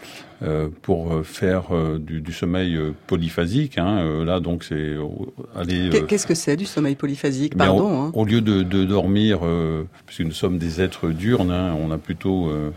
euh, 0.42 0.68
pour 0.82 1.24
faire 1.24 1.74
euh, 1.74 1.98
du, 1.98 2.20
du 2.20 2.32
sommeil 2.32 2.76
euh, 2.76 2.92
polyphasique. 3.06 3.78
Hein, 3.78 3.98
euh, 4.00 4.24
là, 4.24 4.40
donc, 4.40 4.64
c'est 4.64 4.94
aller. 5.56 5.88
Qu'est- 5.90 6.02
euh, 6.02 6.06
Qu'est-ce 6.06 6.26
que 6.26 6.34
c'est 6.34 6.56
du 6.56 6.66
sommeil 6.66 6.94
polyphasique? 6.96 7.56
Pardon. 7.56 7.84
au, 7.84 7.96
hein. 7.96 8.10
au 8.14 8.24
lieu 8.24 8.40
de, 8.40 8.62
de 8.62 8.84
dormir, 8.84 9.40
euh, 9.42 9.84
puisque 10.06 10.22
nous 10.22 10.32
sommes 10.32 10.58
des 10.58 10.80
êtres 10.82 11.08
diurnes, 11.08 11.50
hein, 11.50 11.74
on 11.82 11.90
a 11.90 11.98
plutôt 11.98 12.48
euh, 12.50 12.70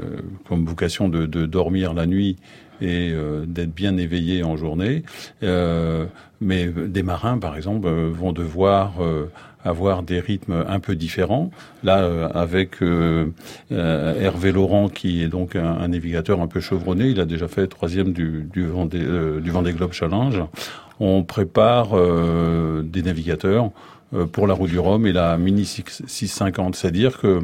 euh, 0.00 0.04
comme 0.48 0.64
vocation 0.64 1.08
de, 1.08 1.26
de 1.26 1.44
dormir 1.46 1.92
la 1.92 2.06
nuit 2.06 2.36
et 2.80 3.10
euh, 3.12 3.44
d'être 3.46 3.74
bien 3.74 3.96
éveillé 3.96 4.42
en 4.42 4.56
journée. 4.56 5.02
Euh, 5.42 6.06
mais 6.40 6.66
des 6.66 7.02
marins, 7.04 7.38
par 7.38 7.56
exemple, 7.56 7.86
euh, 7.86 8.10
vont 8.12 8.32
devoir 8.32 8.94
euh, 9.00 9.26
avoir 9.64 10.02
des 10.02 10.20
rythmes 10.20 10.64
un 10.68 10.80
peu 10.80 10.94
différents. 10.94 11.50
Là, 11.82 12.00
euh, 12.00 12.28
avec 12.34 12.82
euh, 12.82 13.26
euh, 13.70 14.20
Hervé 14.20 14.52
Laurent, 14.52 14.88
qui 14.88 15.22
est 15.22 15.28
donc 15.28 15.56
un, 15.56 15.88
navigateur 15.88 16.40
un 16.40 16.46
peu 16.46 16.60
chevronné, 16.60 17.06
il 17.08 17.20
a 17.20 17.24
déjà 17.24 17.48
fait 17.48 17.66
troisième 17.66 18.12
du, 18.12 18.48
du, 18.52 18.66
Vendée, 18.66 19.02
euh, 19.02 19.40
du 19.40 19.50
Vendée 19.50 19.72
Globe 19.72 19.92
Challenge. 19.92 20.42
On 21.00 21.22
prépare 21.22 21.90
euh, 21.94 22.82
des 22.82 23.02
navigateurs 23.02 23.70
euh, 24.14 24.26
pour 24.26 24.46
la 24.46 24.54
route 24.54 24.70
du 24.70 24.78
Rhum 24.78 25.06
et 25.06 25.12
la 25.12 25.36
Mini 25.36 25.62
6- 25.62 26.06
650, 26.06 26.76
c'est-à-dire 26.76 27.18
que 27.18 27.40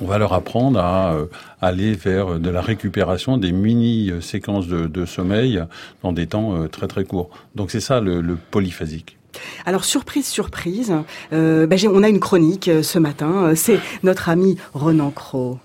on 0.00 0.06
va 0.06 0.18
leur 0.18 0.34
apprendre 0.34 0.78
à 0.78 1.16
aller 1.62 1.94
vers 1.94 2.38
de 2.38 2.50
la 2.50 2.60
récupération 2.60 3.38
des 3.38 3.52
mini 3.52 4.12
séquences 4.20 4.68
de, 4.68 4.86
de 4.86 5.06
sommeil 5.06 5.64
dans 6.02 6.12
des 6.12 6.26
temps 6.26 6.68
très 6.68 6.86
très 6.86 7.04
courts. 7.04 7.30
Donc 7.56 7.70
c'est 7.70 7.80
ça 7.80 8.00
le, 8.00 8.20
le 8.20 8.36
polyphasique. 8.36 9.17
Alors 9.66 9.84
surprise, 9.84 10.26
surprise, 10.26 10.92
euh, 11.32 11.66
ben, 11.66 11.78
on 11.92 12.02
a 12.02 12.08
une 12.08 12.20
chronique 12.20 12.68
euh, 12.68 12.82
ce 12.82 12.98
matin. 12.98 13.30
Euh, 13.30 13.54
C'est 13.54 13.80
notre 14.02 14.28
ami 14.28 14.58
Renan 14.74 15.10
Cros. 15.10 15.58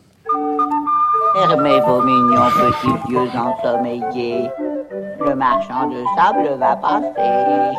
Fermez 1.36 1.80
vos 1.82 2.02
mignons 2.04 2.50
petits 2.52 3.14
yeux 3.14 3.30
ensommeillés. 3.36 4.50
Le 5.26 5.36
marchand 5.36 5.90
de 5.90 5.98
sable 6.16 6.60
va 6.60 6.76
passer. 6.76 7.78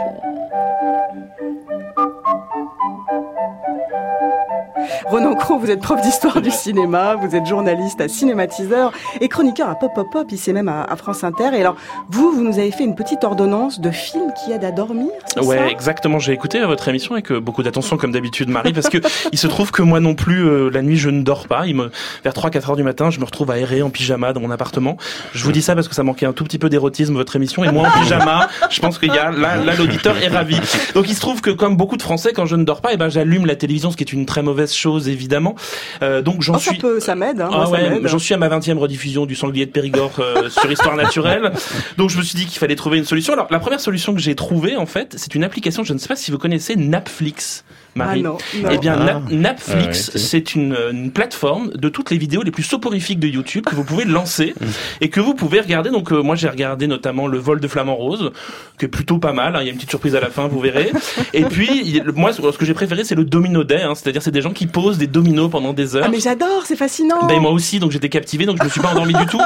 Renan 5.06 5.34
Cros, 5.34 5.58
vous 5.58 5.70
êtes 5.70 5.80
prof 5.80 6.00
d'histoire 6.02 6.40
du 6.40 6.50
cinéma, 6.50 7.14
vous 7.16 7.34
êtes 7.36 7.46
journaliste 7.46 8.00
à 8.00 8.08
Cinématiseur 8.08 8.92
et 9.20 9.28
chroniqueur 9.28 9.68
à 9.68 9.74
Pop 9.74 9.92
Pop 9.94 10.06
Pop, 10.10 10.32
ici 10.32 10.52
même 10.52 10.68
à, 10.68 10.82
à 10.84 10.96
France 10.96 11.24
Inter. 11.24 11.50
Et 11.54 11.60
alors, 11.60 11.76
vous, 12.08 12.32
vous 12.32 12.42
nous 12.42 12.58
avez 12.58 12.70
fait 12.70 12.84
une 12.84 12.94
petite 12.94 13.24
ordonnance 13.24 13.80
de 13.80 13.90
films 13.90 14.32
qui 14.44 14.52
aident 14.52 14.64
à 14.64 14.70
dormir, 14.72 15.08
Ouais, 15.42 15.56
ça? 15.58 15.68
exactement. 15.68 16.18
J'ai 16.18 16.32
écouté 16.32 16.60
votre 16.64 16.88
émission 16.88 17.14
avec 17.14 17.30
euh, 17.32 17.40
beaucoup 17.40 17.62
d'attention, 17.62 17.96
comme 17.96 18.12
d'habitude, 18.12 18.48
Marie, 18.48 18.72
parce 18.72 18.88
que 18.88 18.98
il 19.32 19.38
se 19.38 19.46
trouve 19.46 19.70
que 19.70 19.82
moi 19.82 20.00
non 20.00 20.14
plus, 20.14 20.44
euh, 20.46 20.70
la 20.70 20.82
nuit, 20.82 20.96
je 20.96 21.10
ne 21.10 21.22
dors 21.22 21.46
pas. 21.48 21.66
Il 21.66 21.76
me, 21.76 21.90
vers 22.22 22.32
3-4 22.32 22.70
heures 22.70 22.76
du 22.76 22.82
matin, 22.82 23.10
je 23.10 23.20
me 23.20 23.24
retrouve 23.24 23.50
à 23.50 23.58
errer 23.58 23.82
en 23.82 23.90
pyjama 23.90 24.32
dans 24.32 24.40
mon 24.40 24.50
appartement. 24.50 24.96
Je 25.32 25.44
vous 25.44 25.52
dis 25.52 25.62
ça 25.62 25.74
parce 25.74 25.88
que 25.88 25.94
ça 25.94 26.02
manquait 26.02 26.26
un 26.26 26.32
tout 26.32 26.44
petit 26.44 26.58
peu 26.58 26.68
d'érotisme, 26.68 27.14
votre 27.14 27.36
émission, 27.36 27.64
et 27.64 27.70
moi 27.70 27.88
en 27.88 28.00
pyjama, 28.00 28.48
je 28.70 28.80
pense 28.80 28.98
qu'il 28.98 29.12
y 29.14 29.18
a, 29.18 29.30
là, 29.30 29.56
là, 29.56 29.74
l'auditeur 29.76 30.16
est 30.22 30.28
ravi. 30.28 30.56
Donc 30.94 31.08
il 31.08 31.14
se 31.14 31.20
trouve 31.20 31.40
que, 31.40 31.50
comme 31.50 31.76
beaucoup 31.76 31.96
de 31.96 32.02
Français, 32.02 32.32
quand 32.34 32.46
je 32.46 32.56
ne 32.56 32.64
dors 32.64 32.80
pas, 32.80 32.90
eh 32.92 32.96
ben, 32.96 33.08
j'allume 33.08 33.46
la 33.46 33.56
télévision, 33.56 33.90
ce 33.90 33.96
qui 33.96 34.04
est 34.04 34.12
une 34.12 34.26
très 34.26 34.42
mauvaise 34.42 34.72
chose, 34.76 35.08
évidemment. 35.08 35.54
Euh, 36.02 36.22
donc 36.22 36.42
j'en 36.42 36.54
Oh, 36.54 36.58
ça 36.58 36.70
suis... 36.70 36.78
peut, 36.78 37.00
ça 37.00 37.14
m'aide. 37.14 37.40
Hein, 37.40 37.50
Ah 37.52 37.68
ouais, 37.68 37.90
m'aide. 37.90 38.06
j'en 38.06 38.18
suis 38.18 38.34
à 38.34 38.36
ma 38.36 38.48
20e 38.48 38.78
rediffusion 38.78 39.26
du 39.26 39.34
Sanglier 39.34 39.66
de 39.66 39.70
Périgord 39.70 40.12
euh, 40.20 40.48
sur 40.50 40.70
Histoire 40.70 40.96
naturelle. 40.96 41.52
Donc 41.98 42.10
je 42.10 42.18
me 42.18 42.22
suis 42.22 42.36
dit 42.36 42.46
qu'il 42.46 42.58
fallait 42.58 42.76
trouver 42.76 42.98
une 42.98 43.04
solution. 43.04 43.32
Alors 43.32 43.48
la 43.50 43.58
première 43.58 43.80
solution 43.80 44.14
que 44.14 44.20
j'ai 44.20 44.34
trouvée 44.34 44.76
en 44.76 44.86
fait, 44.86 45.14
c'est 45.16 45.34
une 45.34 45.44
application, 45.44 45.84
je 45.84 45.92
ne 45.92 45.98
sais 45.98 46.08
pas 46.08 46.16
si 46.16 46.30
vous 46.30 46.38
connaissez 46.38 46.76
Napflix. 46.76 47.64
Marie. 47.94 48.20
Ah 48.24 48.28
non, 48.28 48.38
non. 48.62 48.68
Eh 48.72 48.78
bien, 48.78 48.96
Ah. 48.98 49.04
Na- 49.04 49.22
Napflix, 49.30 50.10
Ah 50.12 50.14
ouais, 50.14 50.20
c'est- 50.20 50.54
une, 50.54 50.76
une 50.92 51.10
plateforme 51.10 51.70
de 51.70 51.88
toutes 51.88 52.10
les 52.10 52.18
vidéos 52.18 52.42
les 52.42 52.50
plus 52.50 52.62
soporifiques 52.62 53.18
de 53.20 53.28
YouTube 53.28 53.64
que 53.64 53.74
vous 53.74 53.84
pouvez 53.84 54.04
lancer 54.04 54.54
et 55.00 55.08
que 55.10 55.20
vous 55.20 55.34
pouvez 55.34 55.60
regarder. 55.60 55.90
Donc, 55.90 56.12
euh, 56.12 56.22
moi, 56.22 56.34
j'ai 56.36 56.48
regardé 56.48 56.86
notamment 56.86 57.26
le 57.26 57.38
vol 57.38 57.60
de 57.60 57.68
Flamand 57.68 57.94
Rose, 57.96 58.32
qui 58.78 58.84
est 58.84 58.88
plutôt 58.88 59.18
pas 59.18 59.32
mal. 59.32 59.56
hein. 59.56 59.60
Il 59.62 59.64
y 59.66 59.68
a 59.68 59.70
une 59.70 59.76
petite 59.76 59.90
surprise 59.90 60.14
à 60.16 60.20
la 60.20 60.30
fin, 60.30 60.48
vous 60.48 60.60
verrez. 60.60 60.90
Et 61.32 61.44
puis, 61.44 62.02
moi, 62.16 62.32
ce 62.32 62.40
que 62.58 62.64
j'ai 62.64 62.74
préféré, 62.74 63.04
c'est 63.04 63.14
le 63.14 63.24
Domino 63.24 63.64
Day. 63.64 63.82
hein. 63.82 63.94
C'est-à-dire, 63.94 64.22
c'est 64.22 64.30
des 64.30 64.42
gens 64.42 64.52
qui 64.52 64.66
posent 64.66 64.98
des 64.98 65.06
dominos 65.06 65.50
pendant 65.50 65.72
des 65.72 65.96
heures. 65.96 66.04
Ah 66.06 66.10
mais 66.10 66.20
j'adore, 66.20 66.62
c'est 66.66 66.76
fascinant. 66.76 67.26
Ben 67.26 67.40
moi 67.40 67.50
aussi, 67.52 67.78
donc 67.78 67.90
j'étais 67.92 68.08
captivé, 68.08 68.44
donc 68.46 68.58
je 68.58 68.64
me 68.64 68.68
suis 68.68 68.80
pas 68.80 68.88
endormi 68.90 69.14
du 69.14 69.26
tout. 69.30 69.40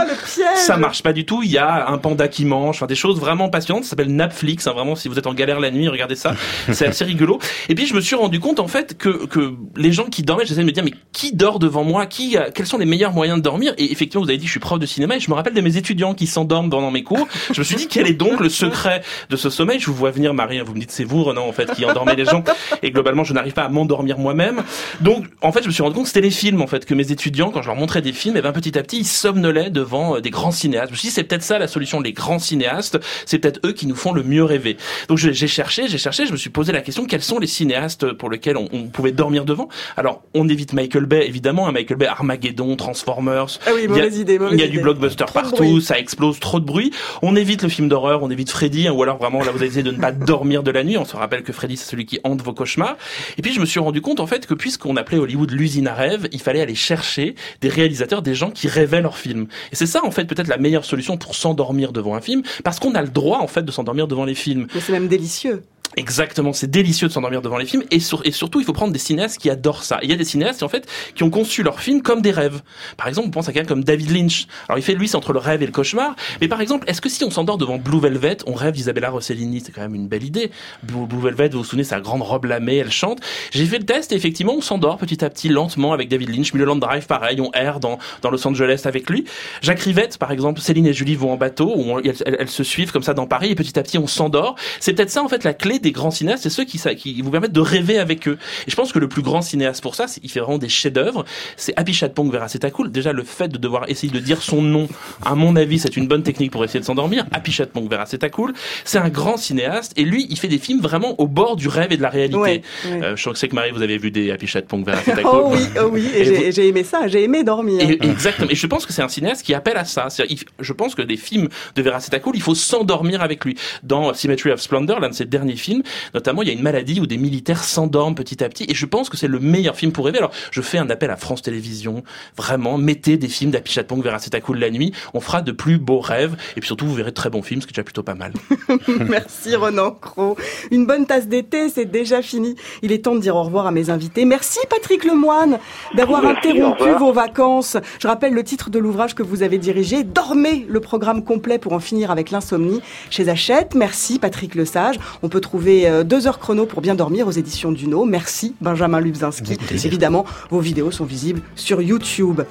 Ça 0.57 0.76
marche 0.76 1.03
pas 1.03 1.12
du 1.12 1.24
tout. 1.24 1.42
Il 1.42 1.51
y 1.51 1.59
a 1.59 1.88
un 1.88 1.99
panda 1.99 2.28
qui 2.28 2.44
mange, 2.44 2.76
enfin 2.76 2.86
des 2.86 2.94
choses 2.94 3.18
vraiment 3.20 3.49
passionnantes. 3.49 3.84
Ça 3.84 3.90
s'appelle 3.90 4.14
Napflix. 4.14 4.66
Hein, 4.66 4.72
vraiment, 4.72 4.94
si 4.96 5.09
vous 5.09 5.18
êtes 5.18 5.26
en 5.26 5.34
galère 5.34 5.61
la 5.61 5.70
nuit, 5.70 5.88
regardez 5.88 6.16
ça. 6.16 6.34
C'est 6.72 6.86
assez 6.86 7.05
rigolo. 7.05 7.38
Et 7.68 7.74
puis 7.74 7.86
je 7.86 7.94
me 7.94 8.01
suis 8.01 8.16
rendu 8.16 8.38
compte 8.39 8.61
en 8.61 8.68
fait 8.68 8.97
que 8.97 9.26
que 9.26 9.55
les 9.76 9.93
gens 9.93 10.05
qui 10.07 10.22
dormaient, 10.22 10.45
j'essayais 10.45 10.62
de 10.62 10.66
me 10.66 10.72
dire 10.72 10.84
mais 10.84 10.95
qui 11.12 11.32
dort 11.34 11.59
devant 11.59 11.84
moi? 11.84 12.07
Qui 12.07 12.36
a- 12.36 12.51
Quels 12.51 12.66
sont 12.66 12.78
les 12.78 12.86
meilleurs 12.86 13.12
moyens 13.12 13.39
de 13.39 13.43
dormir? 13.43 13.74
Et 13.78 13.91
effectivement, 13.93 14.22
vous 14.24 14.30
avez 14.30 14.39
dit, 14.39 14.47
je 14.47 14.51
suis 14.51 14.61
prof 14.61 14.78
de 14.78 14.86
cinéma 14.86 15.16
et 15.16 15.20
je 15.20 15.30
me 15.30 15.34
rappelle 15.34 15.55
de 15.55 15.61
mes 15.61 15.76
étudiants 15.76 16.14
qui 16.14 16.26
s'endorment 16.26 16.70
pendant 16.70 16.91
mes 16.91 17.03
cours. 17.03 17.26
Je 17.53 17.59
me 17.61 17.64
suis 17.64 17.76
dit 17.76 17.89
quel 17.89 18.07
est 18.07 18.14
donc 18.14 18.41
le 18.41 18.49
secret 18.49 19.03
de 19.30 19.36
ce 19.36 19.51
sommeil? 19.51 19.80
Je 19.80 19.86
vous 19.86 19.95
vois 19.95 20.11
venir, 20.11 20.34
Marie. 20.34 20.61
Vous 20.61 20.74
me 20.74 20.80
dites 20.80 20.91
c'est 20.91 21.05
vous, 21.05 21.22
Renan, 21.24 21.47
en 21.47 21.53
fait, 21.53 21.72
qui 21.74 21.84
endormez 21.84 22.16
les 22.16 22.24
gens. 22.24 22.43
Et 22.82 22.91
globalement, 22.91 23.24
je 23.24 23.32
n'arrive 23.34 23.53
pas 23.53 23.62
à 23.64 23.68
m'endormir 23.68 24.18
moi-même. 24.18 24.62
Donc, 25.01 25.26
en 25.43 25.53
fait, 25.53 25.62
je 25.62 25.68
me 25.68 25.72
suis 25.72 25.82
rendu 25.82 25.95
compte 25.95 26.07
c'était 26.07 26.20
les 26.20 26.30
films, 26.30 26.61
en 26.62 26.66
fait, 26.66 26.84
que 26.84 26.95
mes 26.95 27.11
étudiants, 27.12 27.51
quand 27.51 27.62
je 27.62 27.66
leur 27.68 27.76
montrais 27.76 28.03
des 28.03 28.12
films, 28.12 28.36
et 28.36 28.43
ben 28.43 28.53
petit 28.53 28.78
à 28.78 28.82
petit, 28.82 28.99
ils 29.01 29.05
somnolaient 29.07 29.70
devant 29.70 30.16
euh, 30.16 30.20
des 30.20 30.30
grands 30.30 30.51
cinéastes. 30.53 30.89
Je 30.89 30.93
me 30.93 30.97
suis 30.97 31.09
dit, 31.09 31.14
c'est 31.14 31.24
peut-être 31.24 31.43
ça 31.43 31.59
la 31.59 31.66
solution, 31.68 32.01
les 32.01 32.12
grands 32.12 32.39
cinéastes. 32.39 32.99
C'est 33.26 33.39
peut-être 33.39 33.61
eux 33.66 33.72
qui 33.72 33.86
nous 33.86 33.95
font 33.97 34.12
le 34.12 34.22
mieux 34.22 34.45
rêver. 34.45 34.76
Donc, 35.09 35.18
j'ai 35.18 35.32
cherché, 35.47 35.89
j'ai 35.89 35.99
cherché, 35.99 36.26
je 36.26 36.32
me 36.32 36.36
suis 36.36 36.51
posé 36.51 36.72
la 36.72 36.80
question, 36.80 37.05
quels 37.05 37.22
sont 37.22 37.39
les 37.39 37.47
cinéastes 37.47 38.12
pour 38.12 38.27
lesquels 38.30 38.56
on, 38.56 38.68
on 38.72 38.84
pouvait 38.88 39.12
dormir 39.12 39.44
devant 39.44 39.68
Alors, 39.96 40.22
on 40.34 40.48
évite 40.48 40.72
Michael 40.72 41.06
Bay, 41.06 41.26
évidemment. 41.26 41.66
hein, 41.68 41.72
Michael 41.72 41.96
Bay, 41.98 42.06
Armageddon, 42.06 42.76
Transformers. 42.76 43.58
Ah 43.66 43.70
oui, 43.74 43.86
Il 43.88 43.96
y 43.96 44.00
a- 44.00 44.06
idée, 44.06 44.38
Il 44.52 44.58
y 44.60 44.62
a 44.62 44.68
du 44.68 44.80
blockbuster 44.80 45.24
Trop 45.26 45.34
partout, 45.40 45.80
ça 45.80 45.98
explose, 45.98 46.40
trop 46.40 46.60
de 46.60 46.64
bruit. 46.64 46.92
On 47.22 47.36
évite 47.36 47.62
le 47.62 47.68
film 47.68 47.88
d'horreur, 47.88 48.22
on 48.22 48.30
évite 48.30 48.50
Freddy, 48.50 48.88
hein, 48.88 48.92
ou 48.92 49.02
alors 49.02 49.18
vraiment 49.18 49.42
là 49.42 49.50
vous 49.52 49.62
essayez 49.62 49.82
de 49.82 49.90
ne 49.90 49.98
pas 50.00 50.12
dormir 50.12 50.62
de 50.62 50.70
la 50.70 50.84
nuit. 50.84 50.96
On 50.98 51.04
se 51.04 51.16
rappelle 51.16 51.42
que 51.42 51.52
Freddy 51.52 51.76
c'est 51.76 51.90
celui 51.90 52.06
qui 52.06 52.18
hante 52.24 52.42
vos 52.42 52.52
cauchemars. 52.52 52.96
Et 53.36 53.42
puis 53.42 53.52
je 53.52 53.60
me 53.60 53.66
suis 53.66 53.80
rendu 53.80 54.00
compte 54.00 54.20
en 54.20 54.26
fait 54.26 54.46
que 54.46 54.54
puisqu'on 54.54 54.96
appelait 54.96 55.18
Hollywood 55.18 55.50
l'usine 55.50 55.86
à 55.88 55.94
rêve, 55.94 56.28
il 56.32 56.40
fallait 56.40 56.60
aller 56.60 56.74
chercher 56.74 57.34
des 57.60 57.68
réalisateurs, 57.68 58.22
des 58.22 58.34
gens 58.34 58.50
qui 58.50 58.68
rêvaient 58.68 59.00
leurs 59.02 59.18
films. 59.18 59.46
Et 59.72 59.76
c'est 59.76 59.86
ça 59.86 60.04
en 60.04 60.10
fait 60.10 60.24
peut-être 60.24 60.48
la 60.48 60.56
meilleure 60.58 60.84
solution 60.84 61.16
pour 61.16 61.34
s'endormir 61.34 61.92
devant 61.92 62.14
un 62.14 62.20
film, 62.20 62.42
parce 62.64 62.78
qu'on 62.80 62.94
a 62.94 63.02
le 63.02 63.08
droit 63.08 63.38
en 63.40 63.46
fait 63.46 63.62
de 63.62 63.70
s'endormir 63.72 64.08
devant 64.08 64.24
les 64.24 64.34
films. 64.34 64.66
Mais 64.74 64.80
c'est 64.80 64.92
même 64.92 65.08
délicieux. 65.08 65.62
Exactement, 65.99 66.53
c'est 66.53 66.70
délicieux 66.70 67.09
de 67.09 67.12
s'endormir 67.12 67.42
devant 67.42 67.59
les 67.59 67.66
films 67.66 67.82
et, 67.90 67.99
sur- 67.99 68.22
et 68.24 68.30
surtout 68.30 68.61
il 68.61 68.64
faut 68.64 68.72
prendre 68.72 68.92
des 68.92 68.99
cinéastes 69.01 69.38
qui 69.38 69.51
adorent 69.51 69.82
ça. 69.82 69.99
Il 70.03 70.09
y 70.09 70.12
a 70.12 70.16
des 70.16 70.24
cinéastes 70.24 70.62
en 70.62 70.68
fait 70.68 70.86
qui 71.16 71.24
ont 71.24 71.30
conçu 71.30 71.62
leurs 71.64 71.80
films 71.80 72.03
comme 72.03 72.22
des 72.22 72.30
rêves. 72.30 72.62
Par 72.96 73.09
exemple, 73.09 73.28
on 73.28 73.30
pense 73.32 73.49
à 73.49 73.53
quelqu'un 73.53 73.68
comme 73.68 73.82
David 73.84 74.11
Lynch. 74.12 74.46
Alors 74.68 74.78
il 74.78 74.82
fait 74.82 74.94
lui 74.94 75.09
c'est 75.09 75.16
entre 75.16 75.32
le 75.32 75.40
rêve 75.40 75.62
et 75.62 75.66
le 75.66 75.72
cauchemar. 75.72 76.14
Mais 76.40 76.46
par 76.49 76.61
exemple, 76.61 76.88
est-ce 76.88 77.01
que 77.01 77.09
si 77.09 77.24
on 77.24 77.30
s'endort 77.30 77.59
devant 77.59 77.78
Blue 77.78 77.99
Velvet, 78.01 78.38
on 78.46 78.55
rêve 78.55 78.74
d'Isabella 78.74 79.11
Rossellini? 79.11 79.61
C'est 79.64 79.72
quand 79.72 79.80
même 79.80 79.94
une 79.96 80.07
belle 80.07 80.22
idée. 80.24 80.51
Blue, 80.84 81.07
Velvet, 81.20 81.49
vous 81.49 81.59
vous 81.59 81.64
souvenez, 81.64 81.82
sa 81.84 82.01
grande 82.01 82.22
robe 82.22 82.44
lamée, 82.44 82.76
elle 82.76 82.92
chante. 82.92 83.18
J'ai 83.51 83.66
fait 83.66 83.78
le 83.78 83.84
test 83.86 84.12
et 84.12 84.14
effectivement 84.14 84.55
on 84.57 84.61
s'endort 84.61 84.99
petit 84.99 85.24
à 85.24 85.30
petit 85.30 85.49
lentement 85.49 85.92
avec 85.92 86.09
David 86.09 86.28
Lynch. 86.30 86.53
Mulholland 86.55 86.78
Drive, 86.80 87.07
pareil, 87.07 87.40
on 87.40 87.51
erre 87.53 87.80
dans, 87.80 87.99
Los 88.30 88.46
Angeles 88.46 88.82
avec 88.84 89.11
lui. 89.11 89.24
Jacques 89.62 89.80
Rivette, 89.80 90.18
par 90.18 90.30
exemple, 90.30 90.61
Céline 90.61 90.86
et 90.86 90.92
Julie 90.92 91.16
vont 91.16 91.32
en 91.32 91.36
bateau, 91.36 91.72
où 91.76 91.99
elles- 91.99 92.14
elles 92.24 92.49
se 92.49 92.62
suivent 92.62 92.92
comme 92.92 93.03
ça 93.03 93.14
dans 93.14 93.26
Paris 93.26 93.51
et 93.51 93.55
petit 93.57 93.76
à 93.78 93.82
petit 93.82 93.99
on 93.99 94.07
s'endort. 94.07 94.55
C'est 94.80 94.92
peut-être 94.92 95.11
ça 95.11 95.22
en 95.24 95.28
fait 95.28 95.44
la 95.44 95.55
clé 95.55 95.78
des 95.78 95.88
grands 95.93 96.11
cinéastes, 96.11 96.43
c'est 96.45 96.51
ceux 96.51 96.64
qui, 96.64 96.78
vous 97.22 97.30
permettent 97.30 97.53
de 97.53 97.61
rêver 97.61 97.99
avec 97.99 98.28
eux. 98.28 98.39
Et 98.66 98.70
je 98.70 98.76
pense 98.76 98.93
que 98.93 98.99
le 98.99 99.09
plus 99.09 99.22
grand 99.22 99.43
cinéaste 99.43 99.82
pour 99.82 99.95
ça, 99.95 100.07
c'est- 100.07 100.20
il 100.22 100.30
fait 100.30 100.41
vraiment 100.41 100.59
des 100.59 100.68
chefs-d'œuvre. 100.68 101.24
C'est 101.57 101.72
Happy 101.76 101.93
Chatpong 101.93 102.30
Vera 102.30 102.47
cool. 102.72 102.91
Déjà 102.91 103.12
le 103.12 103.22
fait 103.24 103.49
de 103.49 103.59
devoir 103.59 103.89
essayer 103.89 104.12
de 104.12 104.18
dire 104.18 104.43
son 104.43 104.62
nom, 104.62 104.89
à 105.24 105.34
mon 105.34 105.57
avis, 105.57 105.78
c'est 105.78 105.97
une 105.97 106.09
bonne 106.09 106.22
technique 106.22 106.51
pour 106.53 106.64
essayer 106.64 106.80
de 106.80 106.84
s'endormir. 106.84 107.24
Happy 107.32 107.53
Chatpong 107.53 107.89
Vera 107.89 108.05
cool. 108.30 108.53
C'est 108.84 108.99
un 108.99 109.09
grand 109.09 109.36
cinéaste 109.36 109.93
et 109.97 110.05
lui, 110.05 110.26
il 110.30 110.39
fait 110.39 110.49
des 110.49 110.59
films 110.59 110.80
vraiment 110.80 111.14
au 111.20 111.26
bord 111.26 111.57
du 111.57 111.68
rêve 111.68 111.93
et 111.93 111.97
de 111.97 112.03
la 112.03 112.09
réalité. 112.11 112.39
Ouais, 112.39 112.62
ouais. 112.86 113.03
Euh, 113.03 113.16
je 113.16 113.34
sais 113.34 113.49
que 113.49 113.55
Marie, 113.55 113.70
vous 113.70 113.82
avez 113.82 113.99
vu 113.99 114.11
des 114.11 114.30
Happy 114.30 114.47
Chatpong 114.47 114.84
Vera 114.84 114.99
Oh 115.24 115.51
oui, 115.53 115.61
oh 115.80 115.89
oui, 115.93 116.07
et 116.14 116.20
Et 116.20 116.53
j'ai 116.53 116.62
vous- 116.62 116.68
aimé 116.68 116.84
ça, 116.84 117.07
j'ai 117.09 117.22
aimé 117.24 117.45
dormir. 117.45 117.80
et- 117.80 117.99
exactement. 118.05 118.51
Et 118.51 118.55
je 118.55 118.66
pense 118.66 118.86
que 118.86 118.93
c'est 118.93 119.03
un 119.03 119.09
cinéaste 119.09 119.43
qui 119.45 119.55
appelle 119.55 119.76
à 119.76 119.84
ça. 119.84 120.09
Il- 120.28 120.39
Je 120.61 120.72
pense 120.72 120.95
que 120.95 121.03
des 121.03 121.16
films 121.16 121.49
de 121.76 121.82
Vera 121.82 121.99
Cool, 122.22 122.36
il 122.36 122.43
faut 122.43 122.55
s'endormir 122.55 123.22
avec 123.22 123.45
lui. 123.45 123.57
Dans 123.82 124.14
Symmetry 124.14 124.51
of 124.51 124.61
Splendor, 124.61 125.01
l'un 125.01 125.09
de 125.11 125.14
ses 125.14 125.24
derniers 125.24 125.57
films, 125.57 125.77
notamment, 126.14 126.42
il 126.42 126.48
y 126.48 126.50
a 126.50 126.54
une 126.54 126.62
maladie 126.62 127.00
où 127.00 127.06
des 127.06 127.18
militaires 127.18 127.64
s'endorment 127.64 128.14
petit 128.14 128.42
à 128.42 128.48
petit. 128.48 128.64
Et 128.68 128.74
je 128.74 128.86
pense 128.86 129.08
que 129.08 129.16
c'est 129.16 129.28
le 129.28 129.40
meilleur 129.40 129.76
film 129.76 129.92
pour 129.92 130.06
rêver. 130.06 130.18
Alors, 130.18 130.32
je 130.50 130.60
fais 130.60 130.78
un 130.78 130.90
appel 130.90 131.10
à 131.10 131.16
France 131.16 131.42
Télévisions. 131.42 132.02
Vraiment, 132.36 132.78
mettez 132.78 133.16
des 133.16 133.28
films 133.28 133.50
d'Happy 133.50 133.72
Chatpong 133.72 134.02
Vera 134.02 134.18
Cool 134.40 134.58
la 134.58 134.70
nuit. 134.70 134.92
On 135.14 135.20
fera 135.20 135.42
de 135.42 135.52
plus 135.52 135.78
beaux 135.78 136.00
rêves. 136.00 136.36
Et 136.56 136.60
puis 136.60 136.66
surtout, 136.66 136.86
vous 136.86 136.94
verrez 136.94 137.10
de 137.10 137.14
très 137.14 137.30
bons 137.30 137.42
films, 137.42 137.60
ce 137.60 137.66
qui 137.66 137.72
est 137.72 137.74
déjà 137.74 137.84
plutôt 137.84 138.02
pas 138.02 138.14
mal. 138.14 138.32
Merci 139.08 139.56
Renan 139.56 139.90
Cros. 139.92 140.36
Une 140.70 140.86
bonne 140.86 141.06
tasse 141.06 141.28
d'été, 141.28 141.68
c'est 141.68 141.84
déjà 141.84 142.22
fini. 142.22 142.54
Il 142.82 142.92
est 142.92 143.04
temps 143.04 143.14
de 143.14 143.20
dire 143.20 143.36
au 143.36 143.42
revoir 143.42 143.66
à 143.66 143.70
mes 143.70 143.90
invités. 143.90 144.24
Merci 144.24 144.58
Patrick 144.68 145.04
Lemoine 145.04 145.58
d'avoir 145.94 146.24
interrompu 146.24 146.90
vos 146.98 147.12
vacances. 147.12 147.76
Je 148.00 148.08
rappelle 148.08 148.34
le 148.34 148.44
titre 148.44 148.70
de 148.70 148.78
l'ouvrage 148.78 149.14
que 149.14 149.22
vous 149.22 149.42
avez 149.42 149.58
dirigé, 149.58 150.04
Dormez, 150.04 150.66
le 150.68 150.80
programme 150.80 151.24
complet 151.24 151.58
pour 151.58 151.72
en 151.72 151.80
finir 151.80 152.10
avec 152.10 152.30
l'insomnie 152.30 152.80
chez 153.10 153.28
Hachette. 153.28 153.74
Merci 153.74 154.18
Patrick 154.18 154.54
Lesage. 154.54 154.96
On 155.22 155.28
peut 155.28 155.40
trouver 155.40 155.57
euh, 155.66 156.04
deux 156.04 156.26
heures 156.26 156.38
chrono 156.38 156.66
pour 156.66 156.80
bien 156.80 156.94
dormir 156.94 157.26
aux 157.26 157.32
éditions 157.32 157.72
Duno. 157.72 158.04
Merci 158.04 158.54
Benjamin 158.61 159.00
Lubzinski. 159.00 159.59
Évidemment, 159.84 160.24
vos 160.50 160.61
vidéos 160.61 160.90
sont 160.90 161.04
visibles 161.04 161.40
sur 161.54 161.82
YouTube. 161.82 162.42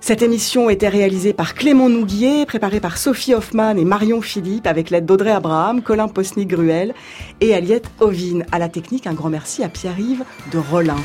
Cette 0.00 0.22
émission 0.22 0.70
était 0.70 0.88
réalisée 0.88 1.32
par 1.32 1.54
Clément 1.54 1.88
Nouguier, 1.88 2.46
préparée 2.46 2.80
par 2.80 2.98
Sophie 2.98 3.34
Hoffman 3.34 3.76
et 3.76 3.84
Marion 3.84 4.20
Philippe, 4.20 4.66
avec 4.66 4.90
l'aide 4.90 5.06
d'Audrey 5.06 5.32
Abraham, 5.32 5.82
Colin 5.82 6.08
Posny-Gruel 6.08 6.94
et 7.40 7.54
Aliette 7.54 7.90
Ovine. 8.00 8.46
À 8.52 8.58
la 8.58 8.68
technique, 8.68 9.06
un 9.06 9.14
grand 9.14 9.28
merci 9.28 9.64
à 9.64 9.68
Pierre-Yves 9.68 10.24
de 10.52 10.58
Rollin. 10.58 10.96